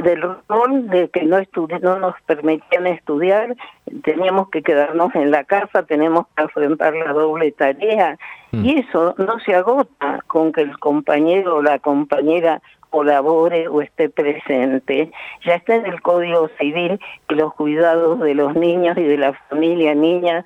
del 0.00 0.22
rol 0.48 0.88
de 0.88 1.08
que 1.10 1.24
no, 1.24 1.38
no 1.82 1.98
nos 1.98 2.14
permitían 2.22 2.86
estudiar, 2.86 3.54
teníamos 4.02 4.48
que 4.48 4.62
quedarnos 4.62 5.14
en 5.14 5.30
la 5.30 5.44
casa, 5.44 5.82
tenemos 5.82 6.26
que 6.34 6.44
afrontar 6.44 6.94
la 6.94 7.12
doble 7.12 7.52
tarea. 7.52 8.18
Y 8.52 8.80
eso 8.80 9.14
no 9.18 9.38
se 9.40 9.54
agota 9.54 10.20
con 10.26 10.52
que 10.52 10.62
el 10.62 10.78
compañero 10.78 11.56
o 11.56 11.62
la 11.62 11.78
compañera 11.78 12.60
colabore 12.90 13.68
o 13.68 13.80
esté 13.80 14.10
presente. 14.10 15.10
Ya 15.44 15.54
está 15.54 15.74
en 15.74 15.86
el 15.86 16.02
Código 16.02 16.48
Civil 16.58 17.00
que 17.28 17.34
los 17.34 17.54
cuidados 17.54 18.20
de 18.20 18.34
los 18.34 18.54
niños 18.54 18.96
y 18.98 19.04
de 19.04 19.16
la 19.16 19.32
familia 19.48 19.94
niña 19.94 20.44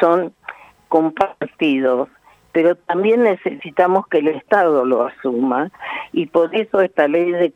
son 0.00 0.34
compartidos 0.88 2.08
pero 2.54 2.76
también 2.76 3.24
necesitamos 3.24 4.06
que 4.06 4.18
el 4.18 4.28
Estado 4.28 4.84
lo 4.84 5.08
asuma 5.08 5.72
y 6.12 6.26
por 6.26 6.54
eso 6.54 6.80
esta 6.80 7.08
ley 7.08 7.32
de 7.32 7.52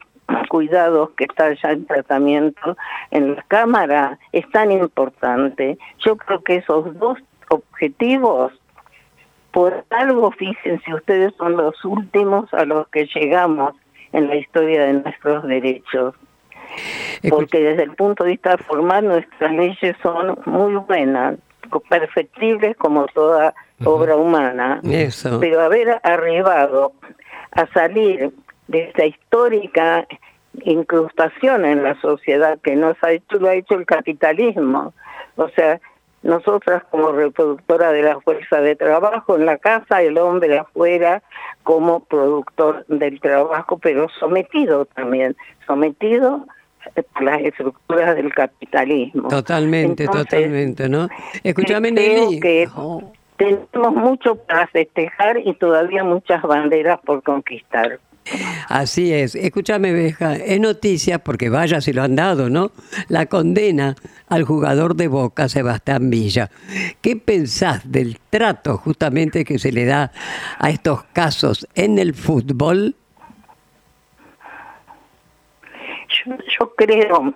cuidados 0.49 1.11
que 1.11 1.25
está 1.25 1.55
ya 1.55 1.71
en 1.71 1.87
tratamiento 1.87 2.77
en 3.13 3.37
la 3.37 3.43
Cámara 3.43 4.19
es 4.33 4.51
tan 4.51 4.73
importante. 4.73 5.79
Yo 6.05 6.17
creo 6.17 6.43
que 6.43 6.57
esos 6.57 6.99
dos 6.99 7.17
objetivos, 7.49 8.53
por 9.53 9.85
algo, 9.91 10.33
fíjense 10.33 10.93
ustedes, 10.93 11.33
son 11.37 11.57
los 11.57 11.83
últimos 11.85 12.53
a 12.53 12.65
los 12.65 12.89
que 12.89 13.09
llegamos 13.15 13.75
en 14.13 14.27
la 14.27 14.35
historia 14.35 14.85
de 14.85 14.95
nuestros 14.95 15.45
derechos. 15.47 16.17
Porque 17.31 17.61
desde 17.61 17.85
el 17.85 17.95
punto 17.95 18.25
de 18.25 18.31
vista 18.31 18.59
formal 18.59 19.07
nuestras 19.07 19.53
leyes 19.53 19.97
son 20.03 20.37
muy 20.45 20.75
buenas, 20.75 21.37
perfectibles 21.89 22.77
como 22.77 23.07
toda 23.07 23.55
obra 23.85 24.17
humana. 24.17 24.81
Eso. 24.85 25.39
Pero 25.41 25.61
haber 25.61 26.01
arribado 26.03 26.93
a 27.53 27.67
salir 27.73 28.33
de 28.67 28.91
esa 28.91 29.07
histórica 29.07 30.07
incrustación 30.65 31.65
en 31.65 31.83
la 31.83 32.01
sociedad 32.01 32.59
que 32.63 32.77
nos 32.77 32.97
ha 33.03 33.13
hecho, 33.13 33.39
lo 33.39 33.49
ha 33.49 33.55
hecho 33.55 33.75
el 33.75 33.87
capitalismo. 33.87 34.93
O 35.37 35.49
sea, 35.51 35.81
nosotras 36.23 36.83
como 36.91 37.13
reproductora 37.13 37.93
de 37.93 38.03
la 38.03 38.21
fuerza 38.21 38.61
de 38.61 38.75
trabajo 38.75 39.37
en 39.37 39.47
la 39.47 39.59
casa, 39.59 40.03
el 40.03 40.19
hombre 40.19 40.59
afuera 40.59 41.23
como 41.63 42.01
productor 42.01 42.85
del 42.89 43.21
trabajo, 43.21 43.79
pero 43.79 44.09
sometido 44.19 44.85
también, 44.87 45.37
sometido 45.67 46.45
por 47.13 47.23
las 47.23 47.41
estructuras 47.43 48.17
del 48.17 48.33
capitalismo. 48.35 49.29
Totalmente, 49.29 50.05
Entonces, 50.05 50.29
totalmente, 50.29 50.89
¿no? 50.89 51.09
Escúchame, 51.45 51.93
Nelly. 51.93 52.41
que 52.41 52.69
tenemos 53.39 53.95
mucho 53.95 54.37
para 54.37 54.67
festejar 54.67 55.39
y 55.39 55.55
todavía 55.55 56.05
muchas 56.05 56.43
banderas 56.43 56.99
por 57.01 57.23
conquistar. 57.23 58.01
Así 58.69 59.13
es. 59.13 59.35
Escúchame, 59.35 59.93
Beja, 59.93 60.37
es 60.37 60.61
noticia, 60.61 61.19
porque 61.21 61.49
vaya 61.49 61.81
si 61.81 61.95
lo 61.95 62.03
han 62.03 62.17
dado, 62.17 62.51
¿no? 62.51 62.73
La 63.09 63.25
condena 63.27 63.97
al 64.29 64.45
jugador 64.45 64.97
de 64.97 65.09
Boca, 65.09 65.49
Sebastián 65.49 66.11
Villa. 66.11 66.51
¿Qué 67.01 67.17
pensás 67.17 67.91
del 67.91 68.19
trato 68.29 68.77
justamente 68.77 69.45
que 69.45 69.59
se 69.59 69.73
le 69.73 69.87
da 69.87 70.13
a 70.59 70.69
estos 70.69 71.05
casos 71.05 71.67
en 71.75 71.99
el 71.99 72.15
fútbol? 72.15 72.95
Yo, 76.27 76.37
yo 76.59 76.75
creo 76.77 77.35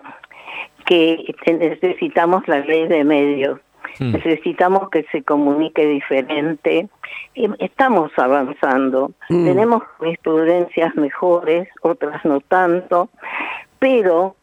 que 0.85 1.35
necesitamos 1.47 2.47
la 2.49 2.59
ley 2.59 2.87
de 2.87 3.05
medios, 3.05 3.61
Mm. 4.01 4.13
necesitamos 4.13 4.89
que 4.91 5.05
se 5.13 5.23
comunique 5.23 5.87
diferente. 5.87 6.89
Y 7.35 7.49
Estamos 7.59 8.11
avanzando, 8.17 9.13
Mm. 9.29 9.45
tenemos 9.45 9.83
jurisprudencias 9.99 10.95
mejores, 10.97 11.69
otras 11.83 12.25
no 12.25 12.41
tanto, 12.41 13.09
pero 13.79 14.35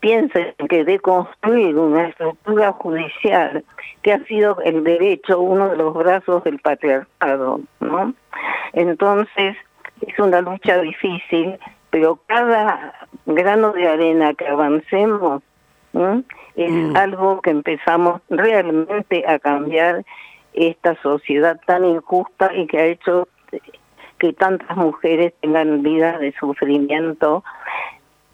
piensen 0.00 0.54
que 0.68 0.84
de 0.84 0.98
construir 0.98 1.76
una 1.76 2.08
estructura 2.08 2.72
judicial 2.72 3.64
que 4.02 4.12
ha 4.12 4.22
sido 4.24 4.58
el 4.62 4.84
derecho 4.84 5.40
uno 5.40 5.70
de 5.70 5.76
los 5.76 5.94
brazos 5.94 6.44
del 6.44 6.58
patriarcado, 6.58 7.60
¿no? 7.80 8.12
Entonces 8.74 9.56
es 10.06 10.18
una 10.18 10.40
lucha 10.42 10.78
difícil, 10.78 11.58
pero 11.90 12.18
cada 12.26 12.92
grano 13.24 13.72
de 13.72 13.88
arena 13.88 14.34
que 14.34 14.46
avancemos 14.46 15.42
¿m? 15.94 16.22
Es 16.56 16.94
algo 16.94 17.40
que 17.40 17.50
empezamos 17.50 18.20
realmente 18.30 19.24
a 19.26 19.38
cambiar 19.38 20.04
esta 20.52 20.94
sociedad 21.02 21.60
tan 21.66 21.84
injusta 21.84 22.54
y 22.54 22.66
que 22.66 22.78
ha 22.78 22.86
hecho 22.86 23.28
que 24.18 24.32
tantas 24.32 24.76
mujeres 24.76 25.34
tengan 25.40 25.82
vidas 25.82 26.20
de 26.20 26.32
sufrimiento 26.38 27.42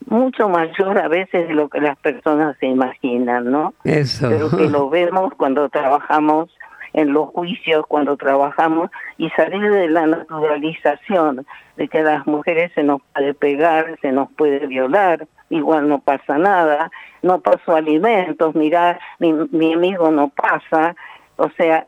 mucho 0.06 0.48
mayor 0.48 0.98
a 0.98 1.08
veces 1.08 1.48
de 1.48 1.54
lo 1.54 1.68
que 1.68 1.80
las 1.80 1.96
personas 1.98 2.56
se 2.58 2.66
imaginan, 2.66 3.50
¿no? 3.50 3.74
Eso. 3.84 4.28
Pero 4.28 4.50
que 4.50 4.68
lo 4.68 4.90
vemos 4.90 5.32
cuando 5.36 5.68
trabajamos 5.68 6.50
en 6.92 7.12
los 7.12 7.28
juicios, 7.28 7.86
cuando 7.86 8.16
trabajamos 8.16 8.90
y 9.18 9.30
salir 9.30 9.70
de 9.70 9.88
la 9.88 10.06
naturalización 10.06 11.46
de 11.76 11.88
que 11.88 11.98
a 11.98 12.02
las 12.02 12.26
mujeres 12.26 12.72
se 12.74 12.82
nos 12.82 13.00
puede 13.14 13.34
pegar, 13.34 13.98
se 14.02 14.12
nos 14.12 14.30
puede 14.32 14.66
violar, 14.66 15.26
igual 15.50 15.88
no 15.88 16.00
pasa 16.00 16.38
nada, 16.38 16.90
no 17.22 17.40
paso 17.40 17.74
alimentos, 17.74 18.54
mira, 18.54 18.98
mi, 19.18 19.32
mi 19.32 19.74
amigo 19.74 20.10
no 20.10 20.28
pasa, 20.28 20.94
o 21.36 21.48
sea, 21.56 21.86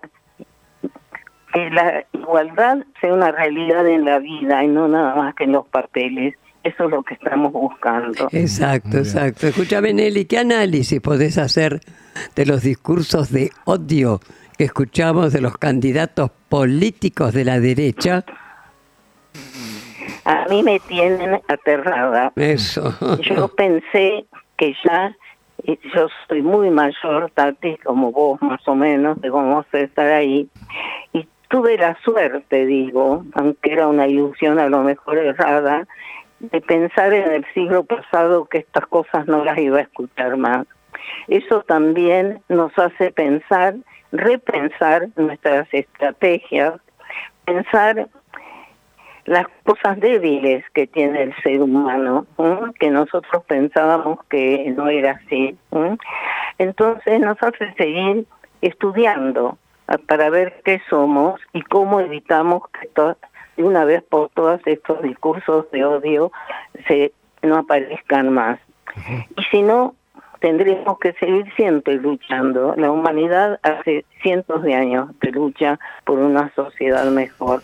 que 1.53 1.70
la 1.70 2.05
igualdad 2.12 2.78
sea 3.00 3.12
una 3.12 3.30
realidad 3.30 3.86
en 3.86 4.05
la 4.05 4.18
vida 4.18 4.64
y 4.64 4.68
no 4.68 4.88
nada 4.88 5.14
más 5.14 5.34
que 5.34 5.44
en 5.44 5.53
los 5.53 5.66
papeles. 5.68 6.34
Eso 6.64 6.84
es 6.84 6.90
lo 6.90 7.03
que 7.03 7.14
estamos 7.14 7.53
buscando. 7.53 8.28
Exacto, 8.30 8.98
exacto. 8.98 9.48
Escúchame, 9.48 9.92
Nelly, 9.92 10.26
¿qué 10.26 10.38
análisis 10.38 11.00
podés 11.00 11.36
hacer 11.36 11.80
de 12.36 12.46
los 12.46 12.62
discursos 12.62 13.32
de 13.32 13.50
odio 13.64 14.20
que 14.57 14.64
escuchamos 14.64 15.32
de 15.32 15.40
los 15.40 15.57
candidatos 15.59 16.30
políticos 16.48 17.32
de 17.32 17.44
la 17.44 17.61
derecha? 17.61 18.24
A 20.24 20.46
mí 20.48 20.62
me 20.62 20.78
tienen 20.80 21.40
aterrada. 21.48 22.32
Eso. 22.36 22.94
Yo 23.22 23.48
pensé 23.48 24.24
que 24.57 24.74
ya, 24.84 25.16
eh, 25.64 25.78
yo 25.94 26.09
soy 26.28 26.42
muy 26.42 26.70
mayor, 26.70 27.30
Tati, 27.34 27.76
como 27.78 28.12
vos 28.12 28.40
más 28.40 28.61
o 28.68 28.74
menos, 28.74 29.20
de 29.20 29.30
cómo 29.30 29.64
estar 29.72 30.07
ahí, 30.07 30.48
y 31.12 31.26
tuve 31.48 31.76
la 31.76 31.96
suerte, 32.03 32.66
digo, 32.66 33.24
aunque 33.34 33.72
era 33.72 33.88
una 33.88 34.07
ilusión 34.07 34.59
a 34.59 34.68
lo 34.68 34.82
mejor 34.82 35.18
errada, 35.18 35.86
de 36.38 36.61
pensar 36.61 37.12
en 37.12 37.30
el 37.30 37.44
siglo 37.55 37.84
pasado 37.84 38.46
que 38.46 38.59
estas 38.59 38.86
cosas 38.86 39.26
no 39.26 39.44
las 39.44 39.59
iba 39.59 39.78
a 39.78 39.82
escuchar 39.82 40.36
más. 40.36 40.66
Eso 41.28 41.62
también 41.62 42.40
nos 42.48 42.76
hace 42.78 43.12
pensar, 43.12 43.74
repensar 44.12 45.09
nuestras 45.16 45.66
estrategias, 45.72 46.74
pensar 47.44 48.09
las 49.24 49.46
cosas 49.64 50.00
débiles 50.00 50.64
que 50.74 50.86
tiene 50.88 51.22
el 51.22 51.34
ser 51.42 51.62
humano, 51.62 52.26
que 52.80 52.90
nosotros 52.90 53.44
pensábamos 53.46 54.18
que 54.28 54.72
no 54.76 54.88
era 54.88 55.12
así. 55.24 55.57
Entonces 56.59 57.20
nos 57.20 57.40
hace 57.42 57.72
seguir 57.74 58.26
estudiando 58.61 59.59
a- 59.86 59.98
para 59.98 60.28
ver 60.30 60.61
qué 60.64 60.80
somos 60.90 61.40
y 61.53 61.62
cómo 61.62 62.00
evitamos 62.00 62.62
que 62.70 62.88
de 63.57 63.62
una 63.64 63.84
vez 63.84 64.03
por 64.03 64.30
todas 64.30 64.61
estos 64.66 65.03
discursos 65.03 65.70
de 65.70 65.84
odio 65.84 66.32
se 66.88 67.12
no 67.42 67.59
aparezcan 67.59 68.30
más. 68.32 68.59
Y 69.36 69.42
si 69.50 69.62
no, 69.62 69.94
tendremos 70.43 70.99
que 70.99 71.12
seguir 71.14 71.47
siempre 71.55 71.95
luchando. 71.95 72.74
La 72.76 72.90
humanidad 72.90 73.61
hace 73.62 74.05
cientos 74.22 74.62
de 74.64 74.74
años 74.74 75.09
de 75.20 75.30
lucha 75.30 75.78
por 76.05 76.18
una 76.18 76.53
sociedad 76.55 77.07
mejor. 77.07 77.62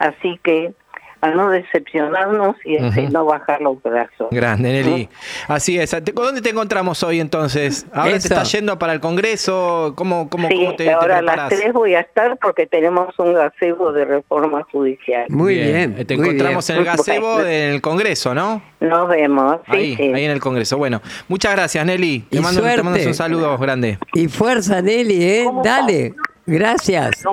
Así 0.00 0.38
que 0.42 0.74
a 1.20 1.30
no 1.30 1.50
decepcionarnos 1.50 2.56
y 2.64 2.76
Ujú. 2.82 3.08
no 3.10 3.24
bajar 3.24 3.60
los 3.60 3.82
brazos. 3.82 4.28
Grande, 4.30 4.70
Nelly. 4.72 5.08
Así 5.48 5.78
es. 5.78 5.90
¿Te- 5.90 6.12
¿Dónde 6.12 6.42
te 6.42 6.50
encontramos 6.50 7.02
hoy 7.02 7.18
entonces? 7.20 7.86
¿Ahora 7.92 8.10
Eso. 8.16 8.28
te 8.28 8.34
estás 8.34 8.52
yendo 8.52 8.78
para 8.78 8.92
el 8.92 9.00
Congreso? 9.00 9.94
¿Cómo, 9.96 10.28
cómo, 10.30 10.48
Sí, 10.48 10.54
cómo 10.56 10.76
te, 10.76 10.84
te 10.84 10.92
ahora 10.92 11.18
a 11.18 11.22
las 11.22 11.48
tres 11.48 11.72
voy 11.72 11.94
a 11.94 12.00
estar 12.00 12.38
porque 12.40 12.66
tenemos 12.66 13.18
un 13.18 13.34
gazebo 13.34 13.92
de 13.92 14.04
reforma 14.04 14.62
judicial. 14.70 15.26
Eh, 15.50 16.04
Te 16.06 16.14
encontramos 16.14 16.68
en 16.70 16.76
el 16.76 16.84
gazebo 16.84 17.32
Bueno, 17.34 17.44
del 17.48 17.80
Congreso, 17.80 18.34
¿no? 18.34 18.62
Nos 18.80 19.08
vemos. 19.08 19.56
Sí, 19.66 19.76
ahí, 19.76 19.96
sí. 19.96 20.02
ahí 20.14 20.24
en 20.24 20.30
el 20.30 20.40
Congreso. 20.40 20.78
Bueno, 20.78 21.02
muchas 21.26 21.52
gracias, 21.52 21.84
Nelly. 21.84 22.20
Te 22.30 22.36
Y 22.36 22.40
mando, 22.40 22.62
te 22.62 22.82
mando 22.82 23.00
un 23.06 23.14
saludo 23.14 23.58
grande. 23.58 23.98
Y 24.14 24.28
fuerza, 24.28 24.80
Nelly, 24.80 25.24
¿eh? 25.24 25.46
Dale. 25.64 26.14
Gracias. 26.46 27.24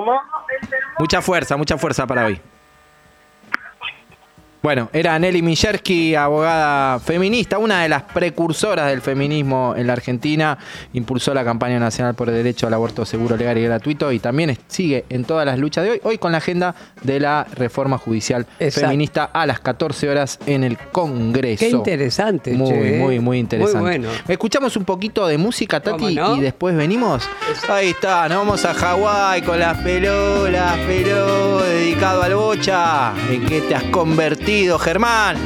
Mucha 0.98 1.22
fuerza, 1.22 1.56
mucha 1.56 1.78
fuerza 1.78 2.06
para 2.06 2.26
hoy. 2.26 2.40
Bueno, 4.66 4.90
era 4.92 5.16
Nelly 5.16 5.42
Mijerski, 5.42 6.16
abogada 6.16 6.98
feminista, 6.98 7.56
una 7.56 7.84
de 7.84 7.88
las 7.88 8.02
precursoras 8.02 8.90
del 8.90 9.00
feminismo 9.00 9.74
en 9.76 9.86
la 9.86 9.92
Argentina. 9.92 10.58
Impulsó 10.92 11.32
la 11.32 11.44
campaña 11.44 11.78
nacional 11.78 12.16
por 12.16 12.30
el 12.30 12.34
derecho 12.34 12.66
al 12.66 12.74
aborto 12.74 13.04
seguro, 13.04 13.36
legal 13.36 13.56
y 13.58 13.62
gratuito 13.62 14.10
y 14.10 14.18
también 14.18 14.58
sigue 14.66 15.04
en 15.08 15.24
todas 15.24 15.46
las 15.46 15.60
luchas 15.60 15.84
de 15.84 15.92
hoy, 15.92 16.00
hoy 16.02 16.18
con 16.18 16.32
la 16.32 16.38
agenda 16.38 16.74
de 17.02 17.20
la 17.20 17.46
reforma 17.54 17.96
judicial 17.96 18.44
Exacto. 18.58 18.88
feminista 18.88 19.26
a 19.26 19.46
las 19.46 19.60
14 19.60 20.08
horas 20.08 20.40
en 20.46 20.64
el 20.64 20.76
Congreso. 20.90 21.64
Qué 21.64 21.70
interesante, 21.70 22.50
Muy, 22.54 22.68
che, 22.68 22.96
¿eh? 22.96 22.98
muy, 22.98 23.20
muy 23.20 23.38
interesante. 23.38 23.78
Muy 23.78 23.88
bueno. 23.88 24.08
Escuchamos 24.26 24.76
un 24.76 24.84
poquito 24.84 25.28
de 25.28 25.38
música, 25.38 25.78
Tati, 25.78 26.18
y 26.18 26.40
después 26.40 26.74
venimos. 26.74 27.22
Ahí 27.68 27.90
está, 27.90 28.28
nos 28.28 28.38
vamos 28.38 28.64
a 28.64 28.74
Hawái 28.74 29.42
con 29.42 29.60
las 29.60 29.78
pelos, 29.78 30.50
las 30.50 30.76
pelos, 30.78 31.62
dedicado 31.68 32.22
al 32.24 32.34
bocha. 32.34 33.12
¿En 33.30 33.46
qué 33.46 33.60
te 33.60 33.76
has 33.76 33.84
convertido, 33.84 34.55
Germán? 34.56 35.36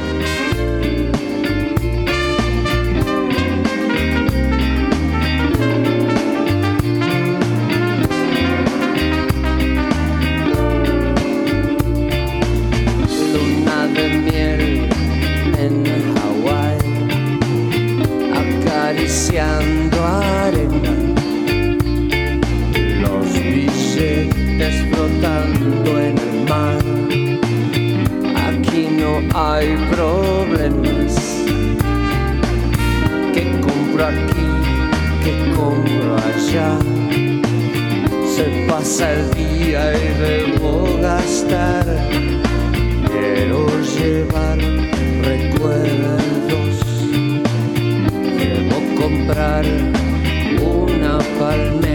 luna 13.33 13.87
de 13.87 14.07
miel 14.25 14.89
en 15.57 15.83
Hawái, 16.15 16.77
acariciando 18.41 20.00
hay 29.33 29.75
problemas. 29.91 31.15
Que 33.33 33.59
compro 33.61 34.05
aquí, 34.05 34.49
que 35.23 35.53
compro 35.55 36.15
allá. 36.15 36.77
Se 38.35 38.65
pasa 38.67 39.13
el 39.13 39.31
día 39.31 39.93
y 39.93 40.07
debo 40.19 40.97
gastar. 41.01 41.85
Quiero 43.07 43.67
llevar 43.97 44.57
recuerdos. 45.23 46.75
Debo 48.37 48.77
comprar 49.01 49.65
una 50.61 51.17
palmera. 51.39 51.90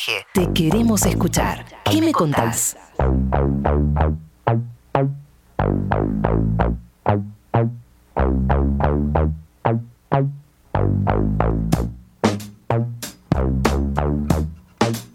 Mensaje. 0.00 0.26
Te 0.32 0.52
queremos 0.52 1.04
escuchar. 1.06 1.64
¿Qué 1.84 2.00
me 2.00 2.12
contás? 2.12 2.76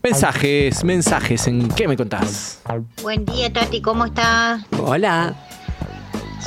Mensajes, 0.04 0.84
mensajes, 0.84 1.48
¿en 1.48 1.68
qué 1.70 1.88
me 1.88 1.98
contás? 1.98 2.62
Buen 3.02 3.26
día, 3.26 3.52
Tati, 3.52 3.82
¿cómo 3.82 4.06
estás? 4.06 4.62
Hola. 4.80 5.36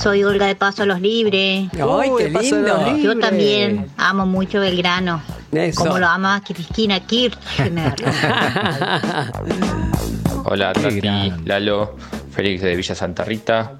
Soy 0.00 0.22
Olga 0.24 0.46
de 0.46 0.54
Paso 0.54 0.82
a 0.84 0.86
los 0.86 1.00
Libres. 1.00 1.68
Ay, 1.72 2.10
qué 2.18 2.28
Paso 2.28 2.54
a 2.56 2.58
los 2.58 2.68
lindo. 2.68 2.84
Libres. 2.84 3.02
Yo 3.02 3.18
también 3.18 3.86
amo 3.96 4.26
mucho 4.26 4.60
Belgrano. 4.60 5.22
Eso. 5.52 5.82
Como 5.84 5.98
lo 5.98 6.06
ama 6.06 6.42
Cristina 6.46 7.00
Kirchner. 7.00 7.94
Hola 10.44 10.72
Tati, 10.72 11.32
Lalo, 11.44 11.96
Félix 12.30 12.62
de 12.62 12.76
Villa 12.76 12.94
Santa 12.94 13.24
Rita 13.24 13.72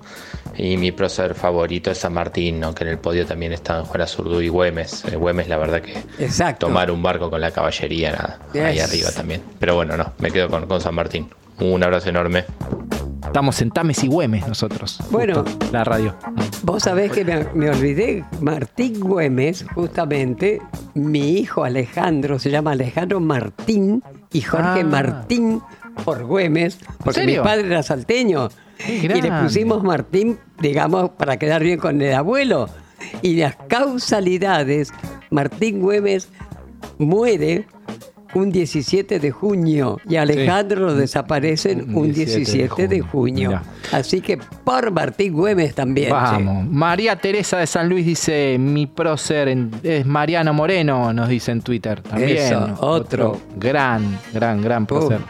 y 0.57 0.77
mi 0.77 0.93
prócer 0.93 1.35
favorito 1.35 1.91
es 1.91 1.99
San 1.99 2.13
Martín, 2.15 2.65
aunque 2.65 2.85
en 2.85 2.91
el 2.91 2.99
podio 2.99 3.25
también 3.25 3.53
están 3.53 3.85
Juan 3.85 4.01
Azurduy 4.03 4.47
y 4.47 4.49
Güemes. 4.49 5.05
Eh, 5.05 5.17
Güemes 5.17 5.49
la 5.49 5.57
verdad 5.57 5.81
que 5.81 6.03
Exacto. 6.19 6.67
tomar 6.67 6.91
un 6.91 7.03
barco 7.03 7.31
con 7.31 7.41
la 7.41 7.51
caballería 7.53 8.11
nada, 8.13 8.39
ahí 8.67 8.81
arriba 8.81 9.11
también. 9.13 9.43
Pero 9.59 9.77
bueno, 9.77 9.97
no, 9.97 10.13
me 10.19 10.31
quedo 10.31 10.49
con, 10.49 10.67
con 10.67 10.81
San 10.81 10.95
Martín. 10.95 11.29
Un 11.61 11.83
abrazo 11.83 12.09
enorme. 12.09 12.45
Estamos 13.29 13.61
en 13.61 13.71
Tames 13.71 14.03
y 14.05 14.09
Güemes 14.09 14.49
nosotros. 14.49 14.99
Bueno. 15.11 15.45
justo, 15.45 15.67
la 15.71 15.85
radio. 15.85 16.15
Vos 16.63 16.83
sabés 16.85 17.13
que 17.13 17.25
me, 17.27 17.45
me 17.55 17.69
olvidé, 17.69 18.25
Martín 18.41 18.99
Güemes, 19.01 19.67
justamente, 19.75 20.61
mi 20.95 21.33
hijo 21.39 21.63
Alejandro, 21.63 22.39
se 22.39 22.51
llama 22.51 22.73
Alejandro 22.73 23.21
Martín 23.21 24.03
y 24.33 24.41
Jorge 24.41 24.81
Ah. 24.81 24.85
Martín 24.85 25.61
por 26.05 26.25
Güemes, 26.25 26.79
porque 27.05 27.27
mi 27.27 27.37
padre 27.37 27.67
era 27.67 27.83
salteño. 27.83 28.49
Y 28.89 29.07
le 29.09 29.31
pusimos 29.43 29.83
Martín, 29.83 30.39
digamos, 30.61 31.11
para 31.11 31.37
quedar 31.37 31.63
bien 31.63 31.79
con 31.79 32.01
el 32.01 32.15
abuelo. 32.15 32.69
Y 33.21 33.37
las 33.37 33.57
causalidades, 33.69 34.91
Martín 35.31 35.81
Güemes 35.81 36.31
muere 36.99 37.67
un 38.35 38.51
17 38.53 39.19
de 39.19 39.31
junio 39.31 39.99
y 40.09 40.17
Alejandro 40.17 40.95
desaparecen 40.95 41.95
un 41.97 42.13
17 42.13 42.89
de 42.89 43.01
junio. 43.01 43.61
Así 43.93 44.21
que 44.21 44.39
por 44.65 44.91
Martín 44.91 45.33
Güemes 45.33 45.75
también. 45.75 46.11
Vamos. 46.11 46.67
María 46.69 47.17
Teresa 47.17 47.59
de 47.59 47.67
San 47.67 47.89
Luis 47.89 48.05
dice, 48.05 48.57
mi 48.59 48.87
prócer 48.87 49.49
es 49.83 50.07
Mariano 50.07 50.53
Moreno, 50.53 51.13
nos 51.13 51.29
dice 51.29 51.53
en 51.53 51.63
Twitter. 51.63 52.03
También. 52.03 52.37
Eso, 52.37 52.77
otro. 52.81 53.41
Gran, 53.57 54.19
gran, 54.33 54.61
gran 54.61 54.87
prócer. 54.87 55.21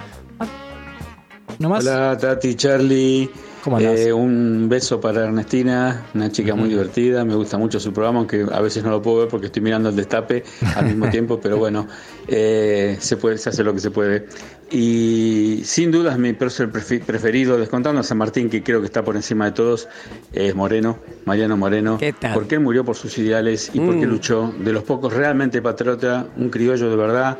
¿No 1.58 1.70
más? 1.70 1.84
Hola 1.84 2.16
Tati, 2.16 2.54
Charlie. 2.54 3.30
Eh, 3.80 4.12
un 4.12 4.68
beso 4.68 5.00
para 5.00 5.24
Ernestina, 5.24 6.06
una 6.14 6.30
chica 6.30 6.54
muy 6.54 6.68
divertida. 6.68 7.24
Me 7.24 7.34
gusta 7.34 7.58
mucho 7.58 7.78
su 7.80 7.92
programa, 7.92 8.18
aunque 8.20 8.46
a 8.50 8.60
veces 8.60 8.84
no 8.84 8.90
lo 8.90 9.02
puedo 9.02 9.18
ver 9.18 9.28
porque 9.28 9.46
estoy 9.46 9.62
mirando 9.62 9.88
el 9.88 9.96
destape 9.96 10.44
al 10.74 10.86
mismo 10.86 11.08
tiempo, 11.10 11.40
pero 11.40 11.58
bueno, 11.58 11.86
eh, 12.26 12.96
se, 13.00 13.16
puede, 13.16 13.38
se 13.38 13.50
hace 13.50 13.64
lo 13.64 13.74
que 13.74 13.80
se 13.80 13.90
puede. 13.90 14.26
Y 14.70 15.62
sin 15.64 15.90
dudas 15.90 16.18
mi 16.18 16.32
prócer 16.34 16.70
preferido, 16.70 17.56
descontando 17.58 18.00
a 18.00 18.04
San 18.04 18.18
Martín, 18.18 18.50
que 18.50 18.62
creo 18.62 18.80
que 18.80 18.86
está 18.86 19.02
por 19.02 19.16
encima 19.16 19.46
de 19.46 19.52
todos, 19.52 19.88
es 20.32 20.54
Moreno, 20.54 20.98
Mariano 21.24 21.56
Moreno. 21.56 21.96
¿Qué 21.98 22.12
tal? 22.12 22.34
Porque 22.34 22.56
él 22.56 22.60
murió 22.60 22.84
por 22.84 22.96
sus 22.96 23.16
ideales 23.18 23.70
y 23.72 23.80
porque 23.80 24.06
Mm. 24.06 24.10
luchó. 24.10 24.54
De 24.58 24.72
los 24.72 24.84
pocos 24.84 25.12
realmente 25.12 25.62
patriota, 25.62 26.26
un 26.36 26.50
criollo 26.50 26.90
de 26.90 26.96
verdad 26.96 27.38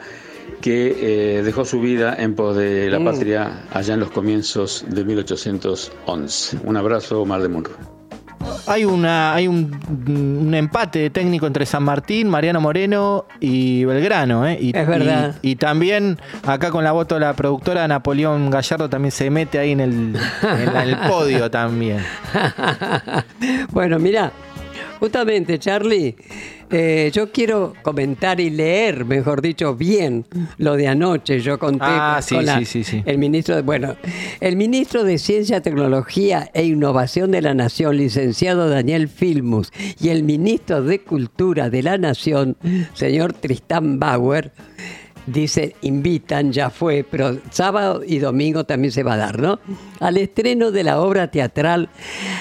que 0.60 1.38
eh, 1.38 1.42
dejó 1.42 1.64
su 1.64 1.80
vida 1.80 2.14
en 2.18 2.34
pos 2.34 2.56
de 2.56 2.90
la 2.90 2.98
Mm. 2.98 3.04
patria 3.04 3.62
allá 3.72 3.94
en 3.94 4.00
los 4.00 4.10
comienzos 4.10 4.84
de 4.88 5.04
1811. 5.04 6.58
Un 6.64 6.76
abrazo, 6.76 7.24
Mar 7.24 7.40
de 7.42 7.48
Munro. 7.48 7.72
Hay, 8.66 8.84
una, 8.84 9.34
hay 9.34 9.46
un, 9.48 9.78
un 10.08 10.54
empate 10.54 11.10
técnico 11.10 11.46
entre 11.46 11.66
San 11.66 11.82
Martín, 11.82 12.28
Mariano 12.28 12.60
Moreno 12.60 13.26
y 13.40 13.84
Belgrano. 13.84 14.46
¿eh? 14.46 14.58
Y, 14.60 14.76
Es 14.76 14.86
verdad. 14.86 15.36
Y, 15.42 15.50
y 15.52 15.56
también 15.56 16.18
acá 16.46 16.70
con 16.70 16.84
la 16.84 16.92
voto 16.92 17.14
de 17.16 17.22
la 17.22 17.34
productora, 17.34 17.86
Napoleón 17.88 18.50
Gallardo 18.50 18.88
también 18.88 19.12
se 19.12 19.30
mete 19.30 19.58
ahí 19.58 19.72
en 19.72 19.80
el, 19.80 19.92
en 19.92 20.72
la- 20.72 20.82
el 20.84 20.96
podio 21.08 21.50
también. 21.50 21.98
bueno, 23.70 23.98
mira, 23.98 24.32
justamente, 25.00 25.58
Charlie, 25.58 26.16
eh, 26.70 27.10
yo 27.12 27.30
quiero 27.32 27.72
comentar 27.82 28.40
y 28.40 28.50
leer, 28.50 29.04
mejor 29.04 29.40
dicho, 29.42 29.74
bien 29.74 30.24
lo 30.58 30.76
de 30.76 30.88
anoche. 30.88 31.40
Yo 31.40 31.58
conté 31.58 31.84
Ah, 31.86 32.20
con 32.28 32.40
sí, 32.40 32.44
la- 32.44 32.58
sí, 32.58 32.64
sí, 32.64 32.84
sí. 32.84 33.02
el 33.06 33.18
ministro, 33.18 33.56
de, 33.56 33.62
bueno, 33.62 33.96
el 34.40 34.56
ministro 34.56 35.04
de 35.04 35.18
Ciencia, 35.18 35.60
Tecnología 35.62 36.50
e 36.54 36.64
Innovación 36.64 37.30
de 37.30 37.42
la 37.42 37.54
Nación, 37.54 37.96
licenciado 37.96 38.68
Daniel 38.68 39.08
Filmus, 39.08 39.72
y 40.00 40.08
el 40.10 40.22
ministro 40.22 40.82
de 40.82 41.00
Cultura 41.00 41.70
de 41.70 41.82
la 41.82 41.98
Nación, 41.98 42.56
señor 42.94 43.32
Tristán 43.32 43.98
Bauer. 43.98 44.52
Dice, 45.32 45.76
invitan, 45.82 46.52
ya 46.52 46.70
fue, 46.70 47.04
pero 47.08 47.38
sábado 47.50 48.02
y 48.06 48.18
domingo 48.18 48.64
también 48.64 48.92
se 48.92 49.02
va 49.02 49.14
a 49.14 49.18
dar, 49.18 49.40
¿no? 49.40 49.60
Al 50.00 50.16
estreno 50.16 50.70
de 50.70 50.84
la 50.84 51.00
obra 51.00 51.30
teatral 51.30 51.90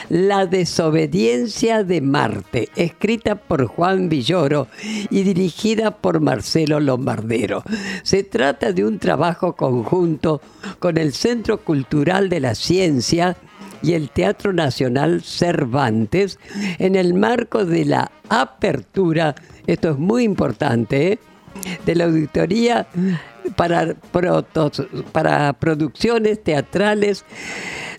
La 0.10 0.46
desobediencia 0.46 1.84
de 1.84 2.00
Marte, 2.00 2.70
escrita 2.76 3.36
por 3.36 3.66
Juan 3.66 4.08
Villoro 4.08 4.68
y 5.10 5.24
dirigida 5.24 5.92
por 5.92 6.22
Marcelo 6.22 6.80
Lombardero. 6.80 7.64
Se 8.04 8.24
trata 8.24 8.72
de 8.72 8.86
un 8.86 9.00
trabajo 9.00 9.56
conjunto 9.56 10.42
con 10.80 10.98
el 10.98 11.14
Centro 11.14 11.58
Cultural 11.58 12.30
de 12.30 12.40
la 12.40 12.56
Ciencia 12.56 13.36
y 13.82 13.94
el 13.94 14.10
Teatro 14.10 14.54
Nacional 14.54 15.24
Cervantes 15.24 16.40
en 16.80 16.96
el 16.96 17.14
marco 17.14 17.66
de 17.66 17.86
la 17.86 18.12
apertura, 18.30 19.36
esto 19.66 19.92
es 19.92 19.98
muy 19.98 20.24
importante, 20.24 21.14
¿eh? 21.14 21.20
De 21.86 21.96
la 21.96 22.06
auditoría 22.06 22.88
para, 23.56 23.96
protos- 24.12 24.86
para 25.12 25.54
producciones 25.54 26.44
teatrales 26.44 27.26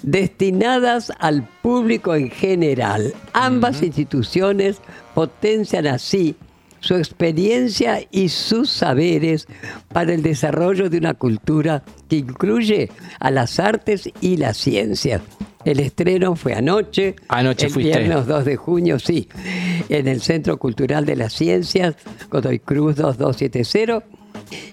destinadas 0.02 1.12
al 1.18 1.42
público 1.62 2.14
en 2.14 2.30
general. 2.30 3.12
Ambas 3.32 3.82
instituciones 3.82 4.78
potencian 5.14 5.86
así 5.86 6.36
su 6.80 6.94
experiencia 6.94 8.06
y 8.12 8.28
sus 8.28 8.70
saberes 8.70 9.48
para 9.92 10.12
el 10.14 10.22
desarrollo 10.22 10.88
de 10.88 10.98
una 10.98 11.14
cultura 11.14 11.82
que 12.08 12.16
incluye 12.16 12.90
a 13.18 13.30
las 13.32 13.58
artes 13.58 14.08
y 14.20 14.36
las 14.36 14.56
ciencias. 14.56 15.20
El 15.64 15.80
estreno 15.80 16.36
fue 16.36 16.54
anoche, 16.54 17.16
Anoche 17.28 17.66
el 17.66 17.72
fuiste. 17.72 17.98
viernes 17.98 18.26
2 18.26 18.44
de 18.44 18.56
junio, 18.56 18.98
sí, 18.98 19.28
en 19.88 20.08
el 20.08 20.20
Centro 20.20 20.56
Cultural 20.58 21.04
de 21.04 21.16
las 21.16 21.32
Ciencias, 21.32 21.96
Godoy 22.30 22.58
Cruz 22.60 22.96
2270. 22.96 24.04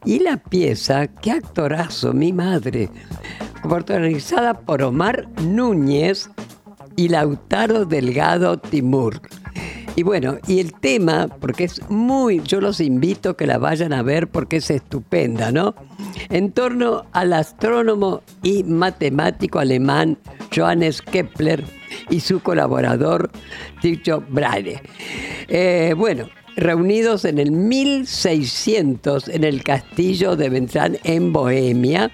Y 0.06 0.20
la 0.20 0.38
pieza, 0.38 1.08
qué 1.08 1.32
actorazo, 1.32 2.14
mi 2.14 2.32
madre, 2.32 2.90
protagonizada 3.64 4.54
por 4.54 4.84
Omar 4.84 5.28
Núñez 5.42 6.30
y 6.96 7.10
Lautaro 7.10 7.86
Delgado 7.86 8.58
Timur. 8.58 9.20
Y 9.96 10.04
bueno, 10.04 10.38
y 10.48 10.60
el 10.60 10.74
tema, 10.74 11.30
porque 11.40 11.64
es 11.64 11.82
muy, 11.90 12.42
yo 12.42 12.60
los 12.60 12.82
invito 12.82 13.32
a 13.32 13.38
que 13.38 13.48
la 13.48 13.58
vayan 13.58 13.94
a 13.94 14.04
ver 14.04 14.28
porque 14.28 14.58
es 14.58 14.70
estupenda, 14.70 15.52
¿no? 15.52 15.74
En 16.30 16.52
torno 16.52 17.06
al 17.14 17.32
astrónomo 17.32 18.22
y 18.44 18.64
matemático 18.64 19.60
alemán 19.60 20.18
Johannes 20.54 21.02
Kepler 21.02 21.64
y 22.10 22.20
su 22.20 22.42
colaborador 22.42 23.32
Tycho 23.82 24.22
Brahe. 24.30 24.82
Eh, 25.48 25.94
bueno, 25.96 26.28
reunidos 26.56 27.26
en 27.26 27.40
el 27.40 27.52
1600 27.52 29.30
en 29.30 29.44
el 29.44 29.64
castillo 29.64 30.36
de 30.36 30.50
Ventrán 30.50 30.98
en 31.04 31.32
Bohemia 31.32 32.12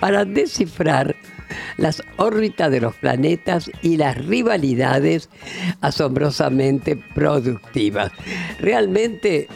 para 0.00 0.24
descifrar 0.24 1.14
las 1.76 2.02
órbitas 2.16 2.70
de 2.70 2.80
los 2.80 2.94
planetas 2.94 3.70
y 3.82 3.96
las 3.96 4.16
rivalidades 4.16 5.28
asombrosamente 5.80 6.96
productivas. 7.14 8.12
Realmente 8.58 9.48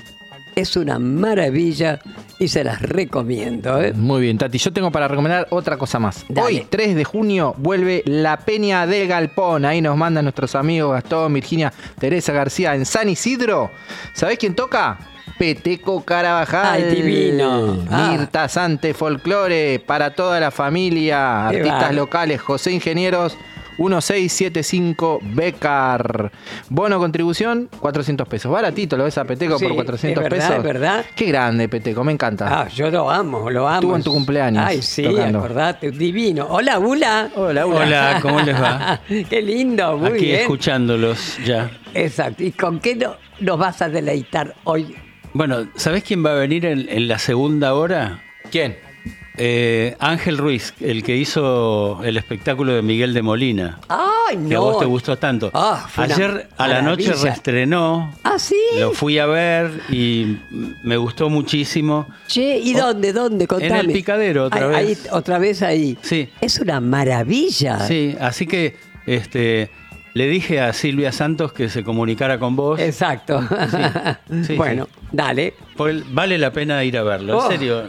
es 0.56 0.74
una 0.74 0.98
maravilla 0.98 2.00
y 2.38 2.48
se 2.48 2.64
las 2.64 2.80
recomiendo. 2.80 3.80
¿eh? 3.80 3.92
Muy 3.92 4.22
bien, 4.22 4.38
Tati. 4.38 4.56
Yo 4.58 4.72
tengo 4.72 4.90
para 4.90 5.06
recomendar 5.06 5.46
otra 5.50 5.76
cosa 5.76 5.98
más. 5.98 6.24
Hoy, 6.34 6.66
3 6.68 6.96
de 6.96 7.04
junio, 7.04 7.54
vuelve 7.58 8.02
la 8.06 8.38
Peña 8.38 8.86
del 8.86 9.06
Galpón. 9.06 9.66
Ahí 9.66 9.82
nos 9.82 9.96
mandan 9.96 10.24
nuestros 10.24 10.54
amigos 10.54 10.92
Gastón, 10.92 11.34
Virginia, 11.34 11.72
Teresa 11.98 12.32
García 12.32 12.74
en 12.74 12.86
San 12.86 13.08
Isidro. 13.08 13.70
¿Sabés 14.14 14.38
quién 14.38 14.54
toca? 14.54 14.98
Peteco 15.38 16.04
Carabajal. 16.04 16.82
Ay, 16.84 16.94
divino. 16.94 17.76
Ah. 17.90 18.08
Mirta 18.10 18.48
Sante 18.48 18.94
Folclore 18.94 19.78
para 19.84 20.14
toda 20.14 20.40
la 20.40 20.50
familia. 20.50 21.48
Qué 21.50 21.58
Artistas 21.58 21.94
locales, 21.94 22.40
José 22.40 22.72
Ingenieros. 22.72 23.36
1675 23.78 25.18
Becar. 25.22 26.32
Bono 26.70 26.98
contribución, 26.98 27.68
400 27.78 28.26
pesos. 28.26 28.50
Baratito, 28.50 28.96
lo 28.96 29.04
ves 29.04 29.18
a 29.18 29.24
Peteco 29.26 29.58
Sí, 29.58 29.66
por 29.66 29.74
400 29.74 30.24
es 30.24 30.30
verdad, 30.30 30.46
pesos. 30.48 30.56
es 30.58 30.64
verdad. 30.64 31.04
Qué 31.14 31.26
grande, 31.26 31.68
Peteco, 31.68 32.02
me 32.02 32.12
encanta. 32.12 32.62
Ah, 32.62 32.68
yo 32.68 32.90
lo 32.90 33.10
amo, 33.10 33.50
lo 33.50 33.68
amo. 33.68 33.76
Estuvo 33.80 33.96
en 33.96 34.02
tu 34.02 34.12
cumpleaños 34.12 34.64
Ay, 34.66 34.80
sí, 34.80 35.02
tocando. 35.02 35.40
acordate, 35.40 35.90
divino. 35.90 36.46
Hola, 36.48 36.78
Ula. 36.78 37.28
Hola, 37.36 37.66
Hola, 37.66 38.18
¿cómo 38.22 38.40
les 38.40 38.56
va? 38.60 39.00
Qué 39.28 39.42
lindo, 39.42 39.98
muy 39.98 40.08
Aquí 40.12 40.24
bien. 40.24 40.40
escuchándolos 40.40 41.36
ya. 41.44 41.70
Exacto. 41.92 42.42
¿Y 42.44 42.52
con 42.52 42.80
qué 42.80 42.96
no- 42.96 43.16
nos 43.40 43.58
vas 43.58 43.82
a 43.82 43.90
deleitar 43.90 44.54
hoy? 44.64 44.96
Bueno, 45.36 45.66
¿sabés 45.76 46.02
quién 46.02 46.24
va 46.24 46.30
a 46.32 46.34
venir 46.36 46.64
en, 46.64 46.88
en 46.88 47.08
la 47.08 47.18
segunda 47.18 47.74
hora? 47.74 48.22
¿Quién? 48.50 48.78
Eh, 49.36 49.94
Ángel 49.98 50.38
Ruiz, 50.38 50.72
el 50.80 51.02
que 51.02 51.14
hizo 51.14 52.02
el 52.02 52.16
espectáculo 52.16 52.72
de 52.72 52.80
Miguel 52.80 53.12
de 53.12 53.20
Molina. 53.20 53.78
¡Ay, 53.86 54.38
Que 54.48 54.54
a 54.54 54.58
no! 54.58 54.62
vos 54.62 54.78
te 54.78 54.86
gustó 54.86 55.18
tanto. 55.18 55.50
Ah, 55.52 55.86
Ayer 55.96 56.48
a 56.56 56.66
la 56.68 56.80
noche 56.80 57.12
reestrenó. 57.12 58.14
¿Ah, 58.24 58.38
sí? 58.38 58.56
Lo 58.78 58.92
fui 58.92 59.18
a 59.18 59.26
ver 59.26 59.70
y 59.90 60.38
me 60.82 60.96
gustó 60.96 61.28
muchísimo. 61.28 62.06
Che, 62.28 62.56
¿y 62.58 62.72
dónde, 62.72 63.12
dónde? 63.12 63.46
Contame. 63.46 63.80
En 63.80 63.86
el 63.88 63.92
Picadero, 63.92 64.44
otra 64.44 64.68
Ahí- 64.74 64.86
vez. 64.86 65.04
ahí, 65.04 65.08
otra 65.12 65.38
vez 65.38 65.60
ahí. 65.60 65.98
Sí. 66.00 66.30
Es 66.40 66.58
una 66.58 66.80
maravilla. 66.80 67.80
Sí, 67.80 68.16
así 68.18 68.46
que 68.46 68.74
este 69.04 69.68
le 70.16 70.28
dije 70.28 70.60
a 70.60 70.72
Silvia 70.72 71.12
Santos 71.12 71.52
que 71.52 71.68
se 71.68 71.84
comunicara 71.84 72.38
con 72.38 72.56
vos. 72.56 72.80
Exacto. 72.80 73.40
Sí, 74.46 74.54
bueno, 74.56 74.88
dale. 75.12 75.52
Porque 75.76 76.02
vale 76.10 76.38
la 76.38 76.52
pena 76.52 76.82
ir 76.84 76.96
a 76.96 77.02
verlo, 77.02 77.36
Oh. 77.38 77.44
en 77.44 77.58
serio. 77.58 77.82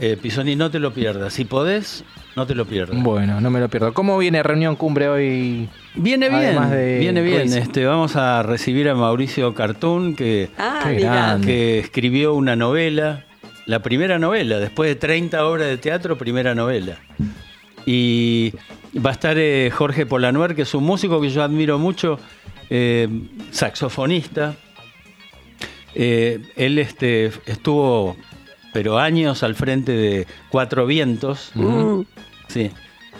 Eh, 0.00 0.16
Pisoni, 0.20 0.56
no 0.56 0.70
te 0.70 0.78
lo 0.80 0.92
pierdas. 0.94 1.34
Si 1.34 1.44
podés, 1.44 2.04
no 2.36 2.46
te 2.46 2.54
lo 2.54 2.64
pierdas. 2.64 3.00
Bueno, 3.02 3.38
no 3.40 3.50
me 3.50 3.60
lo 3.60 3.68
pierdo. 3.68 3.92
¿Cómo 3.92 4.16
viene 4.18 4.42
reunión 4.42 4.74
cumbre 4.76 5.08
hoy? 5.10 5.68
Viene 5.94 6.30
bien, 6.30 6.70
de 6.70 6.98
viene 6.98 7.20
bien. 7.22 7.42
Ruiz. 7.42 7.54
Este, 7.56 7.84
vamos 7.84 8.16
a 8.16 8.42
recibir 8.42 8.88
a 8.88 8.94
Mauricio 8.94 9.52
Cartún, 9.54 10.16
que, 10.16 10.48
Ah, 10.58 11.38
que 11.44 11.78
escribió 11.80 12.32
una 12.34 12.56
novela, 12.56 13.24
la 13.66 13.80
primera 13.82 14.18
novela, 14.18 14.58
después 14.58 14.88
de 14.88 14.96
30 14.96 15.44
obras 15.46 15.68
de 15.68 15.76
teatro, 15.76 16.16
primera 16.18 16.54
novela. 16.54 16.96
Y 17.86 18.54
va 18.94 19.10
a 19.10 19.12
estar 19.12 19.36
eh, 19.38 19.70
Jorge 19.72 20.06
Polanuer, 20.06 20.54
que 20.54 20.62
es 20.62 20.74
un 20.74 20.84
músico 20.84 21.20
que 21.20 21.30
yo 21.30 21.42
admiro 21.42 21.78
mucho, 21.78 22.18
eh, 22.70 23.08
saxofonista. 23.50 24.54
Eh, 25.94 26.40
él 26.56 26.78
este, 26.78 27.26
estuvo 27.46 28.16
pero 28.72 28.98
años 28.98 29.42
al 29.42 29.54
frente 29.54 29.92
de 29.92 30.26
Cuatro 30.48 30.86
Vientos. 30.86 31.52
Sí. 32.48 32.70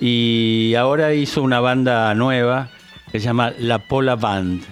Y 0.00 0.74
ahora 0.78 1.12
hizo 1.14 1.42
una 1.42 1.60
banda 1.60 2.14
nueva 2.14 2.70
que 3.10 3.20
se 3.20 3.26
llama 3.26 3.52
La 3.58 3.78
Pola 3.78 4.16
Band. 4.16 4.62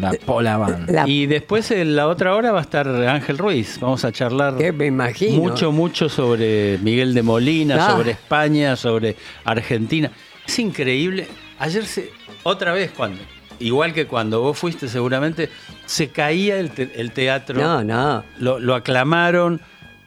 La 0.00 0.12
Pola 0.12 0.56
Band. 0.56 0.90
La- 0.90 1.08
Y 1.08 1.26
después 1.26 1.70
en 1.70 1.94
la 1.94 2.08
otra 2.08 2.34
hora 2.34 2.50
va 2.50 2.58
a 2.58 2.62
estar 2.62 2.88
Ángel 2.88 3.38
Ruiz. 3.38 3.78
Vamos 3.80 4.04
a 4.04 4.10
charlar 4.12 4.56
Que 4.56 4.72
me 4.72 4.86
imagino. 4.86 5.40
mucho, 5.40 5.70
mucho 5.70 6.08
sobre 6.08 6.78
Miguel 6.78 7.14
de 7.14 7.22
Molina, 7.22 7.76
Ah. 7.88 7.90
sobre 7.96 8.10
España, 8.12 8.74
sobre 8.74 9.16
Argentina. 9.44 10.10
Es 10.48 10.58
increíble. 10.58 11.28
Ayer 11.58 11.84
se, 11.84 12.10
otra 12.42 12.72
vez 12.72 12.90
cuando, 12.90 13.20
igual 13.60 13.92
que 13.92 14.06
cuando 14.06 14.40
vos 14.40 14.58
fuiste 14.58 14.88
seguramente, 14.88 15.50
se 15.86 16.08
caía 16.08 16.58
el, 16.58 16.70
te- 16.70 16.98
el 17.00 17.12
teatro. 17.12 17.60
No, 17.60 17.84
no. 17.84 18.24
Lo, 18.38 18.58
lo 18.58 18.74
aclamaron. 18.74 19.60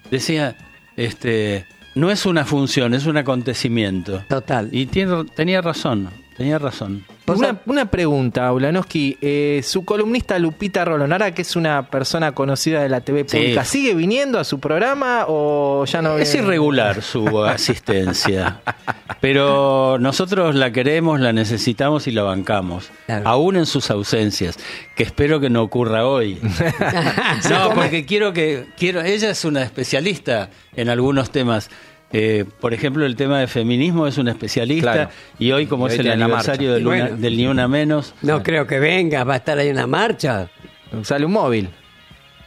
Decía, 0.10 0.56
este, 0.98 1.66
no 1.96 2.10
es 2.12 2.26
una 2.26 2.44
función, 2.44 2.94
es 2.94 3.06
un 3.06 3.18
acontecimiento. 3.18 4.24
Total. 4.28 4.70
Y 4.72 4.88
tiene- 4.88 5.26
tenía 5.36 5.62
razón, 5.62 6.10
tenía 6.36 6.58
razón. 6.58 7.06
Una, 7.40 7.60
una 7.66 7.86
pregunta, 7.92 8.52
Ulanowski. 8.54 9.18
Eh, 9.22 9.62
su 9.64 9.84
columnista 9.86 10.38
Lupita 10.40 10.86
Rolonara, 10.86 11.34
que 11.34 11.42
es 11.44 11.56
una 11.56 11.88
persona 11.90 12.34
conocida 12.34 12.82
de 12.82 12.90
la 12.90 13.02
TV 13.02 13.26
Sí. 13.28 13.38
pública, 13.38 13.64
¿sigue 13.66 13.94
viniendo 13.96 14.40
a 14.40 14.44
su 14.44 14.60
programa 14.60 15.26
o 15.28 15.86
ya 15.86 16.02
no 16.02 16.18
Es 16.18 16.32
viene? 16.34 16.48
irregular 16.48 17.02
su 17.02 17.44
asistencia, 17.46 18.62
pero 19.20 19.98
nosotros 20.00 20.56
la 20.56 20.72
queremos, 20.72 21.20
la 21.20 21.34
necesitamos 21.34 22.08
y 22.08 22.12
la 22.12 22.24
bancamos, 22.24 22.90
aún 23.26 23.56
en 23.56 23.66
sus 23.66 23.92
ausencias, 23.92 24.58
que 24.96 25.04
espero 25.04 25.40
que 25.40 25.50
no 25.50 25.62
ocurra 25.64 26.06
hoy. 26.08 26.40
no, 27.50 27.74
porque 27.74 28.06
quiero 28.06 28.34
que 28.34 28.66
quiero. 28.78 29.02
Ella 29.02 29.30
es 29.30 29.46
una 29.46 29.64
especialista 29.64 30.50
en 30.76 30.90
algunos 30.90 31.32
temas. 31.32 31.70
Eh, 32.14 32.46
por 32.60 32.74
ejemplo, 32.74 33.06
el 33.06 33.16
tema 33.16 33.40
de 33.40 33.48
feminismo 33.48 34.06
es 34.08 34.18
una 34.18 34.32
especialista 34.32 34.92
Claro. 34.94 35.10
y 35.40 35.52
hoy, 35.52 35.66
como 35.66 35.88
Y 35.88 35.92
hoy 35.92 35.94
es 35.96 36.00
el 36.02 36.12
aniversario 36.12 36.74
del, 36.74 36.82
Y 36.84 36.86
una- 36.86 36.98
bueno. 37.06 37.18
del 37.18 37.38
Ni 37.38 37.48
Una 37.48 37.68
Menos, 37.68 38.14
No 38.22 38.44
creo 38.44 38.68
que 38.68 38.80
venga, 38.80 39.24
va 39.24 39.36
a 39.36 39.38
estar 39.38 39.58
ahí 39.58 39.70
en 39.70 39.78
la 39.78 39.88
marcha. 39.88 40.50
Sale 41.04 41.26
un 41.26 41.32
móvil. 41.32 41.70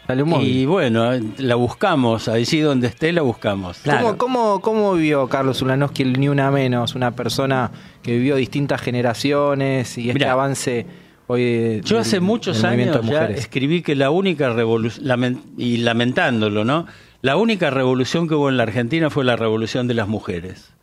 Sale 0.06 0.22
un 0.22 0.28
móvil. 0.28 0.46
y 0.54 0.66
bueno, 0.66 1.12
la 1.38 1.54
buscamos, 1.54 2.28
allí 2.28 2.60
donde 2.60 2.88
esté 2.88 3.10
la 3.10 3.22
buscamos. 3.22 3.80
¿Cómo, 3.86 4.18
cómo, 4.18 4.60
cómo 4.60 4.92
vivió 4.94 5.26
Carlos 5.28 5.62
Ulanowski 5.62 6.02
el 6.02 6.20
Ni 6.20 6.28
Una 6.28 6.50
Menos? 6.50 6.94
Una 6.94 7.12
persona 7.12 7.70
que 8.02 8.12
vivió 8.12 8.36
distintas 8.36 8.82
generaciones 8.82 9.96
y 9.96 10.08
este 10.10 10.12
Mirá, 10.12 10.32
avance 10.32 10.84
hoy 11.26 11.42
de- 11.44 11.80
Yo 11.86 11.98
hace 11.98 12.20
muchos 12.20 12.64
años 12.64 13.00
ya 13.08 13.26
escribí 13.28 13.80
que 13.80 13.94
la 13.94 14.10
única 14.10 14.52
revolución, 14.52 15.40
y 15.56 15.78
lamentándolo, 15.78 16.66
¿no? 16.66 16.86
La 17.24 17.36
única 17.36 17.70
revolución 17.70 18.28
que 18.28 18.34
hubo 18.34 18.50
en 18.50 18.58
la 18.58 18.64
Argentina 18.64 19.08
fue 19.08 19.24
la 19.24 19.34
revolución 19.34 19.88
de 19.88 19.94
las 19.94 20.08
mujeres. 20.08 20.74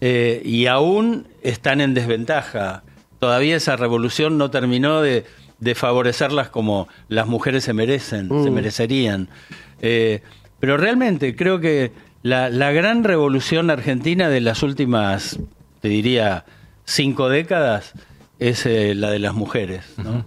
Eh, 0.00 0.40
y 0.42 0.64
aún 0.64 1.26
están 1.42 1.82
en 1.82 1.92
desventaja. 1.92 2.84
Todavía 3.18 3.56
esa 3.56 3.76
revolución 3.76 4.38
no 4.38 4.50
terminó 4.50 5.02
de, 5.02 5.26
de 5.58 5.74
favorecerlas 5.74 6.48
como 6.48 6.88
las 7.08 7.26
mujeres 7.26 7.64
se 7.64 7.74
merecen, 7.74 8.28
se 8.28 8.50
Mm. 8.50 8.54
merecerían. 8.54 9.28
Eh, 9.82 10.22
pero 10.58 10.78
realmente 10.78 11.36
creo 11.36 11.60
que 11.60 11.92
la, 12.22 12.48
la 12.48 12.72
gran 12.72 13.04
revolución 13.04 13.68
argentina 13.68 14.30
de 14.30 14.40
las 14.40 14.62
últimas, 14.62 15.38
te 15.82 15.88
diría, 15.88 16.46
cinco 16.86 17.28
décadas 17.28 17.92
es 18.38 18.64
eh, 18.64 18.94
la 18.94 19.10
de 19.10 19.18
las 19.18 19.34
mujeres. 19.34 19.84
¿no? 19.98 20.24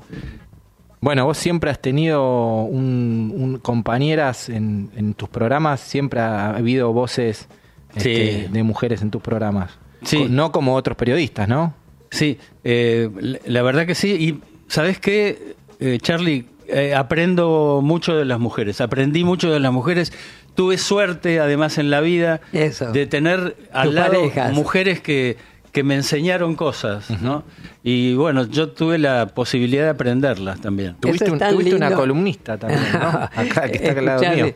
Bueno, 1.02 1.26
vos 1.26 1.38
siempre 1.38 1.72
has 1.72 1.80
tenido 1.80 2.62
un, 2.64 3.34
un- 3.36 3.58
compañeras 3.58 4.50
en, 4.50 4.92
en 4.96 5.14
tus 5.16 5.28
programas, 5.30 5.80
siempre 5.82 6.20
ha 6.20 6.52
habido 6.56 6.94
voces 6.94 7.48
este, 7.96 8.44
Sí. 8.44 8.48
de 8.52 8.64
mujeres 8.64 9.02
en 9.02 9.10
tus 9.12 9.22
programas. 9.22 9.72
Sí. 10.04 10.18
Co- 10.24 10.30
No 10.30 10.52
como 10.52 10.76
otros 10.76 10.96
periodistas, 10.96 11.48
¿no? 11.48 11.74
Sí, 12.12 12.38
eh, 12.64 13.10
la- 13.46 13.62
verdad 13.64 13.86
que 13.88 13.96
sí. 13.96 14.10
Y 14.12 14.42
sabes 14.68 15.00
qué, 15.00 15.56
Eh, 15.84 15.98
Charlie, 16.00 16.46
eh, 16.68 16.94
aprendo 16.94 17.80
mucho 17.84 18.16
de 18.16 18.24
las 18.24 18.40
mujeres. 18.40 18.82
Aprendí 18.82 19.24
mucho 19.24 19.52
de 19.52 19.60
las 19.60 19.74
mujeres. 19.74 20.14
Tuve 20.54 20.78
suerte, 20.78 21.40
además, 21.40 21.80
en 21.80 21.90
la 21.90 22.02
vida 22.02 22.40
de 22.52 23.08
tener 23.08 23.56
al 23.74 23.86
Tus 23.88 23.96
lado 23.96 24.14
parejas. 24.20 24.54
mujeres 24.54 25.02
que, 25.02 25.38
que 25.72 25.84
me 25.84 25.96
enseñaron 25.96 26.56
cosas, 26.56 27.10
¿no? 27.22 27.44
Y 27.84 28.14
bueno, 28.16 28.46
yo 28.46 28.70
tuve 28.70 28.98
la 28.98 29.28
posibilidad 29.28 29.84
de 29.86 29.90
aprenderlas 29.92 30.60
también. 30.62 30.96
Tuviste, 31.00 31.32
un- 31.32 31.40
tuviste 31.40 31.76
una 31.76 31.92
columnista 31.94 32.58
también, 32.58 32.82
¿no? 32.94 33.08
Acá, 33.36 33.70
que 33.70 33.78
está 33.88 34.00
al 34.00 34.06
lado 34.06 34.22
mío. 34.36 34.54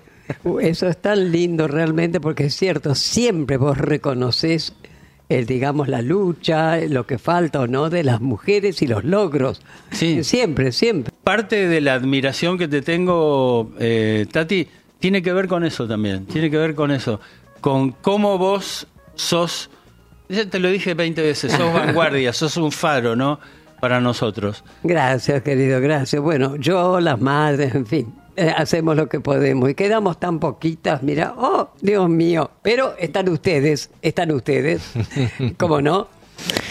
Eso 0.61 0.87
es 0.87 0.97
tan 0.97 1.31
lindo 1.31 1.67
realmente 1.67 2.19
porque 2.19 2.45
es 2.45 2.55
cierto, 2.55 2.95
siempre 2.95 3.57
vos 3.57 3.77
reconoces 3.77 4.73
el, 5.29 5.45
digamos, 5.45 5.87
la 5.87 6.01
lucha, 6.01 6.77
lo 6.77 7.05
que 7.07 7.17
falta 7.17 7.61
o 7.61 7.67
no 7.67 7.89
de 7.89 8.03
las 8.03 8.21
mujeres 8.21 8.81
y 8.81 8.87
los 8.87 9.03
logros. 9.03 9.61
Sí. 9.91 10.23
Siempre, 10.23 10.71
siempre. 10.71 11.13
Parte 11.23 11.67
de 11.67 11.79
la 11.81 11.93
admiración 11.93 12.57
que 12.57 12.67
te 12.67 12.81
tengo, 12.81 13.71
eh, 13.79 14.25
Tati, 14.31 14.67
tiene 14.99 15.21
que 15.21 15.31
ver 15.33 15.47
con 15.47 15.63
eso 15.63 15.87
también. 15.87 16.25
Tiene 16.25 16.49
que 16.51 16.57
ver 16.57 16.75
con 16.75 16.91
eso. 16.91 17.19
Con 17.61 17.91
cómo 17.91 18.37
vos 18.37 18.87
sos. 19.15 19.69
Ya 20.30 20.49
te 20.49 20.60
lo 20.60 20.69
dije 20.69 20.93
20 20.93 21.22
veces, 21.22 21.52
sos 21.52 21.73
vanguardia, 21.73 22.34
sos 22.34 22.57
un 22.57 22.72
faro, 22.72 23.15
¿no? 23.15 23.39
Para 23.80 23.99
nosotros. 24.02 24.64
Gracias, 24.84 25.41
querido, 25.43 25.80
gracias. 25.81 26.22
Bueno, 26.22 26.56
yo, 26.56 26.99
las 26.99 27.19
madres, 27.19 27.76
en 27.76 27.85
fin, 27.85 28.14
eh, 28.35 28.52
hacemos 28.56 28.95
lo 28.95 29.07
que 29.07 29.19
podemos 29.19 29.69
y 29.69 29.76
quedamos 29.76 30.19
tan 30.19 30.39
poquitas, 30.39 31.03
mira, 31.03 31.34
oh, 31.38 31.69
Dios 31.81 32.10
mío, 32.10 32.49
pero 32.61 32.95
están 32.97 33.30
ustedes, 33.30 33.91
están 34.02 34.31
ustedes, 34.31 34.91
¿cómo 35.57 35.81
no? 35.81 36.07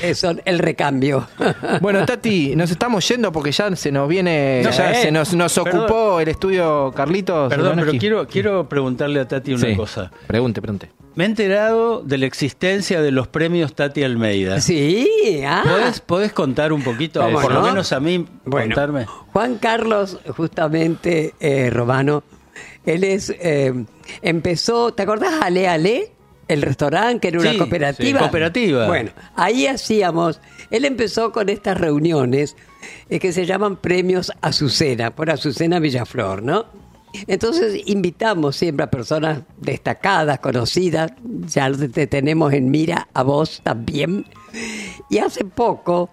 Eh, 0.03 0.15
son 0.15 0.43
el 0.45 0.59
recambio. 0.59 1.27
Bueno, 1.81 2.05
Tati, 2.05 2.55
nos 2.55 2.71
estamos 2.71 3.07
yendo 3.09 3.33
porque 3.33 3.51
ya 3.51 3.75
se 3.77 3.91
nos 3.91 4.09
viene, 4.09 4.61
No, 4.63 4.71
ya 4.71 4.93
eh, 4.93 5.03
se 5.03 5.11
nos, 5.13 5.33
nos 5.35 5.55
perdón. 5.55 5.81
ocupó 5.81 6.21
el 6.21 6.29
estudio 6.29 6.93
Carlitos. 6.95 7.49
Perdón, 7.49 7.77
pero 7.81 7.93
quiero, 7.99 8.27
quiero 8.29 8.69
preguntarle 8.69 9.21
a 9.21 9.29
Tati 9.29 9.55
una 9.55 9.67
Sí, 9.67 9.75
cosa. 9.77 10.11
Pregunte, 10.27 10.61
pregunte. 10.61 10.91
Me 11.17 11.25
he 11.25 11.27
enterado 11.29 12.03
de 12.03 12.19
la 12.19 12.27
existencia 12.27 13.01
de 13.01 13.13
los 13.13 13.29
premios 13.29 13.75
Tati 13.75 14.03
Almeida. 14.03 14.61
Sí, 14.61 15.09
ah. 15.47 15.63
¿Podés, 15.65 16.01
podés 16.01 16.33
contar 16.33 16.73
un 16.73 16.83
poquito? 16.83 17.21
¿Cómo 17.21 17.41
Por 17.41 17.53
lo 17.53 17.61
no? 17.61 17.67
menos 17.69 17.93
a 17.93 18.01
mí, 18.01 18.27
Bueno. 18.45 18.75
contarme. 18.75 19.07
Juan 19.33 19.59
Carlos, 19.59 20.19
justamente, 20.37 21.35
eh, 21.39 21.71
Romano, 21.71 22.25
él 22.85 23.05
es, 23.05 23.31
eh, 23.31 23.73
empezó, 24.23 24.93
¿te 24.93 25.05
acordás 25.05 25.35
Ale 25.43 25.69
Ale? 25.69 26.11
El 26.47 26.61
restaurante, 26.63 27.21
que 27.21 27.29
era 27.29 27.41
una 27.41 27.53
Sí, 27.53 27.59
cooperativa. 27.59 28.19
sí, 28.19 28.23
cooperativa. 28.25 28.87
Bueno, 28.87 29.11
ahí 29.37 29.67
hacíamos, 29.67 30.41
él 30.71 30.85
empezó 30.85 31.33
con 31.33 31.49
estas 31.49 31.79
reuniones 31.81 32.55
eh, 33.09 33.19
que 33.19 33.33
se 33.33 33.47
llaman 33.47 33.77
premios 33.77 34.31
Azucena, 34.43 35.15
por 35.15 35.31
Azucena 35.31 35.79
Villaflor, 35.79 36.43
¿no? 36.43 36.67
Entonces 37.27 37.83
invitamos 37.87 38.57
siempre 38.57 38.85
a 38.85 38.91
personas 38.91 39.41
destacadas, 39.59 40.39
conocidas, 40.41 41.13
ya 41.47 41.71
te 41.73 42.07
tenemos 42.07 42.53
en 42.53 42.71
mira 42.71 43.09
a 43.15 43.23
vos 43.23 43.61
también. 43.63 44.27
Y 45.11 45.19
hace 45.19 45.45
poco 45.45 46.11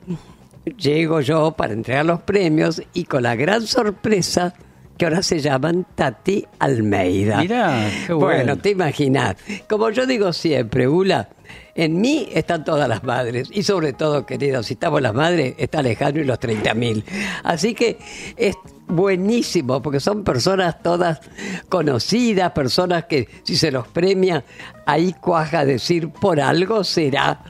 llego 0.77 1.21
yo 1.21 1.51
para 1.51 1.73
entregar 1.73 2.05
los 2.05 2.21
premios 2.21 2.81
y 2.93 3.05
con 3.05 3.23
la 3.23 3.35
gran 3.35 3.65
sorpresa 3.65 4.53
que 4.97 5.05
ahora 5.05 5.23
se 5.23 5.39
llaman 5.39 5.87
Tati 5.95 6.45
Almeida. 6.59 7.41
Mirá, 7.41 7.89
qué 8.05 8.13
bueno. 8.13 8.37
Bueno, 8.37 8.57
te 8.61 8.69
imaginas. 8.69 9.35
Como 9.67 9.89
yo 9.89 10.05
digo 10.05 10.31
siempre, 10.31 10.87
Ula, 10.87 11.29
en 11.73 11.99
mí 11.99 12.29
están 12.31 12.63
todas 12.63 12.87
las 12.87 13.03
madres. 13.03 13.49
Y 13.51 13.63
sobre 13.63 13.93
todo, 13.93 14.27
queridos, 14.27 14.67
si 14.67 14.73
estamos 14.73 15.01
las 15.01 15.15
madres, 15.15 15.55
está 15.57 15.79
Alejandro 15.79 16.21
y 16.21 16.25
los 16.25 16.39
30.000. 16.39 17.03
Así 17.43 17.73
que 17.73 17.97
es 18.37 18.55
buenísimo, 18.91 19.81
porque 19.81 19.99
son 19.99 20.23
personas 20.23 20.81
todas 20.81 21.21
conocidas, 21.69 22.51
personas 22.51 23.05
que 23.05 23.27
si 23.43 23.55
se 23.55 23.71
los 23.71 23.87
premia, 23.87 24.43
ahí 24.85 25.13
cuaja 25.13 25.65
decir 25.65 26.09
por 26.09 26.39
algo 26.39 26.83
será. 26.83 27.43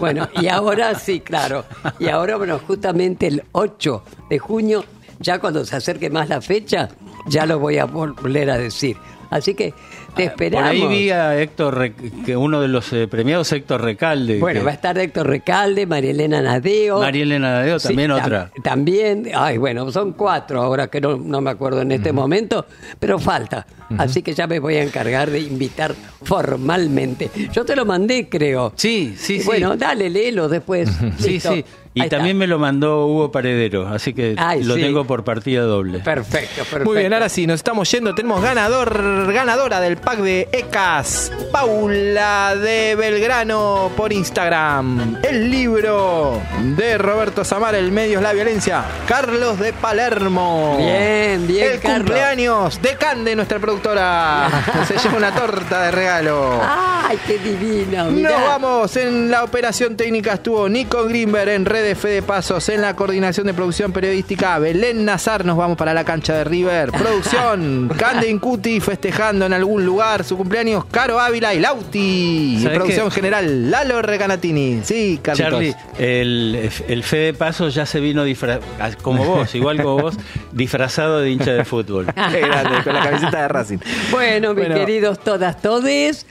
Bueno, 0.00 0.28
y 0.40 0.48
ahora 0.48 0.94
sí, 0.98 1.20
claro. 1.20 1.64
Y 1.98 2.08
ahora, 2.08 2.36
bueno, 2.36 2.58
justamente 2.66 3.26
el 3.26 3.44
8 3.52 4.02
de 4.30 4.38
junio, 4.38 4.84
ya 5.20 5.38
cuando 5.38 5.64
se 5.64 5.76
acerque 5.76 6.10
más 6.10 6.28
la 6.28 6.40
fecha, 6.40 6.88
ya 7.26 7.46
lo 7.46 7.58
voy 7.58 7.78
a 7.78 7.84
volver 7.84 8.50
a 8.50 8.58
decir. 8.58 8.96
Así 9.30 9.54
que 9.54 9.74
te 10.16 10.22
Por 10.24 10.32
esperamos. 10.32 10.70
ahí 10.70 10.86
vi 10.86 11.10
a 11.10 11.40
Héctor, 11.40 11.92
que 12.24 12.36
uno 12.36 12.60
de 12.60 12.68
los 12.68 12.92
eh, 12.92 13.06
premiados, 13.08 13.52
Héctor 13.52 13.82
Recalde. 13.82 14.38
Bueno, 14.38 14.60
que- 14.60 14.64
va 14.64 14.70
a 14.72 14.74
estar 14.74 14.98
Héctor 14.98 15.26
Recalde, 15.28 15.86
María 15.86 16.10
Elena 16.10 16.40
Nadeo. 16.42 16.98
María 17.00 17.22
Elena 17.22 17.50
Nadeo, 17.52 17.78
Sí, 17.78 17.88
también 17.88 18.10
tam- 18.10 18.20
otra. 18.24 18.50
También, 18.62 19.28
ay, 19.34 19.58
bueno, 19.58 19.90
son 19.92 20.12
cuatro 20.12 20.62
ahora 20.62 20.88
que 20.88 21.00
no, 21.00 21.16
no 21.16 21.40
me 21.40 21.50
acuerdo 21.50 21.82
en 21.82 21.92
este 21.92 22.12
momento, 22.12 22.66
pero 22.98 23.18
falta, 23.18 23.66
Así 23.98 24.20
que 24.20 24.34
ya 24.34 24.48
me 24.48 24.58
voy 24.58 24.74
a 24.74 24.82
encargar 24.82 25.30
de 25.30 25.38
invitar 25.38 25.94
formalmente. 26.24 27.30
Yo 27.52 27.64
te 27.64 27.76
lo 27.76 27.84
mandé, 27.84 28.28
creo. 28.28 28.72
Sí, 28.76 29.14
sí, 29.16 29.38
sí. 29.40 29.46
Bueno, 29.46 29.76
dale, 29.76 30.10
léelo 30.10 30.48
después. 30.48 30.88
Sí, 31.18 31.30
Listo. 31.34 31.52
sí. 31.54 31.64
Y 31.96 32.00
Ahí 32.02 32.06
está. 32.08 32.16
también 32.18 32.36
me 32.36 32.46
lo 32.46 32.58
mandó 32.58 33.06
Hugo 33.06 33.32
Paredero, 33.32 33.88
así 33.88 34.12
que 34.12 34.34
Ay, 34.36 34.62
lo 34.62 34.74
sí. 34.74 34.82
tengo 34.82 35.06
por 35.06 35.24
partida 35.24 35.62
doble. 35.62 36.00
Perfecto, 36.00 36.56
perfecto. 36.56 36.84
Muy 36.84 36.98
bien, 36.98 37.14
ahora 37.14 37.30
sí, 37.30 37.46
nos 37.46 37.54
estamos 37.54 37.90
yendo. 37.90 38.14
Tenemos 38.14 38.42
ganador, 38.42 39.32
ganadora 39.32 39.80
del 39.80 39.96
pack 39.96 40.18
de 40.18 40.46
ECAS, 40.52 41.32
Paula 41.50 42.54
de 42.54 42.96
Belgrano 42.96 43.90
por 43.96 44.12
Instagram. 44.12 45.20
El 45.22 45.50
libro 45.50 46.38
de 46.76 46.98
Roberto 46.98 47.44
Samar, 47.44 47.74
El 47.74 47.90
Medios 47.92 48.22
la 48.22 48.34
Violencia. 48.34 48.84
Carlos 49.08 49.58
de 49.58 49.72
Palermo. 49.72 50.76
Bien, 50.76 51.46
bien, 51.46 51.72
El 51.72 51.80
Carlos. 51.80 51.98
cumpleaños 52.00 52.82
de 52.82 52.94
Cande, 52.96 53.34
nuestra 53.34 53.58
productora. 53.58 54.50
Se 54.86 54.98
lleva 54.98 55.16
una 55.16 55.34
torta 55.34 55.84
de 55.84 55.90
regalo. 55.92 56.60
¡Ay, 56.62 57.16
qué 57.26 57.38
divino! 57.38 58.04
mirá. 58.10 58.30
Nos 58.32 58.40
vamos. 58.42 58.96
En 58.96 59.30
la 59.30 59.44
operación 59.44 59.96
técnica 59.96 60.34
estuvo 60.34 60.68
Nico 60.68 61.04
Grimberg 61.04 61.48
en 61.48 61.64
Redes 61.64 61.85
Fede 61.94 62.22
Pasos. 62.22 62.68
En 62.68 62.80
la 62.82 62.96
coordinación 62.96 63.46
de 63.46 63.54
producción 63.54 63.92
periodística, 63.92 64.58
Belén 64.58 65.04
Nazar. 65.04 65.44
Nos 65.44 65.56
vamos 65.56 65.76
para 65.76 65.94
la 65.94 66.04
cancha 66.04 66.34
de 66.34 66.44
River. 66.44 66.90
Producción, 66.92 67.90
Cande 67.98 68.28
Incuti 68.28 68.80
festejando 68.80 69.46
en 69.46 69.52
algún 69.52 69.84
lugar 69.86 70.24
su 70.24 70.36
cumpleaños. 70.36 70.84
Caro 70.86 71.20
Ávila 71.20 71.54
y 71.54 71.60
Lauti. 71.60 72.56
Y 72.58 72.62
¿Sabés 72.62 72.78
producción 72.78 73.08
qué? 73.08 73.14
general, 73.14 73.70
Lalo 73.70 74.02
Recanatini. 74.02 74.80
Sí, 74.82 75.20
Carlitos. 75.22 75.50
Charlie, 75.52 75.74
el, 75.98 76.70
el 76.88 77.02
fe 77.04 77.16
de 77.18 77.34
paso 77.34 77.68
ya 77.68 77.86
se 77.86 78.00
vino 78.00 78.24
disfra- 78.26 78.60
como 79.02 79.24
vos, 79.26 79.54
igual 79.54 79.76
como 79.82 79.98
vos, 80.02 80.16
disfrazado 80.52 81.20
de 81.20 81.30
hincha 81.30 81.52
de 81.52 81.64
fútbol. 81.64 82.06
Qué 82.06 82.40
grande, 82.40 82.82
con 82.82 82.94
la 82.94 83.02
camiseta 83.02 83.42
de 83.42 83.48
Racing. 83.48 83.78
Bueno, 84.10 84.54
mis 84.54 84.66
Bueno. 84.66 84.74
queridos 84.74 85.20
todas, 85.20 85.60
todes, 85.60 86.26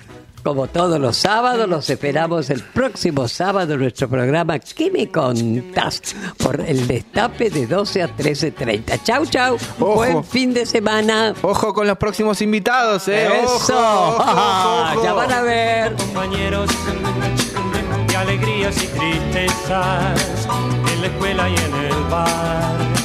como 0.45 0.67
todos 0.67 0.99
los 0.99 1.17
sábados, 1.17 1.67
los 1.67 1.89
esperamos 1.89 2.51
el 2.51 2.61
próximo 2.61 3.27
sábado 3.27 3.73
en 3.73 3.79
nuestro 3.79 4.07
programa 4.07 4.59
¿Qué 4.59 4.91
me 4.91 5.09
contás? 5.09 6.15
Por 6.37 6.61
el 6.61 6.85
destape 6.85 7.49
de 7.49 7.65
12 7.65 8.03
a 8.03 8.15
13.30. 8.15 9.01
Chau, 9.03 9.25
chau. 9.25 9.57
Ojo. 9.79 9.95
Buen 9.95 10.23
fin 10.23 10.53
de 10.53 10.67
semana. 10.67 11.33
Ojo 11.41 11.73
con 11.73 11.87
los 11.87 11.97
próximos 11.97 12.43
invitados, 12.43 13.07
¿eh? 13.07 13.27
Eso. 13.43 13.73
Ojo, 13.75 14.21
ojo, 14.21 14.91
ojo. 14.91 15.03
Ya 15.03 15.13
van 15.13 15.31
a 15.31 15.41
ver. 15.41 15.95
compañeros 15.95 16.69
de 18.07 18.15
alegrías 18.15 18.75
y 18.83 18.87
tristezas 18.87 20.47
en 20.93 21.01
la 21.01 21.07
escuela 21.07 21.49
y 21.49 21.55
en 21.55 21.73
el 21.85 22.03
bar. 22.11 23.04